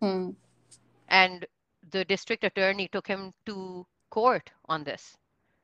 Hmm. 0.01 0.31
and 1.07 1.45
the 1.94 2.04
district 2.04 2.44
attorney 2.44 2.88
took 2.88 3.06
him 3.14 3.32
to 3.46 3.86
court 4.10 4.50
on 4.76 4.84
this 4.84 5.16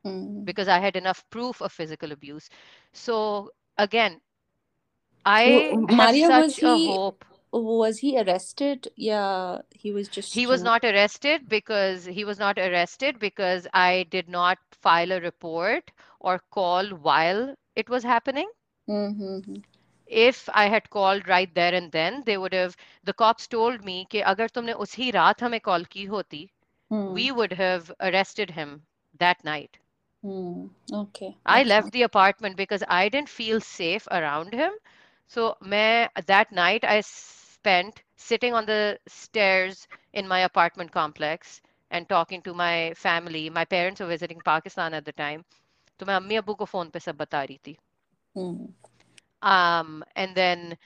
Hmm. 0.04 0.44
because 0.44 0.68
I 0.68 0.78
had 0.80 0.96
enough 0.96 1.24
proof 1.30 1.60
of 1.62 1.72
physical 1.72 2.12
abuse 2.12 2.48
so 2.92 3.50
again 3.78 4.20
I 5.26 5.72
have 5.88 6.16
Maria, 6.16 6.28
was 6.42 6.56
a 6.62 6.78
he 6.78 6.86
hope 6.86 7.24
was 7.52 7.98
he 7.98 8.18
arrested? 8.20 8.88
Yeah, 8.96 9.60
he 9.70 9.92
was 9.92 10.08
just 10.08 10.34
He 10.34 10.46
was 10.46 10.62
not 10.62 10.84
arrested 10.84 11.48
because 11.48 12.04
he 12.06 12.24
was 12.24 12.38
not 12.38 12.58
arrested 12.58 13.18
because 13.18 13.66
I 13.74 14.06
did 14.10 14.28
not 14.28 14.58
file 14.82 15.12
a 15.12 15.20
report 15.20 15.90
or 16.20 16.40
call 16.50 16.88
while 16.90 17.56
it 17.76 17.88
was 17.88 18.04
happening. 18.04 18.48
Mm-hmm 18.88 19.60
If 20.09 20.49
I 20.53 20.65
had 20.67 20.89
called 20.89 21.27
right 21.27 21.53
there 21.53 21.73
and 21.73 21.91
then, 21.91 22.23
they 22.25 22.37
would 22.37 22.53
have, 22.53 22.75
the 23.03 23.13
cops 23.13 23.47
told 23.47 23.83
me 23.83 24.05
कि 24.11 24.19
अगर 24.33 24.47
तुमने 24.49 24.73
उसी 24.85 25.09
रात 25.11 25.43
हमें 25.43 25.59
call 25.61 25.85
की 25.85 26.05
होती, 26.05 26.49
Hmm. 26.91 27.17
we 27.17 27.31
would 27.31 27.53
have 27.53 27.91
arrested 27.99 28.51
him 28.51 28.81
that 29.19 29.43
night. 29.43 29.77
Hmm. 30.21 30.67
Okay, 30.93 31.37
I 31.45 31.63
that's 31.63 31.71
left 31.71 31.91
fine. 31.91 31.91
the 31.91 32.03
apartment 32.03 32.55
because 32.55 32.83
I 32.87 33.09
didn't 33.09 33.29
feel 33.29 33.59
safe 33.61 34.07
around 34.11 34.53
him. 34.53 34.71
So 35.27 35.57
मैं, 35.63 36.09
that 36.25 36.51
night 36.51 36.83
I 36.83 37.01
spent 37.01 38.03
sitting 38.15 38.53
on 38.53 38.65
the 38.65 38.99
stairs 39.07 39.87
in 40.13 40.27
my 40.27 40.39
apartment 40.39 40.91
complex 40.91 41.61
and 41.91 42.07
talking 42.09 42.41
to 42.43 42.53
my 42.53 42.93
family. 42.93 43.49
My 43.49 43.65
parents 43.65 44.01
were 44.01 44.07
visiting 44.07 44.41
Pakistan 44.41 44.93
at 44.93 45.05
the 45.05 45.13
time. 45.13 45.43
तो 45.99 46.05
मैं 46.05 46.15
अम्मी 46.15 46.35
अब्बू 46.35 46.53
को 46.53 46.65
phone 46.65 46.89
पे 46.89 46.99
सब 46.99 47.17
बता 47.17 47.43
रही 47.43 47.59
थी. 47.67 47.77
Hmm. 48.35 48.73
Um, 49.41 50.03
and 50.15 50.35
then 50.35 50.77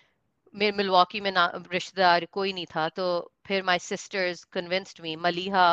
मेरे 0.56 0.72
मिलवाकी 0.78 1.20
में 1.22 1.32
ना 1.32 1.46
रिश्तेदार 1.74 2.26
कोई 2.38 2.54
नहीं 2.54 2.66
था 2.76 2.88
तो 3.00 3.06
फिर 3.48 3.64
my 3.70 3.78
sisters 3.86 4.44
convinced 4.58 5.02
me 5.06 5.16
Maliha 5.26 5.66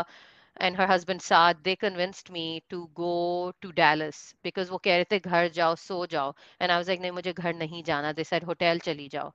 and 0.67 0.77
her 0.77 0.87
husband 0.91 1.23
Saad 1.23 1.63
they 1.65 1.75
convinced 1.77 2.31
me 2.37 2.45
to 2.75 2.81
go 3.01 3.53
to 3.63 3.73
Dallas 3.81 4.21
because 4.49 4.71
वो 4.71 4.79
कह 4.89 4.97
रहे 4.97 5.05
थे 5.13 5.19
घर 5.21 5.49
जाओ 5.61 5.75
सो 5.85 6.05
जाओ 6.17 6.35
and 6.61 6.73
I 6.73 6.79
was 6.83 6.89
like 6.93 7.01
नहीं 7.07 7.13
मुझे 7.21 7.33
घर 7.33 7.55
नहीं 7.65 7.83
जाना 7.91 8.13
they 8.21 8.29
said 8.33 8.45
hotel 8.53 8.81
चली 8.89 9.09
जाओ 9.17 9.33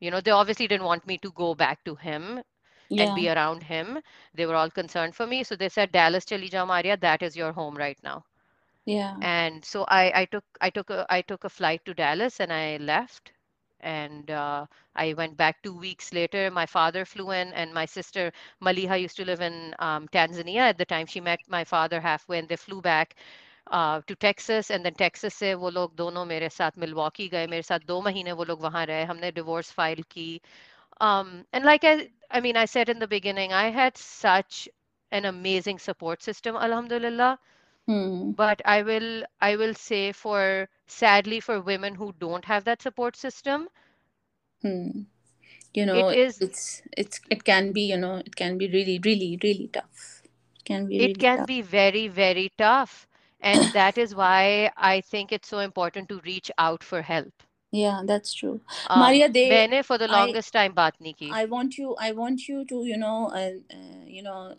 you 0.00 0.10
know 0.10 0.20
they 0.20 0.36
obviously 0.40 0.68
didn't 0.68 0.90
want 0.92 1.06
me 1.12 1.18
to 1.26 1.32
go 1.42 1.54
back 1.64 1.84
to 1.84 1.94
him 2.06 2.28
Yeah. 2.88 3.04
and 3.04 3.14
be 3.14 3.28
around 3.28 3.62
him 3.72 3.98
they 4.34 4.46
were 4.46 4.54
all 4.62 4.70
concerned 4.82 5.14
for 5.14 5.26
me 5.26 5.42
so 5.44 5.56
they 5.56 5.68
said 5.78 5.92
Dallas 6.00 6.26
चली 6.34 6.48
जाओ 6.56 6.66
Maria 6.74 6.96
that 7.08 7.22
is 7.30 7.36
your 7.42 7.52
home 7.52 7.76
right 7.86 8.02
now 8.10 8.22
Yeah. 8.88 9.16
and 9.20 9.64
so 9.64 9.84
I, 9.88 10.12
I 10.22 10.24
took 10.26 10.44
I 10.60 10.70
took 10.70 10.90
a 10.90 11.06
I 11.08 11.22
took 11.22 11.44
a 11.44 11.48
flight 11.50 11.84
to 11.86 11.94
Dallas 11.94 12.40
and 12.40 12.52
I 12.52 12.76
left 12.78 13.32
and 13.80 14.30
uh, 14.30 14.66
I 14.94 15.12
went 15.14 15.36
back 15.36 15.62
two 15.62 15.76
weeks 15.76 16.12
later. 16.12 16.50
My 16.50 16.66
father 16.66 17.04
flew 17.04 17.30
in, 17.30 17.52
and 17.52 17.72
my 17.74 17.84
sister 17.84 18.32
Maliha 18.62 19.00
used 19.00 19.16
to 19.16 19.24
live 19.24 19.40
in 19.40 19.74
um, 19.78 20.08
Tanzania 20.08 20.60
at 20.70 20.78
the 20.78 20.84
time. 20.84 21.06
She 21.06 21.20
met 21.20 21.40
my 21.48 21.64
father 21.64 22.00
halfway, 22.00 22.38
and 22.38 22.48
they 22.48 22.56
flew 22.56 22.80
back 22.80 23.14
uh, 23.70 24.00
to 24.06 24.14
Texas, 24.16 24.70
and 24.70 24.84
then 24.84 24.94
Texas 24.94 25.34
से 25.34 25.54
वो 25.54 25.70
लोग 25.70 25.94
दोनों 25.96 26.24
मेरे 26.26 26.48
साथ 26.48 26.78
Milwaukee 26.78 27.28
गए 27.28 27.46
मेरे 27.46 27.62
साथ 27.62 27.86
दो 27.86 28.00
महीने 28.02 28.32
वो 28.40 28.44
लोग 28.44 28.62
वहाँ 28.62 28.84
रहे 28.86 29.04
हमने 29.12 29.32
divorce 29.32 29.70
file 29.80 30.02
की 30.10 30.40
um, 31.00 31.44
and 31.52 31.64
like 31.64 31.84
I 31.84 32.10
I 32.30 32.40
mean 32.40 32.56
I 32.56 32.64
said 32.66 32.88
in 32.88 32.98
the 32.98 33.06
beginning 33.08 33.52
I 33.52 33.70
had 33.70 33.96
such 33.96 34.68
an 35.12 35.24
amazing 35.24 35.78
support 35.78 36.22
system 36.22 36.56
alhamdulillah 36.56 37.38
Hmm. 37.88 38.32
but 38.32 38.60
I 38.64 38.82
will 38.82 39.24
I 39.40 39.56
will 39.56 39.74
say 39.74 40.12
for 40.12 40.68
sadly 40.86 41.40
for 41.40 41.60
women 41.60 41.94
who 41.94 42.12
don't 42.18 42.44
have 42.44 42.64
that 42.64 42.82
support 42.82 43.16
system, 43.16 43.68
Hmm. 44.62 45.02
You 45.74 45.86
know, 45.86 46.08
it 46.10 46.18
is 46.18 46.40
it's 46.40 46.82
it's 46.96 47.20
it 47.30 47.44
can 47.44 47.72
be, 47.72 47.82
you 47.82 47.96
know, 47.96 48.16
it 48.16 48.34
can 48.36 48.58
be 48.58 48.68
really, 48.68 49.00
really, 49.04 49.38
really 49.42 49.68
tough. 49.72 50.22
It 50.56 50.64
can 50.64 50.86
be 50.88 50.98
really 50.98 51.12
it 51.12 51.18
can 51.18 51.38
tough. 51.38 51.46
be 51.46 51.60
very, 51.62 52.08
very 52.08 52.50
tough. 52.56 53.06
And 53.40 53.72
that 53.74 53.98
is 53.98 54.14
why 54.14 54.70
I 54.76 55.00
think 55.02 55.32
it's 55.32 55.48
so 55.48 55.58
important 55.58 56.08
to 56.08 56.20
reach 56.24 56.50
out 56.56 56.82
for 56.82 57.02
help. 57.02 57.42
Yeah, 57.72 58.02
that's 58.06 58.32
true. 58.32 58.60
Um, 58.88 59.00
Maria, 59.00 59.28
they 59.28 59.48
मैंने 59.50 59.84
for 59.84 59.98
the 59.98 60.08
I 60.08 60.10
longest 60.16 60.52
time 60.52 60.74
बात 60.74 60.92
नहीं 61.02 61.14
की. 61.14 61.30
I 61.32 61.44
want 61.46 61.76
you 61.78 61.96
I 62.08 62.12
want 62.12 62.48
you 62.48 62.64
to, 62.64 62.84
you 62.84 62.96
know, 62.96 63.26
uh, 63.26 63.50
uh, 63.78 64.04
you 64.06 64.22
know, 64.22 64.54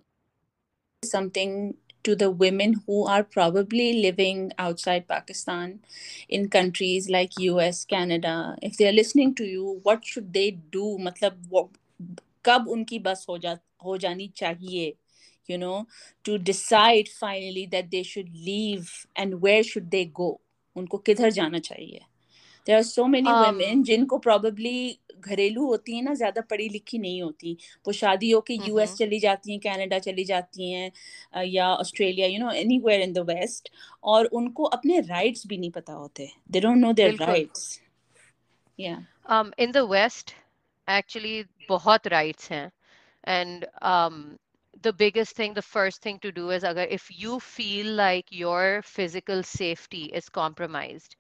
something 1.04 1.76
to 2.04 2.16
the 2.16 2.30
women 2.30 2.76
who 2.88 3.06
are 3.08 3.24
probably 3.24 4.02
living 4.02 4.52
outside 4.60 5.08
Pakistan 5.08 5.80
in 6.30 6.50
countries 6.50 7.10
like 7.10 7.32
US, 7.40 7.84
Canada. 7.86 8.56
If 8.62 8.78
they 8.78 8.88
are 8.88 8.94
listening 8.94 9.34
to 9.36 9.46
you, 9.46 9.80
what 9.84 10.06
should 10.06 10.34
they 10.34 10.52
do? 10.52 10.98
मतलब 11.00 11.42
वो 11.52 11.70
कब 12.46 12.68
उनकी 12.70 13.00
बस 13.00 13.26
हो 13.30 13.38
जा 13.38 13.58
हो 13.86 13.98
जानी 13.98 14.28
चाहिए 14.38 14.94
you 15.48 15.58
know 15.62 15.88
to 16.28 16.38
decide 16.50 17.10
finally 17.18 17.66
that 17.72 17.90
they 17.92 18.04
should 18.12 18.30
leave 18.46 18.92
and 19.16 19.42
where 19.42 19.64
should 19.64 19.92
they 19.92 20.06
go 20.20 20.30
उनको 20.78 20.98
किधर 21.10 21.32
जाना 21.32 21.60
चाहिए 21.68 22.00
there 22.66 22.78
are 22.78 22.84
so 22.84 23.08
many 23.08 23.30
Um, 23.34 23.58
women 23.58 23.84
जिनको 23.90 24.20
probably 24.24 25.00
घरेलू 25.21 25.67
होती 25.67 25.95
हैं 25.97 26.03
ना 26.03 26.15
ज़्यादा 26.15 26.41
पढ़ी 26.51 26.69
लिखी 26.69 26.99
नहीं 26.99 27.23
होती 27.23 27.57
वो 27.87 27.93
शादी 27.93 28.31
होके 28.31 28.55
यूएस 28.55 28.91
mhm. 28.91 28.99
चली 28.99 29.19
जाती 29.21 29.53
हैं 29.53 29.61
कनाडा 29.61 29.99
चली 30.09 30.25
जाती 30.25 30.71
हैं 30.73 31.45
या 31.45 31.69
Australia 31.75 32.27
you 32.27 32.39
know 32.45 32.51
anywhere 32.65 33.01
in 33.01 33.13
the 33.13 33.19
west 33.31 33.71
और 34.15 34.27
उनको 34.41 34.65
अपने 34.79 35.01
राइट्स 35.01 35.47
भी 35.47 35.59
नहीं 35.59 35.71
पता 35.71 35.93
होते 35.93 36.31
they 36.51 36.61
don't 36.61 36.77
know 36.77 36.93
their 36.93 37.17
rights 37.21 37.81
या 38.81 38.99
Um, 39.27 39.53
in 39.59 39.73
the 39.73 39.87
West, 39.87 40.35
actually, 40.89 41.47
बहुत 41.69 42.11
rights 42.11 42.49
हैं. 42.49 42.71
Um, 43.83 44.39
the 44.83 44.93
biggest 44.93 45.37
thing, 45.37 45.55
the 45.55 45.63
first 45.63 46.03
thing 46.03 46.19
to 46.21 46.33
do 46.33 46.51
is 46.51 46.65
agar, 46.65 46.87
if 46.91 47.11
you 47.11 47.39
feel 47.41 47.93
like 47.95 48.27
your 48.31 48.83
physical 48.83 49.43
safety 49.43 50.05
is 50.21 50.29
compromised, 50.29 51.17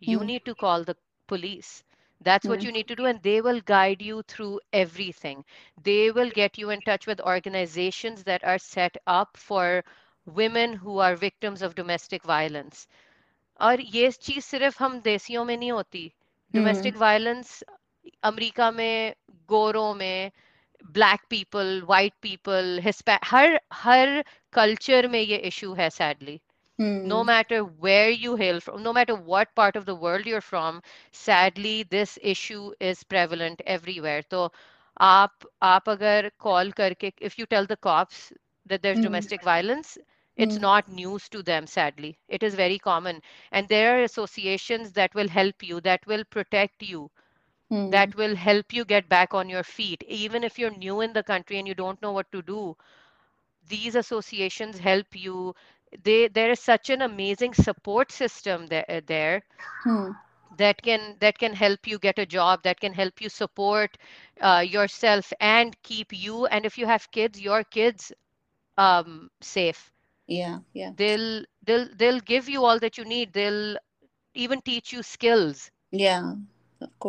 you 0.00 0.18
Hmm. 0.18 0.26
need 0.26 0.44
to 0.44 0.54
call 0.54 0.84
the 0.84 0.96
police. 1.26 1.84
That's 2.21 2.47
what 2.47 2.63
Hmm. 2.63 2.65
you 2.65 2.71
need 2.71 2.87
to 2.87 2.95
do, 2.95 3.05
and 3.05 3.21
they 3.21 3.41
will 3.41 3.59
guide 3.61 4.01
you 4.01 4.21
through 4.23 4.59
everything. 4.73 5.43
They 5.83 6.11
will 6.11 6.29
get 6.31 6.57
you 6.57 6.69
in 6.69 6.81
touch 6.81 7.07
with 7.07 7.19
organizations 7.21 8.23
that 8.25 8.43
are 8.43 8.57
set 8.59 8.97
up 9.07 9.37
for 9.37 9.83
women 10.25 10.73
who 10.73 10.99
are 10.99 11.15
victims 11.15 11.61
of 11.61 11.75
domestic 11.75 12.23
violence. 12.23 12.87
और 13.59 13.81
ये 13.81 14.09
चीज 14.11 14.43
सिर्फ 14.43 14.81
हम 14.81 14.99
देसियों 15.01 15.43
में 15.45 15.55
नहीं 15.57 15.71
होती 15.71 16.11
Hmm. 16.53 16.55
Domestic 16.55 16.97
violence 16.97 17.61
America 18.23 18.69
में 18.71 19.13
गोरों 19.49 19.93
में 19.95 20.31
ब्लैक 20.97 21.21
पीपल 21.29 21.81
वाइट 21.89 22.13
पीपल 22.21 22.79
हिस्पै 22.83 23.17
हर 23.31 23.59
हर 23.83 24.23
कल्चर 24.53 25.07
में 25.15 25.19
ये 25.19 25.37
इशू 25.51 25.73
है 25.81 25.89
sadly 25.99 26.39
Hmm. 26.78 27.08
No 27.08 27.24
matter 27.24 27.60
where 27.64 28.10
you 28.10 28.36
hail 28.36 28.60
from, 28.60 28.82
no 28.82 28.92
matter 28.92 29.14
what 29.14 29.54
part 29.54 29.76
of 29.76 29.84
the 29.86 29.94
world 29.94 30.26
you're 30.26 30.40
from, 30.40 30.82
sadly, 31.12 31.82
this 31.84 32.18
issue 32.22 32.72
is 32.80 33.02
prevalent 33.04 33.60
everywhere. 33.66 34.22
So, 34.30 34.52
aap, 35.00 35.44
aap 35.62 35.88
agar 35.92 36.30
call 36.38 36.70
karke, 36.72 37.12
if 37.20 37.38
you 37.38 37.46
tell 37.46 37.66
the 37.66 37.76
cops 37.76 38.32
that 38.66 38.82
there's 38.82 38.98
hmm. 38.98 39.00
domestic 39.00 39.42
violence, 39.42 39.98
it's 40.36 40.58
hmm. 40.58 40.60
not 40.60 40.88
news 40.88 41.28
to 41.30 41.42
them, 41.42 41.66
sadly. 41.66 42.18
It 42.28 42.42
is 42.42 42.54
very 42.54 42.78
common. 42.78 43.22
And 43.52 43.68
there 43.68 43.98
are 43.98 44.02
associations 44.02 44.92
that 44.92 45.14
will 45.14 45.28
help 45.28 45.62
you, 45.62 45.80
that 45.80 46.06
will 46.06 46.24
protect 46.24 46.82
you, 46.82 47.10
that 47.88 48.14
will 48.16 48.34
help 48.36 48.72
you 48.72 48.84
get 48.84 49.08
back 49.08 49.34
on 49.34 49.48
your 49.48 49.62
feet. 49.64 50.02
Even 50.06 50.42
if 50.44 50.58
you're 50.58 50.70
new 50.76 51.00
in 51.00 51.12
the 51.12 51.22
country 51.22 51.58
and 51.58 51.66
you 51.68 51.74
don't 51.74 52.00
know 52.02 52.12
what 52.12 52.30
to 52.32 52.42
do, 52.42 52.76
these 53.68 53.94
associations 53.94 54.78
help 54.78 55.06
you 55.14 55.54
they 56.02 56.28
there 56.28 56.50
is 56.50 56.60
such 56.60 56.90
an 56.90 57.02
amazing 57.02 57.54
support 57.54 58.10
system 58.12 58.66
there, 58.66 59.00
there 59.06 59.42
Hmm. 59.84 60.12
that 60.56 60.80
can 60.82 61.16
that 61.20 61.38
can 61.38 61.52
help 61.54 61.86
you 61.86 61.98
get 61.98 62.18
a 62.18 62.26
job 62.26 62.62
that 62.62 62.80
can 62.80 62.92
help 62.92 63.20
you 63.20 63.28
support 63.28 63.96
uh, 64.40 64.64
yourself 64.66 65.32
and 65.40 65.80
keep 65.82 66.12
you 66.12 66.46
and 66.46 66.64
if 66.66 66.78
you 66.78 66.86
have 66.86 67.10
kids 67.10 67.40
your 67.40 67.62
kids 67.64 68.12
um, 68.76 69.30
safe. 69.40 69.90
Yeah, 70.26 70.60
yeah, 70.72 70.92
they'll 70.96 71.44
they'll 71.62 71.88
they'll 71.96 72.20
give 72.20 72.48
you 72.48 72.64
all 72.64 72.78
that 72.78 72.96
you 72.98 73.04
need. 73.04 73.32
They'll 73.32 73.76
even 74.34 74.60
teach 74.60 74.92
you 74.92 75.02
skills. 75.02 75.70
Yeah, 75.90 76.34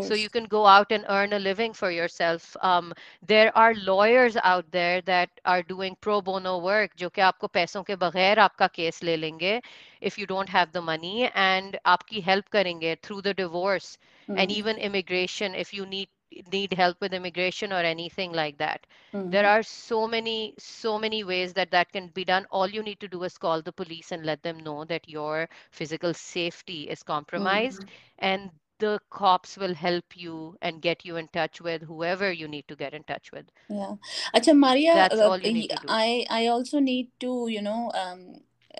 so 0.01 0.14
you 0.14 0.29
course. 0.29 0.31
can 0.31 0.45
go 0.45 0.66
out 0.66 0.91
and 0.93 1.05
earn 1.09 1.33
a 1.33 1.39
living 1.39 1.72
for 1.72 1.91
yourself. 1.91 2.57
Um, 2.61 2.93
there 3.27 3.57
are 3.57 3.75
lawyers 3.75 4.37
out 4.43 4.70
there 4.70 5.01
that 5.03 5.31
are 5.45 5.62
doing 5.62 5.97
pro 6.01 6.20
bono 6.20 6.59
work, 6.59 6.97
जो 6.97 7.09
कि 7.11 7.20
आपको 7.22 7.49
पैसों 7.59 7.83
के 7.85 7.97
बगैर 8.05 8.39
आपका 8.39 8.66
case 8.75 9.03
ले 9.03 9.16
लेंगे 9.16 9.61
if 10.01 10.18
you 10.18 10.27
don't 10.27 10.49
have 10.49 10.72
the 10.72 10.83
money 10.83 11.31
and 11.35 11.79
आपकी 11.95 12.22
help 12.31 12.49
करेंगे 12.57 12.97
through 13.03 13.20
the 13.22 13.35
divorce 13.35 13.97
and 14.35 14.51
Hmm. 14.51 14.61
even 14.61 14.77
immigration 14.91 15.55
if 15.55 15.72
you 15.75 15.87
need 15.87 16.09
need 16.53 16.72
help 16.75 17.01
with 17.01 17.12
immigration 17.14 17.72
or 17.72 17.81
anything 17.95 18.33
like 18.33 18.59
that. 18.59 18.87
There 19.27 19.47
Hmm. 19.47 19.55
are 19.55 19.62
so 19.62 20.07
many 20.07 20.55
so 20.59 20.99
many 20.99 21.22
ways 21.25 21.53
that 21.55 21.70
that 21.70 21.93
can 21.93 22.09
be 22.09 22.25
done. 22.25 22.47
All 22.51 22.68
you 22.68 22.83
need 22.83 23.01
to 23.01 23.09
do 23.09 23.22
is 23.25 23.39
call 23.39 23.62
the 23.62 23.72
police 23.72 24.12
and 24.12 24.25
let 24.25 24.43
them 24.43 24.59
know 24.59 24.85
that 24.85 25.09
your 25.09 25.49
physical 25.70 26.14
safety 26.14 26.83
is 26.89 27.03
compromised 27.03 27.85
Hmm. 27.85 27.95
and 28.18 28.51
the 28.81 28.99
cops 29.11 29.57
will 29.57 29.75
help 29.75 30.16
you 30.16 30.57
and 30.61 30.83
get 30.83 31.05
you 31.05 31.16
in 31.16 31.29
touch 31.29 31.61
with 31.61 31.83
whoever 31.83 32.33
you 32.33 32.49
need 32.49 32.66
to 32.68 32.77
get 32.77 32.93
in 32.95 33.05
touch 33.05 33.31
with. 33.33 33.47
Yeah. 33.68 33.95
Acha, 34.35 34.57
Maria, 34.57 34.95
That's 34.95 35.20
uh, 35.20 35.29
all 35.31 35.39
you 35.39 35.53
need 35.53 35.68
y- 35.70 35.77
to 35.77 35.87
do. 35.87 35.89
I 35.89 36.27
I 36.31 36.47
also 36.49 36.81
need 36.81 37.11
to, 37.20 37.47
you 37.49 37.62
know, 37.62 37.91
um, 37.95 38.25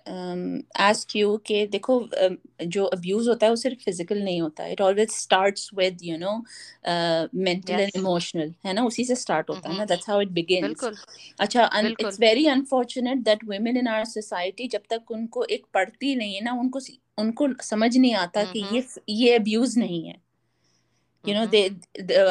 um, 0.07 0.43
ask 0.77 1.15
you 1.15 1.39
कि 1.47 1.67
देखो 1.71 1.99
um, 2.27 2.37
जो 2.77 2.91
abuse 2.95 3.29
होता 3.29 3.47
है 3.47 3.51
वो 3.53 3.57
सिर्फ 3.57 3.85
physical 3.89 4.23
नहीं 4.25 4.41
होता 4.41 4.63
है. 4.65 4.77
It 4.77 4.81
always 4.81 5.15
starts 5.17 5.73
with, 5.73 6.03
you 6.11 6.19
know, 6.19 6.35
uh, 6.95 7.29
mental 7.33 7.77
and 7.77 7.91
Yes. 7.91 7.97
emotional. 8.03 8.53
है 8.67 8.73
ना 8.75 8.85
उसी 8.87 9.05
से 9.05 9.15
start 9.23 9.51
होता 9.51 9.69
है 9.69 9.77
ना. 9.77 9.85
Mm-hmm. 9.85 9.95
That's 9.95 10.07
how 10.07 10.21
it 10.27 10.35
begins. 10.41 10.69
बिल्कुल 10.69 10.97
अच्छा 11.41 11.71
and 11.73 11.87
it's 11.87 12.19
बिल्कुल 12.19 12.27
very 12.27 12.47
unfortunate 12.57 13.25
that 13.31 13.45
women 13.55 13.77
in 13.85 13.89
our 13.95 14.05
society 14.17 14.69
जब 14.77 14.83
तक 14.91 15.11
उनको 15.11 15.45
एक 15.59 15.67
पढ़ती 15.75 16.15
नहीं 16.17 16.35
है 16.35 16.45
ना 16.45 16.53
उनको 16.65 16.81
उनको 17.20 17.48
समझ 17.64 17.96
नहीं 17.98 18.14
आता 18.16 18.44
कि 18.46 18.60
ये 18.72 18.86
ये 19.10 19.36
अब्यूज 19.36 19.78
नहीं 19.78 20.06
है। 20.08 20.16
You 21.26 21.34
know 21.36 21.46
they 21.46 21.62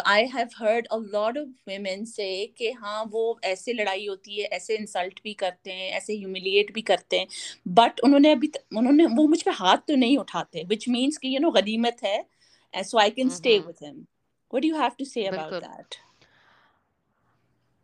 I 0.07 0.26
have 0.26 0.49
heard 0.57 0.86
a 0.86 0.97
lot 1.12 1.39
of 1.39 1.49
women 1.68 2.05
से 2.05 2.28
कि 2.59 2.70
हाँ 2.72 3.03
वो 3.11 3.22
ऐसे 3.45 3.72
लड़ाई 3.72 4.07
होती 4.07 4.41
है 4.41 4.47
ऐसे 4.59 4.76
इंसल्ट 4.76 5.20
भी 5.24 5.34
करते 5.34 5.72
हैं 5.72 5.91
ऐसे 5.93 6.16
ह्यूमिलिएट 6.16 6.72
भी 6.74 6.82
करते 6.82 7.18
हैं। 7.18 7.26
बट 7.68 8.01
उन्होंने 8.05 8.32
अभी 8.32 8.51
उन्होंने 8.76 9.07
वो 9.07 9.26
मुझ 9.28 9.43
पर 9.43 9.53
हाथ 9.53 9.78
तो 9.89 9.97
नहीं 9.97 10.18
उठाते 10.18 10.64
विच 10.68 10.89
मीन्स 10.89 11.18
कि 11.18 11.34
यू 11.34 11.41
नो 11.41 11.51
गनीमत 11.51 12.03
है 12.05 12.82
so 12.84 12.99
I 12.99 13.11
can 13.11 13.28
stay 13.30 13.59
with 13.59 13.84
him 13.84 13.97
what 13.97 14.62
do 14.62 14.68
you 14.68 14.76
have 14.76 14.91
to 14.99 15.05
say 15.05 15.26
about 15.26 15.55
that 15.55 15.97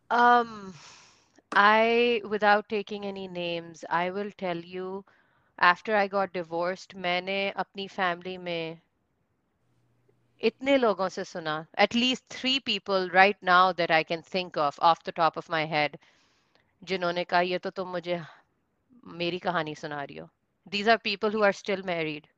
um 0.09 0.73
i 1.51 2.21
without 2.25 2.67
taking 2.69 3.05
any 3.05 3.27
names 3.27 3.83
i 3.89 4.09
will 4.09 4.31
tell 4.37 4.57
you 4.57 5.03
after 5.58 5.94
I 5.96 6.06
got 6.08 6.32
divorced 6.32 6.94
मैंने 7.06 7.38
अपनी 7.64 7.88
family 7.88 8.36
में 8.38 8.80
इतने 10.48 10.76
लोगों 10.78 11.08
से 11.08 11.24
सुना 11.24 11.54
at 11.84 11.94
least 11.94 12.24
three 12.34 12.58
people 12.68 13.08
right 13.16 13.36
now 13.48 13.72
that 13.80 13.90
I 13.90 14.02
can 14.04 14.22
think 14.22 14.56
of 14.56 14.78
off 14.90 15.02
the 15.04 15.12
top 15.20 15.36
of 15.42 15.48
my 15.54 15.64
head 15.74 15.98
जिन्होंने 16.90 17.24
कहा 17.32 17.40
ये 17.40 17.58
तो 17.66 17.70
तुम 17.80 17.88
मुझे 17.96 18.20
मेरी 19.22 19.38
कहानी 19.48 19.74
सुना 19.82 20.02
रही 20.02 20.16
हो 20.16 20.28
these 20.74 20.88
are 20.94 20.98
people 21.06 21.30
who 21.36 21.42
are 21.48 21.52
still 21.60 21.82
married 21.90 22.28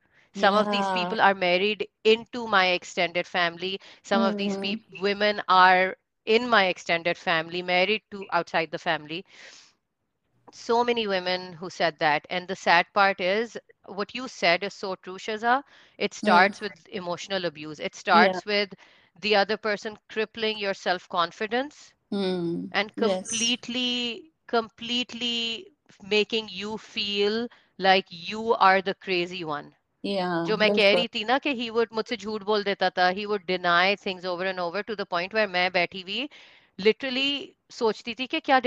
some 0.41 0.55
of 0.61 0.69
these 0.75 0.89
Yeah. 0.89 0.97
people 0.97 1.21
are 1.27 1.33
married 1.43 1.85
into 2.13 2.45
my 2.55 2.63
extended 2.77 3.27
family 3.31 3.73
some 4.11 4.23
of 4.29 4.37
these 4.41 4.57
Mhm. 4.57 4.65
peop- 4.65 5.01
women 5.07 5.41
are 5.59 5.95
in 6.37 6.49
my 6.55 6.63
extended 6.73 7.17
family 7.17 7.61
married 7.71 8.03
to 8.15 8.25
outside 8.39 8.71
the 8.71 8.83
family 8.87 9.23
so 10.52 10.84
many 10.84 11.06
women 11.06 11.52
who 11.52 11.70
said 11.70 11.98
that. 11.98 12.26
And 12.30 12.48
the 12.48 12.56
sad 12.56 12.86
part 12.94 13.20
is 13.20 13.56
what 13.86 14.14
you 14.14 14.28
said 14.28 14.62
is 14.62 14.74
so 14.74 14.94
true, 14.96 15.18
Shiza. 15.18 15.62
It 15.98 16.14
starts 16.14 16.60
yeah. 16.60 16.68
with 16.68 16.88
emotional 16.88 17.44
abuse. 17.44 17.78
It 17.80 17.94
starts 17.94 18.42
yeah. 18.46 18.52
with 18.52 18.74
the 19.20 19.36
other 19.36 19.56
person 19.56 19.98
crippling 20.08 20.58
your 20.58 20.74
self-confidence 20.74 21.92
mm. 22.12 22.68
and 22.72 22.94
completely, 22.96 24.12
yes. 24.14 24.22
completely 24.46 25.66
making 26.08 26.48
you 26.50 26.78
feel 26.78 27.48
like 27.78 28.06
you 28.10 28.54
are 28.54 28.82
the 28.82 28.94
crazy 28.94 29.44
one. 29.44 29.74
Yeah, 30.02 30.44
जो 30.46 30.56
मैं 30.56 30.70
कह 30.74 30.94
रही 30.94 31.08
थी 31.08 31.24
ना 31.24 31.38
कि 31.38 31.54
he 31.54 31.70
would 31.70 31.88
मुझसे 31.92 32.16
झूठ 32.16 32.42
बोल 32.42 32.62
देता 32.64 32.90
था 32.90 33.08
he 33.08 33.24
would 33.26 33.42
deny 33.46 33.96
things 33.96 34.26
over 34.26 34.46
and 34.46 34.60
over 34.60 34.82
to 34.82 34.94
the 34.94 35.00
point 35.00 35.34
where 35.34 35.48
मैं 35.48 35.72
बैठी 35.72 36.00
हुई 36.00 37.54
सोचती 37.70 38.14
थी 38.14 38.26
कि 38.26 38.40
क्या 38.40 38.60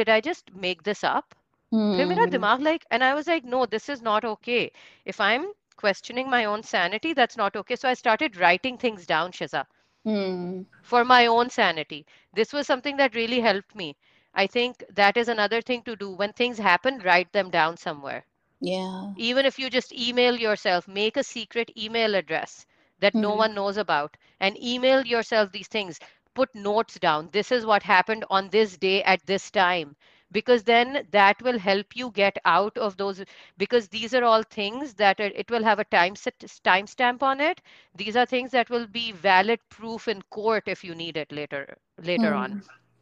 फिर 1.97 2.07
मेरा 2.07 2.25
Hmm. 2.25 2.37
दिमाग 2.37 2.61
like 2.69 2.85
and 2.91 3.05
I 3.05 3.13
was 3.15 3.27
like 3.33 3.45
no 3.55 3.65
this 3.67 3.89
is 3.95 4.03
not 4.03 4.25
okay 4.33 4.71
if 5.05 5.21
I'm 5.21 5.47
questioning 5.77 6.31
my 6.31 6.45
own 6.45 6.63
sanity 6.63 7.13
that's 7.15 7.37
not 7.37 7.57
okay 7.57 7.77
so 7.77 7.89
I 7.89 7.95
started 7.95 8.37
writing 8.37 8.79
things 8.79 9.07
down 9.07 9.33
Shiza 9.33 9.67
Hmm. 10.05 10.63
for 10.83 11.05
my 11.05 11.27
own 11.27 11.51
sanity 11.51 12.07
this 12.33 12.53
was 12.53 12.67
something 12.67 12.97
that 12.97 13.15
really 13.15 13.41
helped 13.41 13.75
me 13.75 13.97
I 14.35 14.47
think 14.47 14.85
that 14.91 15.17
is 15.17 15.29
another 15.29 15.61
thing 15.61 15.83
to 15.83 15.97
do 15.97 16.11
when 16.13 16.33
things 16.33 16.59
happen 16.59 16.99
write 16.99 17.33
them 17.33 17.51
down 17.51 17.77
somewhere 17.77 18.25
Yeah. 18.61 19.15
even 19.15 19.45
if 19.47 19.59
you 19.59 19.69
just 19.71 19.93
email 19.93 20.37
yourself 20.39 20.87
make 20.89 21.17
a 21.17 21.23
secret 21.25 21.71
email 21.77 22.15
address 22.15 22.67
that 22.99 23.15
no 23.15 23.35
Mhm. 23.35 23.35
one 23.35 23.55
knows 23.55 23.77
about 23.77 24.17
and 24.41 24.57
email 24.63 25.05
yourself 25.07 25.51
these 25.53 25.69
things 25.69 26.01
put 26.35 26.55
notes 26.55 26.99
down 26.99 27.29
this 27.33 27.51
is 27.53 27.65
what 27.67 27.83
happened 27.83 28.25
on 28.31 28.49
this 28.51 28.77
day 28.77 29.03
at 29.03 29.25
this 29.27 29.51
time 29.51 29.97
because 30.32 30.64
then 30.64 31.08
that 31.12 31.42
will 31.42 31.60
help 31.60 31.96
you 31.96 32.12
get 32.12 32.38
out 32.46 32.78
of 32.78 32.98
those 32.98 33.24
because 33.58 33.88
these 33.90 34.14
are 34.14 34.24
all 34.24 34.44
things 34.44 34.94
that 34.96 35.20
are, 35.20 35.32
it 35.36 35.50
will 35.52 35.64
have 35.64 35.80
a 35.80 35.86
time 35.86 36.16
set 36.16 36.40
timestamp 36.64 37.22
on 37.24 37.40
it. 37.42 37.62
These 37.96 38.16
are 38.16 38.26
things 38.26 38.52
that 38.52 38.70
will 38.70 38.88
be 38.88 39.12
valid 39.12 39.60
proof 39.70 40.08
in 40.08 40.22
court 40.24 40.64
if 40.68 40.84
you 40.84 40.96
need 40.96 41.18
it 41.18 41.32
later 41.32 41.78
later 42.02 42.34
on. 42.34 42.56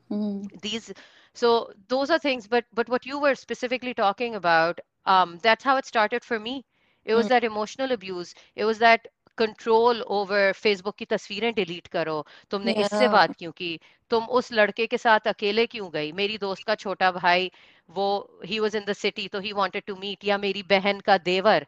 Hmm. 0.10 0.44
these 0.62 0.92
so 1.34 1.72
those 1.88 2.10
are 2.10 2.20
things 2.20 2.48
but 2.48 2.66
but 2.74 2.90
what 2.90 3.06
you 3.06 3.20
were 3.20 3.36
specifically 3.36 3.94
talking 3.94 4.36
about 4.36 4.80
um 5.06 5.38
that's 5.42 5.64
how 5.64 5.78
it 5.78 5.86
started 5.86 6.24
for 6.24 6.40
me. 6.40 6.66
It 7.06 7.16
was 7.16 7.28
Mm. 7.28 7.30
that 7.30 7.44
emotional 7.44 7.92
abuse. 7.92 8.34
It 8.56 8.66
was 8.66 8.80
that 8.80 9.08
control 9.40 10.02
over 10.02 10.52
Facebook 10.54 10.96
की 10.96 11.06
तस्वीरें 11.06 11.54
delete 11.54 11.88
करो। 11.88 12.26
तुमने 12.52 12.74
yeah. 12.74 12.86
इससे 12.86 13.08
बात 13.08 13.36
क्यों 13.40 13.52
की? 13.52 13.80
तुम 14.12 14.26
उस 14.26 14.52
लड़के 14.54 14.88
के 14.88 14.98
साथ 14.98 15.28
अकेले 15.28 15.66
क्यों 15.66 15.90
गई? 15.94 16.12
मेरी 16.12 16.38
दोस्त 16.38 16.64
का 16.64 16.76
छोटा 16.76 17.12
भाई 17.12 17.52
वो 17.90 18.08
ही 18.46 18.60
वॉज़ 18.60 18.78
इन 18.78 18.84
दिटी 18.84 19.28
तो 19.28 19.40
ही 19.40 19.54
वॉन्टेड 19.54 19.84
टू 19.88 19.96
मीट 19.96 20.26
या 20.26 20.38
मेरी 20.38 20.64
बहन 20.70 21.00
का 21.00 21.18
देवर 21.18 21.66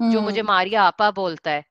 mm. 0.00 0.12
जो 0.12 0.20
मुझे 0.20 0.40
hmm. 0.40 0.48
मारिया 0.48 0.82
आपा 0.82 1.10
बोलता 1.10 1.50
है। 1.50 1.64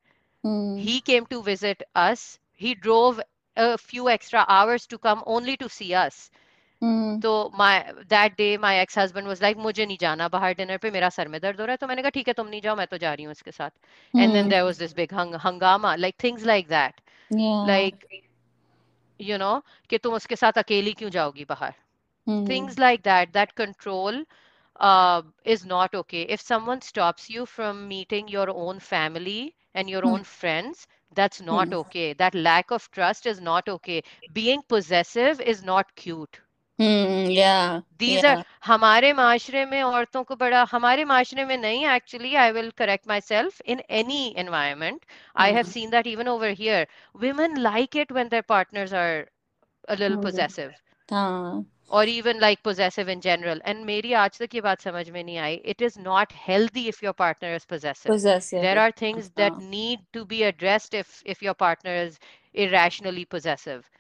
He 0.78 1.00
came 1.06 1.26
to 1.26 1.42
visit 1.42 1.84
us 1.96 2.40
he 2.62 2.74
drove 2.76 3.22
few 3.58 4.08
extra 4.10 4.42
hours 4.42 4.88
to 4.88 4.98
come 4.98 5.22
only 5.28 5.56
to 5.56 5.68
see 5.68 5.92
us 5.92 6.32
तो 7.23 7.31
my 7.59 7.73
that 8.11 8.37
day 8.37 8.57
my 8.65 8.75
ex 8.79 8.95
husband 9.01 9.27
was 9.33 9.41
like 9.45 9.57
मुझे 9.67 9.87
नहीं 9.87 9.97
जाना 10.01 10.29
बाहर 10.35 10.55
डिनर 10.61 10.79
पे 10.85 10.91
मेरा 10.97 11.09
सर 11.17 11.29
में 11.35 11.41
दर्द 11.41 11.61
हो 11.61 11.67
रहा 11.67 11.73
है 11.73 11.77
तो 11.83 11.87
मैंने 11.87 12.03
कहा 12.03 12.11
ठीक 12.19 12.29
है 12.29 12.35
तुम 12.41 12.47
नहीं 12.49 12.61
जाओ 12.67 12.77
मैं 12.77 12.87
तो 12.95 12.99
जा 13.05 13.13
रही 13.15 13.25
हूँ 13.25 13.33
इसके 13.33 13.51
साथ 13.53 13.71
and 14.25 14.35
then 14.39 14.49
Hmm. 14.49 14.55
there 14.55 14.65
was 14.71 14.79
this 14.85 14.95
big 15.03 15.13
hung 15.21 15.35
hangama 15.47 15.95
like 16.07 16.19
things 16.27 16.47
like 16.53 16.69
that 16.77 17.01
Yeah. 17.31 17.73
like 17.73 18.07
you 19.21 19.39
know 19.39 19.63
कि 19.91 19.99
तुम 19.99 20.15
उसके 20.15 20.37
साथ 20.37 20.59
अकेली 20.59 20.93
क्यों 21.01 21.11
जाओगी 21.17 21.45
बाहर 21.49 21.75
Hmm. 22.27 22.51
things 22.51 22.79
like 22.83 23.03
that 23.09 23.33
that 23.37 23.55
control 23.61 24.19
uh, 24.91 25.23
is 25.55 25.65
not 25.73 25.95
okay 26.01 26.23
if 26.37 26.41
someone 26.41 26.81
stops 26.89 27.29
you 27.37 27.47
from 27.47 27.87
meeting 27.89 28.29
your 28.29 28.49
own 28.51 28.79
family 28.89 29.55
and 29.75 29.91
your 29.91 30.05
Hmm. 30.05 30.15
own 30.15 30.25
friends 30.25 30.87
that's 31.21 31.41
not 31.51 31.73
Hmm. 31.73 31.83
okay 31.83 32.13
that 32.25 32.35
lack 32.49 32.71
of 32.79 32.91
trust 32.99 33.27
is 33.35 33.41
not 33.41 33.69
okay 33.77 34.03
being 34.41 34.63
possessive 34.77 35.41
is 35.55 35.63
not 35.63 35.95
cute 35.95 36.41
Hmm. 36.83 37.31
Yeah. 37.31 37.83
these 37.99 38.23
Yeah. 38.23 38.25
are 38.25 38.39
हमारे 38.65 39.13
माशरे 39.13 39.65
में 39.67 39.83
औरतों 39.83 40.23
को 40.25 40.37
बड़ा 40.37 40.63
हमारे 40.73 41.05
माशरे 41.05 41.45
में 41.45 41.57
नहीं 41.59 41.85
actually 41.97 42.37
I 42.37 42.51
will 42.53 42.71
correct 42.73 43.07
myself 43.07 43.61
in 43.75 43.81
any 44.01 44.37
environment 44.45 45.05
I 45.35 45.51
have 45.53 45.67
Hmm. 45.67 45.73
seen 45.75 45.91
that 45.91 46.07
even 46.07 46.29
over 46.29 46.51
here 46.63 46.87
women 47.15 47.63
like 47.63 47.95
it 47.97 48.11
when 48.11 48.29
their 48.29 48.43
partners 48.55 48.93
are 48.93 49.29
a 49.89 49.97
little 49.97 50.17
Hmm. 50.17 50.29
possessive 50.29 50.75
हाँ. 51.11 51.65
or 51.91 52.05
even 52.05 52.39
like 52.41 52.63
possessive 52.63 53.09
in 53.09 53.21
general 53.21 53.61
and 53.65 53.85
मेरी 53.87 54.13
आज 54.23 54.39
तक 54.39 54.55
ये 54.55 54.61
बात 54.61 54.81
समझ 54.81 55.09
में 55.11 55.23
नहीं 55.23 55.37
आई 55.47 55.61
it 55.75 55.83
is 55.89 55.99
not 55.99 56.33
healthy 56.47 56.87
if 56.93 57.03
your 57.07 57.15
partner 57.23 57.53
is 57.61 57.67
possessive 57.75 58.15
Possessive. 58.15 58.63
there 58.67 58.79
are 58.85 58.91
things 59.03 59.31
that 59.43 59.57
हाँ. 59.57 59.63
need 59.77 60.07
to 60.19 60.25
be 60.35 60.43
addressed 60.51 60.95
if 61.03 61.23
if 61.35 61.43
your 61.49 61.55
partner 61.67 61.95
is 62.07 62.19
irrationally 62.67 63.25
possessive 63.37 63.91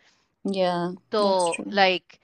Yeah. 0.44 0.92
so 1.12 1.22
That's 1.22 1.50
true. 1.50 1.72
like 1.82 2.20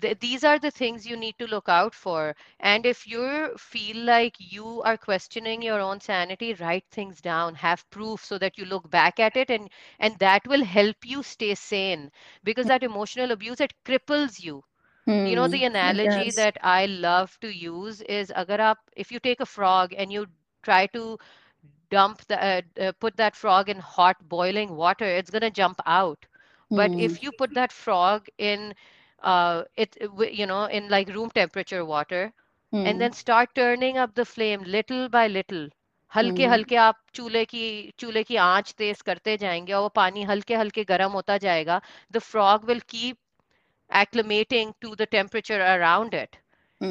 th- 0.00 0.18
these 0.20 0.44
are 0.44 0.58
the 0.58 0.70
things 0.70 1.06
you 1.06 1.16
need 1.16 1.36
to 1.38 1.46
look 1.46 1.68
out 1.68 1.94
for 1.94 2.34
and 2.60 2.86
if 2.86 3.06
you 3.06 3.52
feel 3.58 3.96
like 4.04 4.34
you 4.38 4.82
are 4.82 4.96
questioning 4.96 5.62
your 5.62 5.80
own 5.80 6.00
sanity 6.00 6.52
write 6.54 6.84
things 6.90 7.20
down 7.20 7.54
have 7.54 7.88
proof 7.90 8.24
so 8.24 8.38
that 8.38 8.56
you 8.58 8.64
look 8.64 8.90
back 8.90 9.18
at 9.18 9.36
it 9.36 9.50
and 9.50 9.68
and 9.98 10.18
that 10.18 10.46
will 10.46 10.64
help 10.64 10.96
you 11.04 11.22
stay 11.22 11.54
sane 11.54 12.10
because 12.44 12.66
that 12.66 12.82
emotional 12.82 13.30
abuse 13.30 13.60
it 13.60 13.72
cripples 13.84 14.42
you 14.42 14.62
you 15.24 15.34
know 15.36 15.46
Hmm. 15.46 15.56
the 15.56 15.64
analogy 15.64 16.30
does. 16.30 16.32
that 16.32 16.56
I 16.62 16.86
love 16.86 17.38
to 17.40 17.48
use 17.48 18.00
is 18.02 18.32
agar 18.36 18.58
aap, 18.58 18.76
if 18.96 19.10
you 19.12 19.18
take 19.20 19.40
a 19.40 19.46
frog 19.46 19.92
and 19.96 20.12
you 20.12 20.26
try 20.62 20.86
to 20.86 21.18
dump 21.90 22.20
the 22.28 22.38
uh, 22.42 22.60
uh, 22.80 22.92
put 23.00 23.16
that 23.16 23.36
frog 23.36 23.68
in 23.68 23.78
hot 23.78 24.16
boiling 24.28 24.74
water 24.76 25.04
it's 25.04 25.30
going 25.30 25.42
to 25.42 25.50
jump 25.50 25.80
out 25.86 26.26
but 26.70 26.94
Hmm. 26.94 27.08
if 27.08 27.22
you 27.22 27.32
put 27.32 27.54
that 27.54 27.72
frog 27.72 28.26
in 28.38 28.74
uh 29.21 29.63
it 29.75 29.97
uh, 30.01 30.07
wi- 30.07 30.31
you 30.41 30.45
know 30.45 30.65
in 30.65 30.89
like 30.89 31.09
room 31.15 31.29
temperature 31.31 31.83
water 31.85 32.33
and 32.83 32.99
Hmm. 32.99 33.01
then 33.01 33.13
start 33.13 33.53
turning 33.55 33.97
up 33.97 34.13
the 34.15 34.25
flame 34.25 34.63
little 34.63 35.07
by 35.09 35.27
little 35.27 35.69
हल्के 36.11 36.45
Hmm. 36.45 36.53
हल्के 36.53 36.75
आप 36.83 36.99
चूल्हे 37.13 37.43
की 37.45 37.63
चूल्हे 37.99 38.23
की 38.23 38.35
आंच 38.45 38.73
तेज 38.77 39.01
करते 39.09 39.35
जाएंगे 39.43 39.73
और 39.73 39.81
वो 39.81 39.89
पानी 39.99 40.23
हल्के 40.31 40.55
हल्के 40.55 40.83
गर्म 40.93 41.11
होता 41.19 41.37
जाएगा 41.45 41.79
the 42.15 42.21
frog 42.29 42.65
will 42.71 42.81
keep 42.95 43.17
acclimating 44.01 44.73
to 44.81 44.95
the 44.95 45.05
temperature 45.05 45.61
around 45.73 46.13
it 46.13 46.37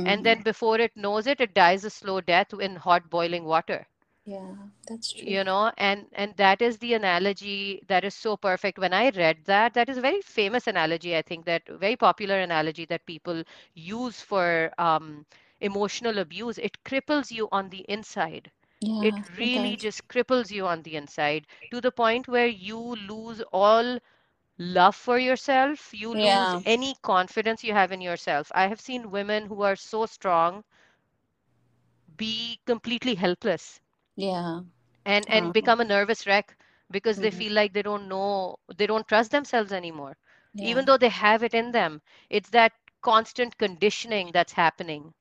and 0.05 0.25
Hmm. 0.25 0.31
then 0.31 0.43
before 0.43 0.79
it 0.87 0.97
knows 0.97 1.27
it 1.35 1.41
it 1.41 1.55
dies 1.55 1.85
a 1.85 1.91
slow 1.91 2.21
death 2.21 2.55
in 2.69 2.77
hot 2.89 3.09
boiling 3.11 3.45
water 3.45 3.87
Yeah. 4.26 4.56
That's 4.88 5.12
true. 5.12 5.36
you 5.36 5.44
know 5.44 5.72
and 5.78 6.08
and 6.14 6.36
that 6.38 6.62
is 6.62 6.78
the 6.80 6.94
analogy 6.94 7.82
that 7.88 8.04
is 8.04 8.14
so 8.14 8.36
perfect 8.38 8.78
when 8.80 8.94
i 8.94 9.10
read 9.10 9.38
that 9.46 9.74
that 9.74 9.90
is 9.90 9.98
a 9.98 10.02
very 10.02 10.22
famous 10.22 10.68
analogy 10.68 11.16
i 11.16 11.22
think 11.22 11.46
that 11.46 11.62
very 11.68 11.96
popular 11.96 12.40
analogy 12.40 12.86
that 12.86 13.06
people 13.06 13.44
use 13.74 14.22
for 14.22 14.72
um, 14.78 15.26
emotional 15.62 16.18
abuse 16.20 16.58
it 16.58 16.78
cripples 16.84 17.32
you 17.32 17.48
on 17.52 17.70
the 17.70 17.86
inside 17.90 18.52
Yeah. 18.82 19.02
it 19.02 19.20
really 19.38 19.76
just 19.76 20.08
cripples 20.08 20.52
you 20.52 20.66
on 20.66 20.82
the 20.84 20.96
inside 20.96 21.46
to 21.72 21.80
the 21.82 21.92
point 21.92 22.28
where 22.28 22.48
you 22.48 22.80
lose 22.80 23.42
all 23.52 24.00
love 24.58 24.96
for 24.96 25.18
yourself 25.18 25.94
you 25.94 26.14
lose 26.16 26.56
any 26.66 26.96
confidence 27.02 27.64
you 27.64 27.74
have 27.74 27.92
in 27.92 28.02
yourself 28.02 28.52
i 28.56 28.68
have 28.68 28.80
seen 28.82 29.10
women 29.12 29.46
who 29.48 29.62
are 29.62 29.76
so 29.76 30.06
strong 30.06 30.64
be 32.18 32.60
completely 32.66 33.16
helpless 33.16 33.80
Yeah. 34.16 34.62
and 35.06 35.30
and 35.30 35.54
Uh, 35.54 35.54
become 35.54 35.80
a 35.80 35.86
nervous 35.86 36.26
wreck 36.28 36.56
because 36.92 37.20
they 37.20 37.30
Mhm. 37.30 37.32
feel 37.32 37.52
like 37.54 37.74
they 37.74 37.82
don't 37.82 38.08
know 38.08 38.58
they 38.78 38.86
don't 38.88 39.08
trust 39.08 39.32
themselves 39.32 39.72
anymore 39.72 40.18
Yeah. 40.54 40.72
even 40.72 40.86
though 40.86 40.98
they 40.98 41.10
have 41.10 41.44
it 41.44 41.54
in 41.54 41.72
them 41.72 42.02
it's 42.30 42.50
that 42.50 42.72
constant 43.02 43.58
conditioning 43.58 44.32
that's 44.32 44.54
happening 44.54 45.14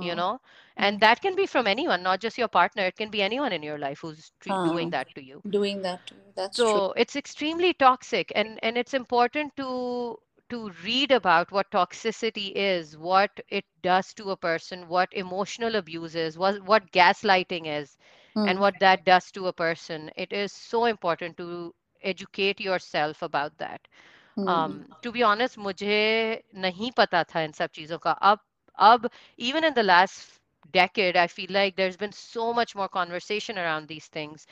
you 0.00 0.14
Uh, 0.14 0.16
know 0.16 0.40
and 0.76 1.00
that 1.00 1.20
can 1.20 1.34
be 1.36 1.46
from 1.46 1.66
anyone 1.66 2.02
not 2.02 2.20
just 2.20 2.38
your 2.38 2.48
partner 2.48 2.84
it 2.84 2.96
can 2.96 3.10
be 3.10 3.22
anyone 3.22 3.52
in 3.52 3.62
your 3.62 3.78
life 3.78 4.00
who's 4.00 4.32
tre- 4.40 4.58
doing 4.62 4.88
Uh, 4.88 4.90
that 4.90 5.08
to 5.14 5.22
you 5.24 5.42
doing 5.48 5.82
that. 5.82 6.10
That's 6.34 6.62
true. 6.62 6.80
so 6.80 6.92
it's 6.92 7.16
extremely 7.16 7.72
toxic 7.74 8.32
and 8.34 8.58
and 8.62 8.76
it's 8.78 8.94
important 8.94 9.54
to 9.56 10.16
to 10.50 10.70
read 10.84 11.10
about 11.10 11.50
what 11.52 11.70
toxicity 11.70 12.52
is 12.54 12.96
what 12.96 13.30
it 13.48 13.64
does 13.82 14.12
to 14.14 14.30
a 14.30 14.36
person 14.36 14.88
what 14.88 15.12
emotional 15.12 15.74
abuse 15.76 16.14
is 16.14 16.38
what 16.38 16.62
what 16.62 16.90
gaslighting 16.92 17.66
is 17.66 17.96
and 18.43 18.59
Hmm. 18.59 18.59
what 18.59 18.79
that 18.79 19.03
does 19.05 19.31
to 19.31 19.47
a 19.47 19.53
person 19.53 20.09
it 20.15 20.31
is 20.33 20.51
so 20.51 20.85
important 20.85 21.37
to 21.37 21.73
educate 22.03 22.59
yourself 22.59 23.21
about 23.21 23.57
that 23.57 23.87
Hmm. 24.35 24.55
um 24.55 24.85
to 25.01 25.11
be 25.11 25.23
honest 25.23 25.57
मुझे 25.57 25.97
नहीं 26.65 26.91
पता 26.97 27.23
था 27.33 27.41
इन 27.41 27.51
सब 27.59 27.69
चीजों 27.79 27.97
का 28.05 28.11
अब 28.31 28.39
अब 28.89 29.09
even 29.37 29.63
in 29.69 29.73
the 29.73 29.83
last 29.83 30.39
decade 30.71 31.15
I 31.17 31.27
feel 31.27 31.51
like 31.57 31.75
there's 31.75 31.97
been 31.97 32.11
so 32.11 32.53
much 32.53 32.75
more 32.75 32.87
conversation 32.89 33.57
around 33.57 33.87
these 33.87 34.07
things 34.07 34.45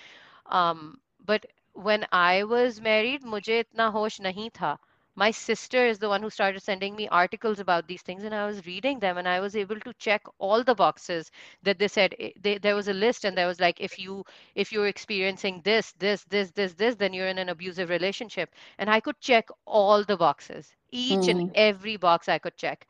um 0.59 0.99
but 1.31 1.45
when 1.73 2.05
I 2.11 2.43
was 2.43 2.79
married 2.81 3.23
मुझे 3.35 3.59
इतना 3.59 3.85
होश 3.97 4.19
नहीं 4.21 4.49
था 4.61 4.77
my 5.18 5.30
sister 5.30 5.84
is 5.86 5.98
the 5.98 6.08
one 6.08 6.22
who 6.22 6.30
started 6.30 6.60
sending 6.62 6.96
me 6.96 7.08
articles 7.08 7.60
about 7.60 7.86
these 7.88 8.02
things 8.02 8.24
and 8.24 8.34
i 8.34 8.46
was 8.46 8.66
reading 8.66 8.98
them 9.00 9.18
and 9.18 9.28
i 9.28 9.40
was 9.40 9.56
able 9.56 9.80
to 9.80 9.92
check 9.98 10.22
all 10.38 10.62
the 10.64 10.74
boxes 10.74 11.30
that 11.62 11.78
they 11.78 11.88
said 11.88 12.14
eh, 12.18 12.30
they, 12.40 12.58
there 12.58 12.74
was 12.76 12.88
a 12.88 12.94
list 12.94 13.24
and 13.24 13.36
there 13.36 13.46
was 13.46 13.60
like 13.60 13.80
if 13.80 13.98
you 13.98 14.24
if 14.54 14.72
you're 14.72 14.86
experiencing 14.88 15.60
this 15.64 15.92
this 15.92 16.24
this 16.24 16.52
this 16.52 16.74
this 16.74 16.96
then 16.96 17.12
you're 17.14 17.28
in 17.28 17.38
an 17.38 17.48
abusive 17.50 17.90
relationship. 17.90 18.50
And 18.78 18.90
i 18.90 19.00
could 19.00 19.20
check 19.20 19.48
all 19.66 20.04
the 20.04 20.16
boxes. 20.16 20.74
Each 20.90 21.28
Hmm. 21.28 21.40
and 21.40 21.42
every 21.54 21.96
box 21.96 22.28
i 22.28 22.38
could 22.38 22.56
check. 22.56 22.86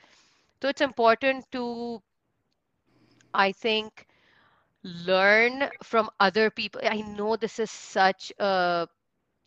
So 0.62 0.68
it's 0.68 0.80
important 0.82 1.44
to 1.52 2.02
i 3.34 3.52
think 3.52 4.06
learn 4.84 5.68
from 5.82 6.08
other 6.20 6.50
people. 6.50 6.80
I 6.84 7.02
know 7.02 7.36
this 7.36 7.58
is 7.58 7.70
such 7.70 8.32
a 8.38 8.88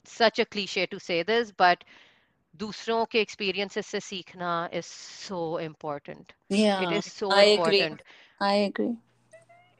such 0.05 0.39
a 0.39 0.45
cliche 0.45 0.85
to 0.87 0.99
say 0.99 1.23
this 1.23 1.51
but 1.51 1.83
दूसरों 2.56 3.04
के 3.06 3.24
experiences 3.24 3.86
से 3.86 4.00
सीखना 4.00 4.52
is 4.72 4.86
so 4.86 5.58
important. 5.58 6.32
It 6.78 6.90
Yeah, 6.90 7.00
is 7.00 7.04
so 7.06 7.30
I 7.30 7.44
agree. 7.44 7.98
important. 7.98 8.02
I 8.40 8.54
agree. 8.56 8.98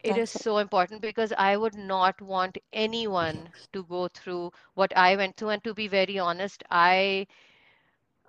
It 0.02 0.16
is 0.16 0.30
That's 0.30 0.44
so 0.44 0.58
important 0.58 1.00
because 1.02 1.32
I 1.32 1.56
would 1.56 1.74
not 1.74 2.20
want 2.20 2.58
anyone 2.72 3.52
to 3.72 3.84
go 3.84 4.08
through 4.08 4.52
what 4.74 4.96
I 4.96 5.16
went 5.16 5.36
through. 5.36 5.50
And 5.50 5.64
to 5.64 5.74
be 5.74 5.88
very 5.88 6.18
honest, 6.18 6.62
I 6.70 7.26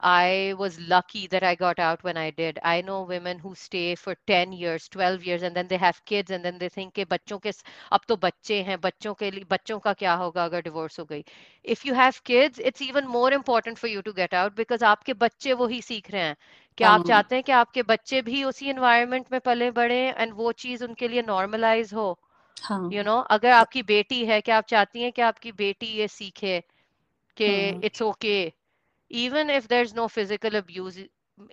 I 0.01 0.53
was 0.57 0.80
lucky 0.80 1.28
that 1.28 1.43
I 1.43 1.55
got 1.55 1.80
out 1.80 2.03
when 2.03 2.17
I 2.17 2.32
did. 2.32 2.59
I 2.63 2.82
know 2.82 3.03
women 3.03 3.39
who 3.39 3.53
stay 3.55 3.95
for 3.95 4.15
10 4.28 4.51
years, 4.53 4.88
12 4.89 5.23
years, 5.25 5.43
and 5.43 5.55
then 5.55 5.67
they 5.67 5.78
have 5.78 6.03
kids, 6.05 6.32
and 6.32 6.43
then 6.45 6.57
they 6.59 6.69
think 6.69 6.93
कि 6.95 7.05
बच्चों 7.05 7.39
के 7.39 7.51
स- 7.51 7.63
अब 7.91 8.01
तो 8.07 8.15
बच्चे 8.28 8.61
हैं 8.69 8.80
बच्चों 8.82 9.13
के 9.23 9.32
लिए 9.32 9.43
बच्चों 9.51 9.80
का 9.80 9.93
क्या 10.03 10.13
होगा 10.23 10.45
अगर 10.45 10.61
डिवोर्स 10.69 10.99
हो 10.99 11.05
गई 11.11 11.23
if 11.75 11.86
you 11.86 11.93
have 12.01 12.21
kids 12.32 12.59
it's 12.71 12.82
even 12.89 13.07
more 13.17 13.32
important 13.39 13.78
for 13.84 13.88
you 13.93 14.01
to 14.09 14.13
get 14.21 14.34
out 14.43 14.55
because 14.61 14.84
आपके 14.93 15.13
बच्चे 15.25 15.53
वही 15.63 15.82
सीख 15.91 16.11
रहे 16.11 16.21
हैं 16.23 16.36
कि 16.78 16.84
आप 16.93 17.03
हाँ 17.03 17.13
चाहते 17.13 17.36
हैं 17.36 17.43
कि 17.43 17.51
आपके 17.61 17.84
बच्चे 17.93 18.21
भी 18.32 18.43
उसी 18.43 18.69
एनवायरनमेंट 18.69 19.32
में 19.32 19.39
पले 19.51 19.71
बड़े 19.82 19.99
एंड 20.17 20.34
वो 20.43 20.51
चीज 20.65 20.84
उनके 20.84 21.07
लिए 21.07 21.21
नॉर्मलाइज 21.34 21.93
हो 21.93 22.09
हाँ 22.57 22.91
यू 22.91 23.03
नो 23.03 23.17
अगर 23.36 23.51
आपकी 23.51 23.82
बेटी 23.91 24.25
है 24.25 24.39
कि 24.41 24.51
आप 24.51 24.65
चाहती 24.69 25.01
हैं 25.03 25.11
कि 25.13 25.21
आपकी 25.21 25.51
बेटी 25.61 25.88
ये 25.97 26.07
सीखे 26.07 26.59
कि 27.38 27.47
हाँ 27.47 27.84
it's 27.89 28.01
okay 28.09 28.39
even 29.11 29.49
if 29.49 29.67
there's 29.67 29.93
no 29.93 30.07
physical 30.07 30.55
abuse 30.55 30.99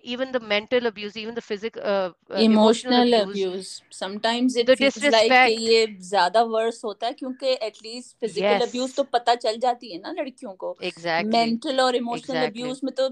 even 0.02 0.32
the 0.32 0.40
mental 0.40 0.86
abuse 0.86 1.16
even 1.16 1.34
the 1.34 1.40
physical 1.40 1.82
uh, 1.82 2.10
uh, 2.30 2.38
emotional 2.38 3.06
emotional 3.06 3.14
abuse 3.14 3.28
abuse 3.28 3.66
sometimes 3.92 4.56
it 4.56 4.70
the 4.70 4.76
feels 4.76 5.04
like 5.04 5.32
कि 5.32 5.48
disrespect 5.48 5.60
ये 5.60 5.86
ज्यादा 6.08 6.42
वर्स 6.42 6.84
होता 6.84 7.06
है 7.06 7.12
क्योंकि 7.12 7.56
एटलीस्ट 7.62 8.16
फिजिकल 8.20 8.66
अब्यूज 8.66 8.94
तो 8.96 9.02
yes 9.02 9.10
पता 9.12 9.34
चल 9.34 9.58
जाती 9.58 9.92
है 9.92 10.00
ना 10.00 10.12
लड़कियों 10.18 10.52
को 10.52 10.76
exactly 10.82 11.32
मेंटल 11.32 11.80
और 11.80 11.96
इमोशनल 11.96 12.36
exactly 12.36 12.50
अब्यूज 12.50 12.80
में 12.84 12.94
तो 13.00 13.08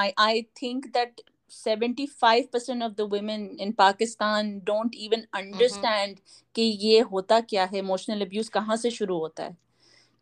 आई 0.00 0.12
I 0.18 0.42
think 0.62 0.86
that 0.86 1.20
75% 1.54 2.82
of 2.82 2.96
the 2.96 3.06
women 3.06 3.42
in 3.58 3.72
Pakistan 3.72 4.60
don't 4.70 4.94
even 4.94 5.20
mm-hmm. 5.20 5.42
understand 5.42 6.16
कि 6.54 6.62
ये 6.62 7.00
होता 7.12 7.40
क्या 7.40 7.64
है 7.64 7.78
इमोशनल 7.78 8.20
अब्यूज 8.20 8.48
कहाँ 8.48 8.76
से 8.76 8.90
शुरू 8.90 9.18
होता 9.18 9.44
है 9.44 9.56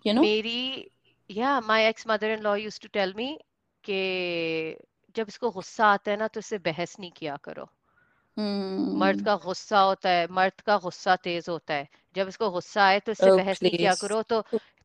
you 0.07 0.14
know 0.14 0.23
मेरी 0.23 0.91
yeah 1.31 1.61
my 1.61 1.81
ex 1.85 2.07
mother-in-law 2.07 2.55
used 2.55 2.83
to 2.83 2.89
tell 2.89 3.12
me 3.14 3.39
कि 3.90 4.78
जब 5.16 5.28
इसको 5.30 5.52
गुस्सा 5.52 5.88
आता 5.90 6.12
है 6.12 6.18
ना 6.18 6.28
तो 6.30 6.40
इससे 6.40 6.58
बहस 6.62 7.00
नहीं 7.00 7.12
किया 7.14 7.36
करो। 7.44 7.68
मर्द 8.94 9.20
hmm 9.20 9.22
का 9.22 9.36
गुस्सा 9.38 9.80
होता 9.82 10.10
है 10.10 10.28
मर्द 10.32 10.62
का 10.62 10.78
गुस्सा 10.80 11.16
तेज 11.18 11.46
होता 11.50 11.74
है। 11.74 11.88
जब 12.16 12.28
इसको 12.28 12.50
गुस्सा 12.52 12.84
आए 12.84 13.00
तो 13.00 13.12
इससे 13.12 13.32
oh 13.32 13.34
बहस 13.34 13.62
नहीं 13.64 13.74
किया 13.74 13.94
करो 13.96 14.22
तो 14.24 14.42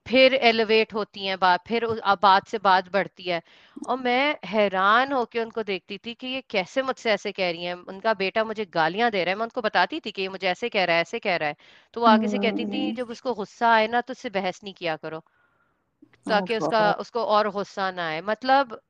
फिर 0.07 0.34
एलिवेट 0.34 0.94
होती 0.94 1.26
है 1.26 1.36
बात 1.38 1.66
फिर 1.68 1.86
बात 2.22 2.46
से 2.46 2.59
बात 2.61 2.88
बढ़ती 2.92 3.22
है। 3.24 3.40
और 3.84 3.98
मैं 3.98 4.36
हैरान 4.46 5.12
होके 5.12 5.40
उनको 5.40 5.62
देखती 5.64 5.98
थी 5.98 6.14
कि 6.16 6.26
ये 6.28 6.40
कैसे 6.50 6.82
मुझसे 6.82 7.11
ऐसे 7.12 7.32
कह 7.32 7.50
रही 7.50 7.64
हैं? 7.64 7.74
उनका 7.74 8.14
बेटा 8.16 8.44
मुझे 8.44 8.64
गालियाँ 8.72 9.11
दे 9.11 9.24
रहा 9.24 9.32
है। 9.32 9.36
मैं 9.36 9.42
उनको 9.44 9.62
बताती 9.62 10.00
थी 10.00 10.11
कि 10.12 10.22
ये 10.22 10.28
मुझे 10.30 10.46
ऐसे 10.48 10.68
कह 10.70 10.84
रहा 10.84 10.96
है 10.96 11.03
ऐसे 11.03 11.18
कह 11.20 11.36
रहा 11.36 11.48
है। 11.48 11.57
तो 11.94 12.00
वो 12.00 12.07
आगे 12.09 12.28
से 12.28 12.38
कहती 12.38 12.64
थी 12.66 12.90
hmm 12.90 12.94
जब 12.94 13.11
उसको 13.11 13.34
गुस्सा 13.34 13.72
आए 13.72 13.86
ना 13.88 14.00
तो 14.03 14.12
उससे 14.12 14.30
बहस 14.32 14.61
नहीं 14.64 14.74
किया 14.74 14.96
करो 14.98 15.22
oh 16.26 16.28
ताकि 16.28 16.57
उसका 16.57 16.92
उसको 16.94 17.24
और 17.26 17.50
गुस्सा 17.53 17.90
ना 17.92 18.07
आए। 18.09 18.20
मतलब 18.22 18.80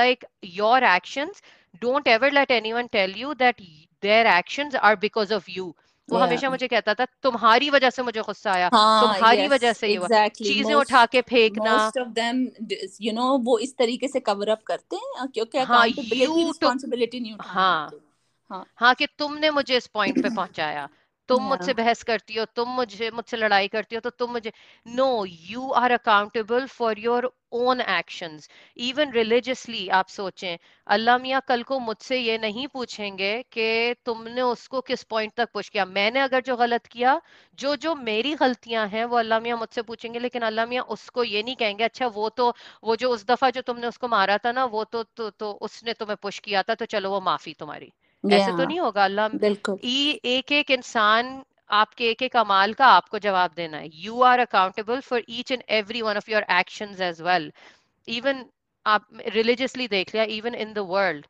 like 0.00 0.24
your 0.42 0.78
actions 0.82 1.42
don't 1.82 2.06
ever 2.06 2.30
let 2.30 2.50
anyone 2.50 2.88
tell 2.88 3.10
you 3.10 3.34
that 3.34 3.54
their 4.00 4.26
actions 4.26 4.74
are 4.74 4.96
because 4.96 5.30
of 5.30 5.48
you. 5.48 5.72
वो 6.10 6.18
yeah. 6.18 6.26
हमेशा 6.26 6.50
मुझे 6.50 6.68
कहता 6.68 6.94
था 6.94 7.04
तुम्हारी 7.22 7.70
वजह 7.70 7.90
से 7.90 8.02
मुझे 8.02 8.20
गुस्सा 8.20 8.52
आया 8.52 8.68
हाँ 8.72 9.00
तुम्हारी 9.02 9.42
yes, 9.42 9.52
वजह 9.52 9.72
से 9.72 9.88
ये 9.88 9.98
exactly. 9.98 10.46
चीज़ें 10.46 10.74
उठा 10.74 11.06
के 11.06 11.20
फेंकना। 11.20 11.76
most 11.76 12.02
of 12.02 12.14
them 12.14 12.42
you 13.00 13.14
know 13.14 13.44
वो 13.44 13.58
इस 13.58 13.76
तरीके 13.76 14.08
से 14.08 14.20
कवर 14.20 14.48
अप 14.48 14.62
करते 14.66 14.96
हैं 14.96 15.28
क्योंकि 15.28 15.58
हाँ 15.58 15.90
टुक 15.90 16.04
रिस्पॉन्सिबिलिटी 16.12 17.20
नहीं 17.20 17.34
उठानी 17.34 17.54
हाँ। 17.54 17.90
हाँ। 18.50 18.66
हाँ 18.76 18.94
कि 18.94 19.06
तुमने 19.06 19.50
मुझे 19.50 19.76
इस 19.76 19.86
पॉइंट 19.86 20.22
पे 20.22 20.28
पहुँचाया। 20.30 20.88
तुम 21.28 21.42
yeah 21.42 21.44
मुझसे 21.44 21.72
बहस 21.74 22.02
करती 22.04 22.34
हो 22.34 22.44
तुम 22.56 22.68
मुझे 22.76 23.10
मुझसे 23.12 23.36
लड़ाई 23.36 23.68
करती 23.68 23.94
हो 23.94 24.00
तो 24.00 24.10
तुम 24.12 24.30
मुझे 24.32 24.52
know 24.86 25.08
you 25.26 25.68
are 25.76 25.92
accountable 25.92 26.66
for 26.68 26.98
your 27.00 27.30
own 27.54 27.80
actions 27.82 28.48
even 28.82 29.10
religiously 29.12 29.88
आप 29.94 30.08
सोचें 30.10 30.56
अल्लाह 30.86 31.18
मियाँ 31.18 31.40
कल 31.48 31.62
को 31.64 31.78
मुझसे 31.80 32.18
ये 32.18 32.36
नहीं 32.38 32.66
पूछेंगे 32.68 33.32
कि 33.52 33.94
तुमने 34.06 34.42
उसको 34.44 34.80
किस 34.82 35.02
पॉइंट 35.06 35.32
तक 35.36 35.48
पुश 35.54 35.68
किया। 35.68 35.84
मैंने 35.86 36.20
अगर 36.20 36.40
जो 36.42 36.56
गलत 36.56 36.86
किया 36.88 37.20
जो 37.58 37.74
जो 37.78 37.94
मेरी 37.96 38.34
गलतियाँ 38.36 38.86
हैं 38.88 39.04
वो 39.06 39.16
अल्लाह 39.18 39.40
मियाँ 39.40 39.58
मुझसे 39.58 39.82
पूछेंगे 39.84 40.18
लेकिन 40.20 40.42
अल्लाह 40.44 40.66
मियाँ 40.66 40.84
उसको 40.90 41.24
ये 41.26 41.42
नहीं 41.42 41.56
कहेंगे 41.56 41.84
अच्छा 41.84 42.06
वो 42.14 42.28
तो 42.32 42.52
वो 42.84 42.96
जो 42.96 43.10
उस 43.10 43.26
दफ़ा 43.26 43.50
जो 43.52 43.62
तुमने 43.64 43.86
उसको 43.88 44.08
मारा 44.10 44.38
था 44.38 44.52
ना 44.52 44.64
वो 44.66 44.84
तो 44.86 45.02
तो, 45.04 45.30
तो 45.30 45.50
उसने 45.52 45.92
तुम्हें 45.94 46.16
पुश 46.22 46.38
किया 46.40 46.62
था 46.62 46.74
तो 46.76 46.84
चलो 46.86 47.10
वो 47.10 47.20
माफ़ी 47.22 47.54
तुम्हारी। 47.58 47.92
ऐसे 48.37 48.51
तो 48.59 48.63
yeah 48.63 48.71
नहीं 48.71 48.79
होगा 48.79 49.03
अल्लाह 49.05 49.29
बिल्कुल 49.43 49.79
ई 49.91 50.19
एक 50.35 50.51
एक 50.59 50.71
इंसान 50.71 51.31
आपके 51.79 52.09
एक 52.11 52.21
एक 52.27 52.35
अमाल 52.41 52.73
का 52.81 52.85
आपको 52.99 53.19
जवाब 53.25 53.53
देना 53.55 53.77
है 53.85 53.89
you 54.05 54.21
are 54.31 54.39
accountable 54.39 54.99
for 55.09 55.23
each 55.39 55.51
and 55.51 55.63
every 55.79 56.01
one 56.09 56.17
of 56.23 56.29
your 56.29 56.45
actions 56.59 57.01
as 57.09 57.21
well 57.29 57.51
even 58.07 58.45
आप 58.85 59.07
रिलीजियसली 59.37 59.87
देख 59.95 60.13
लिया 60.15 60.23
even 60.37 60.55
in 60.65 60.73
the 60.73 60.85
world 60.93 61.25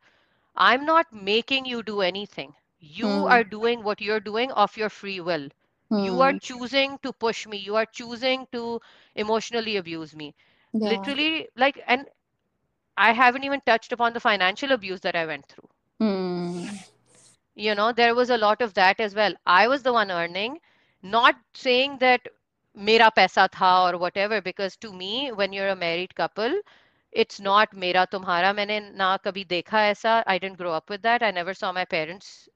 I 0.67 0.75
am 0.75 0.83
not 0.85 1.13
making 1.31 1.67
you 1.67 1.81
do 1.91 2.01
anything 2.11 2.53
you 2.97 3.07
hmm 3.07 3.33
are 3.33 3.43
doing 3.51 3.81
what 3.85 4.01
you're 4.07 4.21
doing 4.25 4.51
of 4.63 4.75
your 4.79 4.87
free 4.97 5.15
will 5.29 5.45
you 6.03 6.19
are 6.25 6.31
hmm 6.31 6.47
choosing 6.47 6.93
to 7.07 7.11
push 7.23 7.41
me 7.53 7.57
you 7.63 7.77
are 7.81 7.85
choosing 7.99 8.45
to 8.57 8.61
emotionally 9.23 9.73
abuse 9.81 10.13
me 10.21 10.27
yeah 10.73 10.91
literally 10.91 11.31
like 11.63 11.79
and 11.95 12.07
i 12.97 13.11
haven't 13.13 13.43
even 13.43 13.61
touched 13.71 13.91
upon 13.97 14.13
the 14.13 14.19
financial 14.19 14.71
abuse 14.71 15.01
that 15.07 15.15
i 15.15 15.25
went 15.25 15.45
through 15.47 15.69
hmm. 16.00 16.66
You 17.54 17.74
know 17.74 17.92
there 17.92 18.14
was 18.14 18.30
a 18.30 18.38
lot 18.38 18.62
of 18.62 18.74
that 18.74 19.00
as 19.00 19.14
well. 19.14 19.34
I 19.46 19.68
was 19.68 19.82
the 19.82 19.92
one 19.92 20.10
earning 20.10 20.60
not 21.02 21.36
saying 21.54 21.98
that 21.98 22.26
mera 22.74 23.10
paisa 23.16 23.48
tha 23.56 23.72
or 23.88 23.98
whatever 23.98 24.40
because 24.40 24.76
to 24.84 24.92
me 24.92 25.30
when 25.32 25.52
you're 25.52 25.68
a 25.68 25.76
married 25.76 26.14
couple 26.14 26.58
it's 27.12 27.38
not 27.38 27.72
mera 27.72 28.06
tumhara. 28.10 28.54
Maine 28.54 28.96
na 28.96 29.18
kabhi 29.18 29.46
dekha 29.46 29.82
aisa. 29.90 30.24
I 30.26 30.38
didn't 30.38 30.58
grow 30.58 30.72
up 30.72 30.90
with 30.90 31.02
that. 31.02 31.22
I 31.22 31.30
never 31.30 31.54
saw 31.54 31.70
my 31.72 31.84
parents 31.84 32.48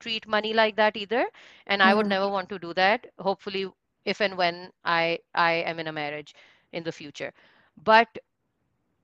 treat 0.00 0.26
money 0.26 0.54
like 0.54 0.76
that 0.76 0.96
either. 0.96 1.26
And 1.66 1.82
i 1.82 1.94
would 1.94 2.06
hmm. 2.06 2.16
never 2.16 2.28
want 2.28 2.48
to 2.48 2.58
do 2.58 2.72
that 2.74 3.06
hopefully 3.18 3.66
if 4.04 4.20
and 4.20 4.36
when 4.36 4.70
i 4.84 5.18
i 5.34 5.52
am 5.52 5.78
in 5.78 5.88
a 5.88 5.92
marriage 5.92 6.34
in 6.72 6.82
the 6.82 6.92
future. 6.92 7.32
But 7.84 8.08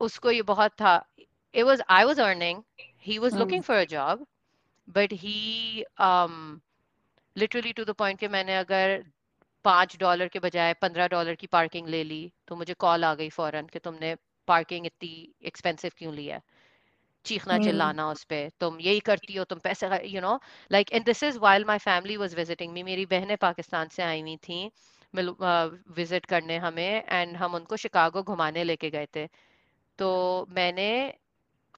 usko 0.01 0.35
ye 0.35 0.43
bahut 0.43 0.77
tha 0.77 0.95
it 1.55 1.65
was 1.65 1.81
i 1.89 2.05
was 2.05 2.19
earning. 2.19 2.63
He 3.07 3.19
was 3.19 3.33
hmm. 3.33 3.41
looking 3.41 3.63
for 3.63 3.79
a 3.79 3.87
job 3.87 4.25
but 4.89 5.13
he 5.13 5.85
um 6.01 6.61
literally 7.37 7.73
to 7.73 7.85
the 7.85 7.95
point 7.95 8.19
कि 8.21 8.29
मैंने 8.29 8.57
अगर 8.57 9.05
पाँच 9.65 9.97
dollar 9.99 10.29
के 10.29 10.39
बजाय 10.39 10.75
पंद्रह 10.75 11.09
dollar 11.09 11.35
की 11.35 11.47
parking 11.47 11.89
ले 11.89 12.05
ली 12.05 12.33
तो 12.49 12.57
मुझे 12.57 12.75
कॉल 12.75 13.05
आ 13.05 13.15
गई 13.15 13.29
फ़ौरन 13.29 13.67
कि 13.67 13.79
तुमने 13.79 14.17
पार्किंग 14.49 14.87
इतनी 14.87 15.35
एक्सपेंसिव 15.45 15.91
क्यों 15.99 16.15
लिया 16.15 16.37
है? 16.37 16.43
चीखना 17.25 17.55
hmm. 17.55 17.65
चिल्लाना 17.65 18.11
उस 18.11 18.25
पे। 18.25 18.51
तुम 18.61 18.81
यही 18.81 19.01
करती 19.01 19.35
हो 19.35 19.45
तुम 19.45 19.59
पैसे 19.59 19.89
you 20.09 20.21
know 20.21 20.41
like 20.73 20.93
and 20.93 21.05
this 21.05 21.23
is 21.23 21.39
while 21.39 21.65
my 21.65 21.79
family 21.79 22.17
was 22.17 22.35
visiting 22.35 22.73
me 22.73 22.83
मेरी 22.83 23.07
बहनें 23.07 23.37
पाकिस्तान 23.37 23.89
से 23.89 24.03
आई 24.03 24.21
हुई 24.21 24.37
थी 24.37 24.71
विज़िट 25.17 26.27
करने 26.27 26.57
हमें 26.57 27.05
एंड 27.09 27.37
हम 27.37 27.55
उनको 27.55 27.77
शिकागो 27.77 28.23
घुमाने 28.23 28.65
लेके 28.65 28.91
गए 28.91 29.07
थे। 29.17 29.29
तो 29.99 30.47
मैंने 30.51 31.15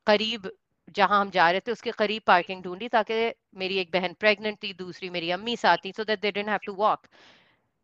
करीब 0.07 0.51
जहाँ 0.97 1.21
हम 1.21 1.31
जा 1.31 1.51
रहे 1.51 1.61
थे 1.67 1.73
उसके 1.73 1.91
करीब 1.99 2.23
पार्किंग 2.27 2.63
ढूंढी 2.63 2.89
ताकि 2.89 3.15
मेरी 3.63 3.79
एक 3.79 3.91
बहन 3.93 4.15
प्रेग्नेंट 4.21 4.59
थी 4.63 4.73
दूसरी 4.79 5.11
मेरी 5.11 5.31
अम्मी 5.31 5.57
साथ 5.57 5.85
थी 5.85 5.93
so 5.93 6.05
that 6.05 6.21
they 6.21 6.31
didn't 6.33 6.51
have 6.51 6.61
to 6.67 6.75
walk 6.75 7.07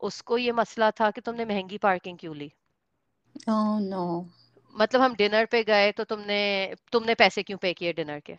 उसको 0.00 0.38
ये 0.38 0.52
मसला 0.62 0.90
था 1.00 1.10
कि 1.10 1.20
तुमने 1.20 1.44
महँगी 1.44 1.78
पार्किंग 1.88 2.18
क्यों 2.18 2.36
ली 2.36 2.52
Oh 3.48 3.78
no. 3.78 4.30
मतलब 4.74 5.00
हम 5.00 5.14
डिनर 5.16 5.46
पे 5.52 5.62
गए 5.64 5.90
तो 5.92 6.04
तुमने 6.04 6.38
तुमने 6.92 7.14
पैसे 7.24 7.42
क्यों 7.42 7.58
पे 7.62 7.72
किए 7.74 7.92
डिनर 7.92 8.20
के 8.26 8.36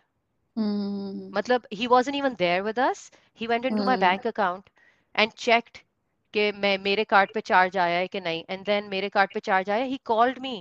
Hmm. 0.56 1.30
मतलब 1.34 1.66
wasn't 1.88 2.16
even 2.16 2.34
there 2.36 2.62
with 2.64 2.78
us 2.78 3.10
he 3.34 3.46
went 3.46 3.64
into 3.64 3.82
my 3.82 3.94
Hmm. 3.94 4.04
bank 4.04 4.24
account 4.24 4.70
and 5.14 5.34
checked 5.36 5.82
कि 6.34 6.50
मैं 6.52 6.76
मेरे 6.78 7.04
कार्ड 7.04 7.30
पे 7.34 7.40
चार्ज 7.40 7.76
आया 7.76 7.98
है 7.98 8.08
कि 8.08 8.20
नहीं 8.20 8.44
and 8.50 8.64
then 8.64 8.88
मेरे 8.90 9.08
कार्ड 9.08 9.30
पे 9.34 9.40
चार्ज 9.40 9.70
आया 9.70 9.84
he 9.86 9.98
called 10.10 10.40
me 10.46 10.54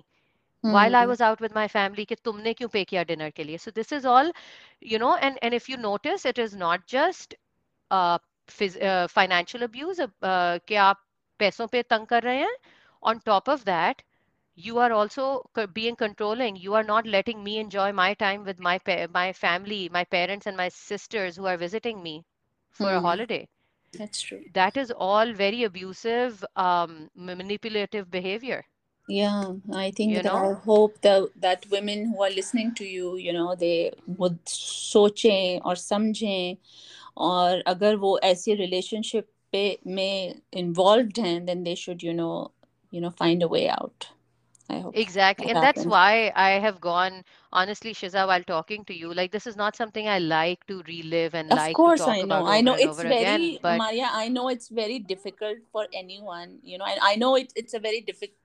while 0.75 0.95
I 0.97 1.05
Hmm. 1.05 1.13
was 1.13 1.21
out 1.21 1.41
with 1.41 1.55
my 1.55 1.67
family 1.69 2.05
कि 2.07 2.15
तुमने 2.25 2.53
क्यों 2.55 2.69
पे 2.77 2.85
किया 2.85 3.03
डिनर 3.11 3.31
के 3.39 3.45
लिए 3.45 3.59
so 3.65 3.71
this 3.79 3.93
is 3.99 4.07
all 4.15 4.31
you 4.93 4.99
know 5.03 5.15
and 5.29 5.39
and 5.43 5.55
if 5.59 5.69
you 5.73 5.77
notice 5.85 6.25
it 6.33 6.39
is 6.45 6.55
not 6.63 6.87
just 6.95 7.35
uh, 7.91 8.19
phys- 8.57 8.81
uh, 8.93 9.07
financial 9.09 9.63
abuse 9.69 10.01
uh, 10.01 10.09
uh, 10.33 10.59
कि 10.69 10.75
आप 10.89 11.03
पैसों 11.39 11.67
पे 11.77 11.83
तंग 11.95 12.07
कर 12.15 12.23
रहे 12.23 12.39
हैं 12.41 12.57
on 13.13 13.21
top 13.31 13.49
of 13.57 13.65
that 13.71 14.03
you 14.67 14.79
are 14.87 14.93
also 14.93 15.27
co- 15.55 15.67
being 15.79 15.97
controlling 16.05 16.57
you 16.67 16.75
are 16.81 16.85
not 16.93 17.07
letting 17.17 17.43
me 17.49 17.59
enjoy 17.65 17.91
my 18.03 18.13
time 18.25 18.45
with 18.51 18.59
my 18.69 18.79
pa- 18.91 19.07
my 19.19 19.27
family 19.43 19.81
my 19.99 20.05
parents 20.17 20.47
and 20.53 20.57
my 20.65 20.69
sisters 20.81 21.37
who 21.37 21.47
are 21.55 21.57
visiting 21.67 22.03
me 22.09 22.17
for 22.81 22.93
a 22.93 23.01
Hmm. 23.01 23.11
holiday 23.11 23.47
That's 23.93 24.21
true. 24.23 24.45
that 24.53 24.77
is 24.77 24.91
all 24.91 25.33
very 25.33 25.63
abusive 25.65 26.45
um, 26.57 27.11
manipulative 27.15 28.11
behavior 28.11 28.65
Yeah, 29.11 29.53
I 29.73 29.91
think 29.91 30.11
you 30.11 30.23
that 30.23 30.27
I 30.27 30.35
know 30.35 30.55
hope 30.55 31.01
that 31.03 31.29
that 31.37 31.67
women 31.71 32.07
who 32.07 32.23
are 32.23 32.31
listening 32.31 32.75
to 32.75 32.85
you, 32.85 33.17
you 33.17 33.33
know, 33.33 33.55
they 33.55 33.93
would 34.07 34.39
सोचें 34.49 35.61
और 35.61 35.77
समझें 35.77 36.57
और 37.17 37.63
अगर 37.67 37.97
वो 37.97 38.19
ऐसे 38.19 38.57
relationship 38.57 39.23
पे 39.53 39.79
में 39.87 40.41
involved 40.53 41.19
हैं, 41.19 41.47
then 41.47 41.63
they 41.63 41.77
should, 41.77 42.03
you 42.03 42.15
know, 42.15 42.51
you 42.91 43.01
know, 43.01 43.13
find 43.23 43.43
a 43.43 43.49
way 43.49 43.69
out. 43.69 44.07
I 44.72 44.80
hope. 44.80 44.98
Exactly. 44.98 45.48
That 45.48 45.56
and 45.56 45.66
happens. 45.66 45.84
that's 45.84 45.92
why 45.92 46.32
I 46.36 46.52
have 46.66 46.80
gone, 46.80 47.24
honestly, 47.52 47.94
Shiza, 47.94 48.26
while 48.28 48.44
talking 48.44 48.86
to 48.86 48.98
you, 48.98 49.14
like 49.14 49.32
this 49.32 49.48
is 49.52 49.58
not 49.62 49.76
something 49.76 50.08
I 50.08 50.20
like 50.20 50.66
to 50.68 50.82
relive 50.88 51.34
and 51.34 51.52
of 51.52 51.58
like. 51.58 51.72
Of 51.72 51.76
course, 51.76 52.02
I 52.02 52.22
know. 52.22 52.46
I 52.46 52.62
know 52.62 52.76
it's 52.76 53.02
very, 53.02 53.18
again, 53.18 53.58
but... 53.62 53.78
Maria, 53.78 54.10
I 54.12 54.28
know 54.30 54.48
it's 54.50 54.70
very 54.70 55.00
difficult 55.00 55.58
for 55.72 55.88
anyone, 55.94 56.60
you 56.64 56.78
know, 56.78 56.86
I 56.88 57.16
know 57.16 57.36
it, 57.36 57.52
it's 57.56 57.74
a 57.74 57.80
very 57.80 58.02
difficult, 58.02 58.38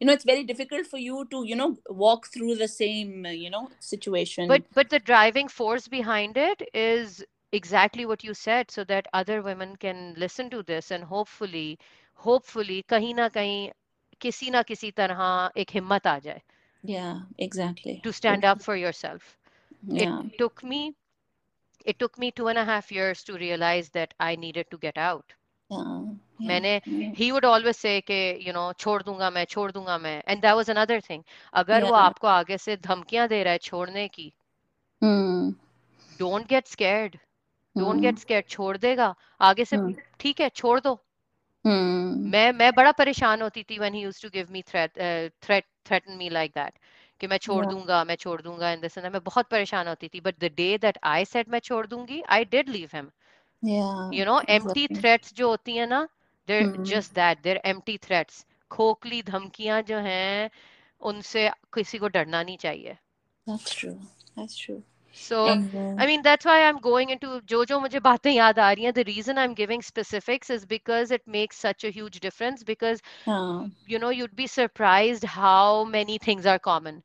you 0.00 0.06
know, 0.06 0.12
it's 0.12 0.24
very 0.24 0.44
difficult 0.44 0.86
for 0.86 0.98
you 0.98 1.26
to, 1.30 1.44
you 1.46 1.56
know, 1.56 1.78
walk 1.88 2.26
through 2.26 2.56
the 2.56 2.68
same, 2.68 3.26
you 3.26 3.50
know, 3.50 3.68
situation. 3.80 4.48
But, 4.48 4.64
but 4.74 4.90
the 4.90 4.98
driving 4.98 5.48
force 5.48 5.86
behind 5.88 6.36
it 6.36 6.62
is 6.74 7.24
exactly 7.52 8.06
what 8.06 8.24
you 8.24 8.34
said 8.34 8.70
so 8.70 8.84
that 8.84 9.06
other 9.12 9.42
women 9.42 9.76
can 9.76 10.14
listen 10.16 10.50
to 10.50 10.62
this 10.62 10.90
and 10.90 11.04
hopefully 11.04 11.78
hopefully 12.14 12.84
kahina 12.88 13.30
kahin 13.30 13.70
किसी 14.22 14.50
ना 14.50 14.62
किसी 14.62 14.90
तरह 14.90 15.50
एक 15.56 15.70
हिम्मत 15.70 16.06
आ 16.06 16.18
जाए। 16.18 16.40
To 18.04 18.12
stand 18.12 18.44
up 18.44 18.58
for 18.60 18.76
yourself 18.92 19.36
took 20.38 20.64
me 20.64 20.82
it 21.86 21.98
took 21.98 22.18
me 22.20 22.30
two 22.30 22.48
and 22.48 22.58
half 22.58 22.94
years 22.94 23.26
to 23.26 23.36
realize 23.36 23.90
that 23.94 24.14
I 24.20 24.36
needed 24.36 24.66
to 24.70 24.78
get 24.78 24.98
out 24.98 25.32
मैंने 26.40 26.80
ही 27.18 27.30
वुड 27.30 27.44
ऑलवेज 27.44 27.76
से 27.76 28.00
के 28.00 28.20
यू 28.46 28.52
नो 28.52 28.72
छोड़ 28.78 29.02
दूँगा 29.02 29.30
मैं 29.30 29.44
छोड़ 29.44 29.70
दूँगा 29.72 29.98
मैं। 29.98 30.22
And 30.28 30.42
that 30.42 30.54
was 30.54 30.70
another 30.70 31.00
thing 31.00 31.22
अगर 31.54 31.84
वो 31.84 31.92
आपको 31.96 32.26
आगे 32.28 32.58
से 32.58 32.76
धमकियाँ 32.76 33.28
दे 33.28 33.42
रहा 33.42 33.52
है 33.52 33.58
छोड़ने 33.58 34.06
की 34.08 34.32
don't 36.18 36.46
get 36.48 36.66
scared 36.66 37.16
don't 37.76 38.00
get 38.00 38.18
scared 38.18 38.46
छोड़ 38.46 38.76
देगा। 38.76 39.14
आगे 39.40 39.64
से 39.64 39.76
hmm. 39.76 39.94
ठीक 40.20 40.40
है 40.40 40.48
छोड़ 40.48 40.78
दो। 40.80 40.94
Hmm. 41.66 42.32
मैं 42.32 42.52
मैं 42.52 42.72
बड़ा 42.74 42.92
परेशान 42.92 43.42
होती 43.42 43.62
थी 43.62 43.78
when 43.78 43.94
he 43.94 44.00
used 44.00 44.22
to 44.22 44.28
give 44.28 44.48
me 44.50 44.62
threat 44.62 44.90
threat 45.42 45.64
threaten 45.86 46.12
me 46.12 46.28
like 46.28 46.50
that 46.50 46.72
कि 47.20 47.26
मैं 47.26 47.38
छोड़ 47.38 47.66
दूँगा 47.66 48.04
मैं 48.04 48.14
छोड़ 48.14 48.42
दूँगा 48.42 48.72
इन 48.72 48.80
दिस 48.80 48.98
मैं 48.98 49.24
बहुत 49.24 49.48
परेशान 49.48 49.88
होती 49.88 50.08
थी 50.08 50.20
but 50.20 50.34
the 50.38 50.44
day 50.44 50.78
that 50.78 50.98
I 51.04 51.24
said 51.24 51.48
मैं 51.48 51.58
छोड़ 51.58 51.86
दूँगी 51.86 52.22
I 52.28 52.44
did 52.44 52.68
leave 52.68 52.90
him 52.94 53.10
you 54.14 54.24
know 54.24 54.40
empty 54.48 54.86
threats 54.86 55.34
जो 55.34 55.48
होती 55.48 55.76
है 55.76 55.86
ना 55.86 56.08
they're 56.48 56.76
just 56.82 57.14
that 57.14 57.42
they're 57.42 57.60
empty 57.64 57.98
threats 57.98 58.46
खोखली 58.70 59.22
धमकियाँ 59.22 59.82
जो 59.82 59.98
हैं 59.98 60.50
उनसे 61.00 61.50
किसी 61.74 61.98
को 61.98 62.08
डरना 62.08 62.42
नहीं 62.42 62.56
चाहिए। 62.56 62.96
That's 63.48 63.74
true. 63.78 63.96
That's 64.36 64.56
true. 64.66 64.82
So, 65.12 65.56
mm-hmm. 65.56 65.96
I 65.98 66.06
mean, 66.06 66.22
that's 66.22 66.44
why 66.44 66.64
I'm 66.64 66.78
going 66.78 67.10
into 67.10 67.40
Jojo. 67.52 67.78
Mujhe 67.84 68.00
baatein 68.06 68.36
yaad 68.38 68.58
aa 68.58 68.74
rahi 68.80 68.92
The 68.94 69.04
reason 69.04 69.38
I'm 69.38 69.54
giving 69.54 69.82
specifics 69.82 70.50
is 70.50 70.66
because 70.66 71.10
it 71.10 71.26
makes 71.26 71.56
such 71.56 71.84
a 71.84 71.90
huge 71.90 72.20
difference. 72.20 72.62
Because, 72.64 73.02
oh. 73.26 73.70
you 73.86 73.98
know, 73.98 74.10
you'd 74.10 74.36
be 74.36 74.46
surprised 74.46 75.24
how 75.24 75.84
many 75.84 76.18
things 76.18 76.46
are 76.46 76.58
common. 76.58 77.02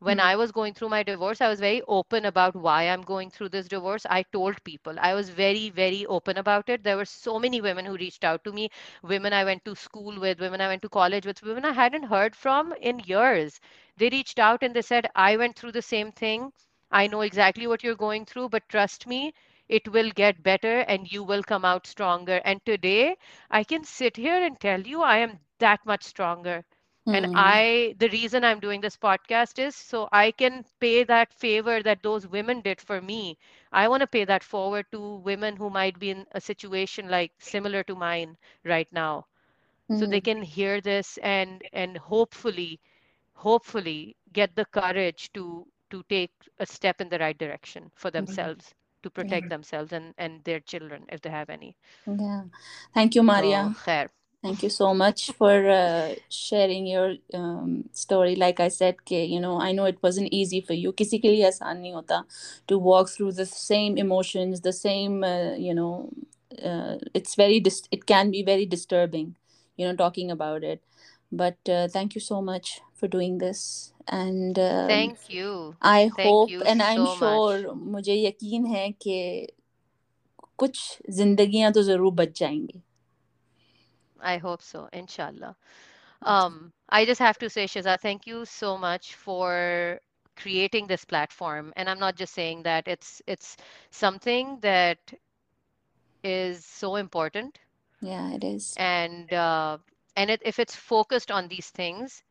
When 0.00 0.18
mm-hmm. 0.18 0.26
I 0.28 0.36
was 0.36 0.52
going 0.52 0.74
through 0.74 0.90
my 0.90 1.02
divorce, 1.02 1.40
I 1.40 1.48
was 1.48 1.60
very 1.60 1.82
open 1.88 2.26
about 2.26 2.54
why 2.54 2.82
I'm 2.88 3.02
going 3.02 3.30
through 3.30 3.48
this 3.50 3.68
divorce. 3.68 4.06
I 4.08 4.22
told 4.24 4.62
people. 4.64 4.96
I 5.00 5.14
was 5.14 5.30
very, 5.30 5.70
very 5.70 6.04
open 6.06 6.36
about 6.38 6.68
it. 6.68 6.82
There 6.84 6.96
were 6.96 7.04
so 7.06 7.38
many 7.38 7.60
women 7.60 7.84
who 7.86 7.96
reached 7.96 8.24
out 8.24 8.44
to 8.44 8.52
me 8.52 8.70
women 9.02 9.32
I 9.32 9.44
went 9.44 9.64
to 9.64 9.74
school 9.74 10.20
with, 10.20 10.40
women 10.40 10.60
I 10.60 10.68
went 10.68 10.82
to 10.82 10.88
college 10.88 11.26
with, 11.26 11.42
women 11.42 11.64
I 11.64 11.72
hadn't 11.72 12.04
heard 12.14 12.36
from 12.36 12.72
in 12.80 13.00
years. 13.00 13.60
They 13.96 14.08
reached 14.10 14.38
out 14.38 14.62
and 14.62 14.74
they 14.74 14.82
said, 14.82 15.08
I 15.14 15.36
went 15.36 15.56
through 15.56 15.72
the 15.72 15.82
same 15.82 16.12
thing 16.12 16.52
I 16.90 17.06
know 17.06 17.20
exactly 17.20 17.66
what 17.66 17.82
you're 17.82 17.94
going 17.96 18.24
through, 18.26 18.48
but 18.50 18.68
trust 18.68 19.06
me, 19.06 19.34
it 19.68 19.88
will 19.88 20.10
get 20.10 20.42
better 20.42 20.80
and 20.80 21.10
you 21.10 21.22
will 21.22 21.42
come 21.42 21.64
out 21.64 21.86
stronger. 21.86 22.40
And 22.44 22.64
today, 22.64 23.16
I 23.50 23.64
can 23.64 23.84
sit 23.84 24.16
here 24.16 24.42
and 24.42 24.58
tell 24.60 24.80
you 24.80 25.02
I 25.02 25.18
am 25.18 25.40
that 25.58 25.84
much 25.86 26.04
stronger 26.04 26.64
and 27.12 27.26
Hmm. 27.26 27.34
i 27.34 27.94
the 27.98 28.08
reason 28.08 28.44
i'm 28.44 28.60
doing 28.60 28.80
this 28.80 28.96
podcast 28.96 29.58
is 29.58 29.74
so 29.74 30.08
i 30.12 30.30
can 30.30 30.64
pay 30.80 31.02
that 31.04 31.32
favor 31.32 31.82
that 31.82 32.02
those 32.02 32.26
women 32.26 32.60
did 32.60 32.80
for 32.80 33.00
me 33.00 33.36
i 33.72 33.88
want 33.88 34.00
to 34.00 34.06
pay 34.06 34.24
that 34.24 34.42
forward 34.42 34.84
to 34.90 35.16
women 35.16 35.56
who 35.56 35.70
might 35.70 35.98
be 35.98 36.10
in 36.10 36.26
a 36.32 36.40
situation 36.40 37.08
like 37.08 37.32
similar 37.38 37.82
to 37.82 37.94
mine 37.94 38.36
right 38.64 38.88
now 38.92 39.26
so 39.92 40.06
they 40.06 40.20
Hmm. 40.20 40.30
can 40.30 40.42
hear 40.42 40.80
this 40.80 41.16
and 41.18 41.62
and 41.72 41.96
hopefully 41.98 42.80
hopefully 43.34 44.16
get 44.32 44.54
the 44.56 44.64
courage 44.66 45.32
to 45.32 45.66
to 45.90 46.02
take 46.08 46.32
a 46.58 46.66
step 46.66 47.00
in 47.00 47.08
the 47.08 47.18
right 47.18 47.38
direction 47.38 47.90
for 47.94 48.10
themselves 48.10 48.66
mm-hmm. 48.66 49.02
to 49.02 49.10
protect 49.10 49.44
yeah. 49.44 49.48
themselves 49.48 49.92
and, 49.92 50.14
and 50.18 50.42
their 50.44 50.60
children 50.60 51.04
if 51.08 51.20
they 51.20 51.30
have 51.30 51.50
any. 51.50 51.76
Yeah. 52.06 52.42
Thank 52.94 53.14
you 53.14 53.22
maria. 53.22 53.74
So, 53.84 54.06
thank 54.42 54.62
you 54.62 54.70
so 54.70 54.94
much 54.94 55.32
for 55.32 55.68
uh, 55.68 56.14
sharing 56.30 56.86
your 56.86 57.14
um, 57.34 57.84
story. 57.92 58.36
Like 58.36 58.60
i 58.60 58.68
said 58.68 59.04
ke, 59.04 59.26
you 59.34 59.40
know 59.40 59.60
i 59.60 59.72
know 59.72 59.84
it 59.84 59.98
wasn't 60.02 60.28
easy 60.32 60.60
for 60.60 60.74
you. 60.74 60.92
Kisi 60.92 61.18
ke 61.18 61.30
liye 61.34 61.50
nahi 61.60 61.92
hota 61.92 62.24
to 62.68 62.78
walk 62.78 63.08
through 63.08 63.32
the 63.32 63.46
same 63.46 63.98
emotions 63.98 64.60
the 64.60 64.72
same 64.72 65.24
uh, 65.24 65.54
you 65.54 65.74
know 65.74 66.10
uh, 66.64 66.96
it's 67.14 67.34
very 67.34 67.60
dis- 67.60 67.88
it 67.90 68.06
can 68.06 68.30
be 68.30 68.42
very 68.42 68.66
disturbing 68.66 69.36
you 69.76 69.86
know 69.86 69.96
talking 69.96 70.30
about 70.30 70.64
it. 70.64 70.82
But 71.32 71.58
uh, 71.68 71.88
thank 71.88 72.14
you 72.14 72.20
so 72.20 72.40
much 72.40 72.80
for 72.94 73.08
doing 73.08 73.38
this. 73.38 73.92
And 74.12 74.58
um, 74.58 75.16
hope, 76.16 76.50
and 76.50 76.82
I'm 76.82 76.82
and 76.82 76.82
I'm 76.82 77.06
sure 77.06 77.72
मुझे 77.72 78.14
यकीन 78.14 78.66
है 78.66 78.92
कि 78.92 79.48
कुछ 80.58 80.98
जिंदगियां 81.10 81.72
तो 81.72 81.82
जरूर 81.82 82.12
बच 82.12 82.38
जाएंगी। 82.38 82.82
आई 84.24 84.38
होप 84.38 84.60
सो 84.60 84.88
इंशाल्लाह। 84.94 85.52
um 86.34 86.72
i 86.96 87.04
just 87.04 87.20
have 87.20 87.38
to 87.40 87.48
say 87.54 87.66
shiza 87.66 87.96
thank 88.02 88.26
you 88.26 88.44
so 88.52 88.70
much 88.84 89.08
for 89.14 90.00
creating 90.36 90.86
this 90.86 91.04
platform 91.04 91.72
and 91.76 91.88
i'm 91.88 91.98
not 91.98 92.16
just 92.22 92.34
saying 92.34 92.62
that 92.62 92.88
it's 92.94 93.22
it's 93.34 93.56
something 93.90 94.58
that 94.60 95.14
is 96.26 96.64
so 96.64 96.96
important. 96.96 97.58
Yeah 98.00 98.32
it 98.32 98.44
is. 98.44 98.74
And 98.78 99.32
uh, 99.32 99.78
and 100.16 100.30
it, 100.30 100.42
if 100.44 100.58
it's 100.58 100.74
focused 100.74 101.30
on 101.30 101.48
these 101.48 101.70
things 101.70 102.22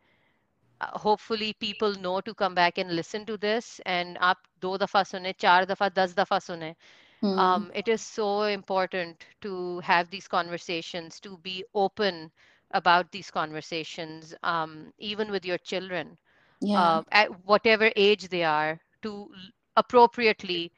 uh, 0.80 0.98
hopefully 0.98 1.52
people 1.54 1.94
know 1.94 2.20
to 2.20 2.34
come 2.34 2.54
back 2.54 2.78
and 2.78 2.94
listen 2.94 3.24
to 3.26 3.36
this. 3.36 3.80
And 3.86 4.16
आप 4.18 4.38
दो 4.60 4.76
दफा 4.78 5.02
सुने, 5.12 5.32
चार 5.38 5.64
दफा, 5.66 5.88
दस 5.94 6.14
दफा 6.16 6.38
सुने. 6.48 6.74
Hmm. 7.22 7.44
um, 7.44 7.70
it 7.74 7.88
is 7.88 8.00
so 8.02 8.42
important 8.42 9.24
to 9.42 9.80
have 9.80 10.10
these 10.10 10.28
conversations, 10.28 11.20
to 11.20 11.36
be 11.38 11.64
open 11.74 12.30
about 12.70 13.10
these 13.12 13.30
conversations, 13.30 14.28
um, 14.42 14.92
even 14.98 15.30
with 15.30 15.44
your 15.44 15.58
children, 15.58 16.16
Yeah. 16.60 16.74
uh, 16.74 17.02
at 17.10 17.44
whatever 17.44 17.90
age 17.96 18.28
they 18.28 18.44
are, 18.44 18.80
to 19.02 19.12
l- 19.32 19.50
appropriately 19.76 20.72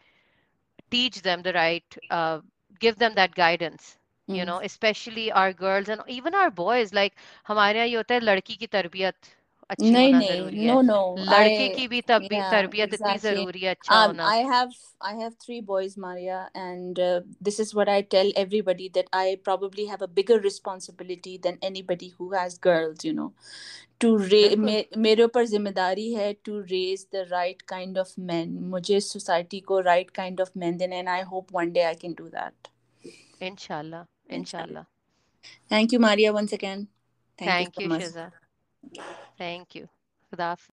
teach 0.90 1.22
them 1.22 1.42
the 1.42 1.52
right, 1.52 1.96
uh, 2.10 2.40
give 2.78 2.96
them 2.98 3.14
that 3.14 3.34
guidance. 3.34 3.96
You 4.30 4.44
Hmm. 4.44 4.46
know, 4.46 4.58
especially 4.62 5.30
our 5.32 5.52
girls 5.52 5.88
and 5.88 6.02
even 6.08 6.34
our 6.34 6.50
boys. 6.50 6.92
Like 6.92 7.14
हमारे 7.46 7.78
यहाँ 7.78 7.86
ये 7.88 7.96
होता 7.96 8.14
है 8.14 8.20
लड़की 8.20 8.56
की 8.56 8.66
तरबियत 8.66 9.34
अच्छी 9.69 9.89
नहीं 9.91 10.13
होना 10.13 10.17
नहीं 10.17 10.29
ज़रूरी 10.29 10.65
नो 10.67 10.81
नो 10.81 10.99
लड़के 11.19 11.67
की 11.69 11.87
भी 11.87 11.99
तब 12.09 12.21
भी 12.29 12.39
तरबियत 12.51 12.93
इतनी 12.93 13.17
ज़रूरी 13.23 13.59
है 13.61 13.69
अच्छा 13.69 14.03
होना। 14.03 14.27
I 14.27 14.43
have 14.51 14.69
I 15.05 15.15
have 15.17 15.31
three 15.41 15.59
boys 15.71 15.99
Maria 15.99 16.39
and 16.55 16.99
this 17.43 17.59
is 17.59 17.71
what 17.75 17.89
I 17.89 18.01
tell 18.13 18.31
everybody 18.37 18.87
that 18.95 19.09
I 19.15 19.35
probably 19.49 19.85
have 19.87 20.03
a 20.03 20.09
bigger 20.15 20.41
responsibility 20.43 21.37
than 21.43 21.57
anybody 21.63 22.11
who 22.19 22.31
has 22.33 22.57
girls 22.63 23.05
you 23.05 23.13
know 23.13 23.31
to 24.01 24.15
रे 24.23 24.41
मेरे 24.57 25.23
ऊपर 25.23 25.45
ज़िम्मेदारी 25.45 26.11
है 26.13 26.31
to 26.45 26.59
raise 26.71 27.05
the 27.13 27.27
right 27.31 27.61
kind 27.67 27.97
of 27.97 28.13
man 28.31 28.57
मुझे 28.71 28.99
society 29.01 29.59
को 29.69 29.79
right 29.91 30.11
kind 30.15 30.41
of 30.41 30.51
man 30.57 30.77
देना 30.77 30.95
and 30.95 31.09
I 31.09 31.21
hope 31.31 31.55
one 31.55 31.71
day 31.71 31.81
I 31.83 31.95
can 32.01 32.13
do 32.17 32.27
that 32.29 32.67
इंशाल्लाह 33.43 34.35
इंशाल्लाह। 34.35 34.83
Thank 35.71 35.93
you 35.93 35.99
Maria 35.99 36.31
once 36.31 36.53
again 36.53 36.85
thank 37.39 37.81
you 37.81 37.99
Shiza 37.99 38.29
Thank 39.37 39.75
you. 39.75 39.89
Good 40.31 40.39
afternoon. 40.41 40.76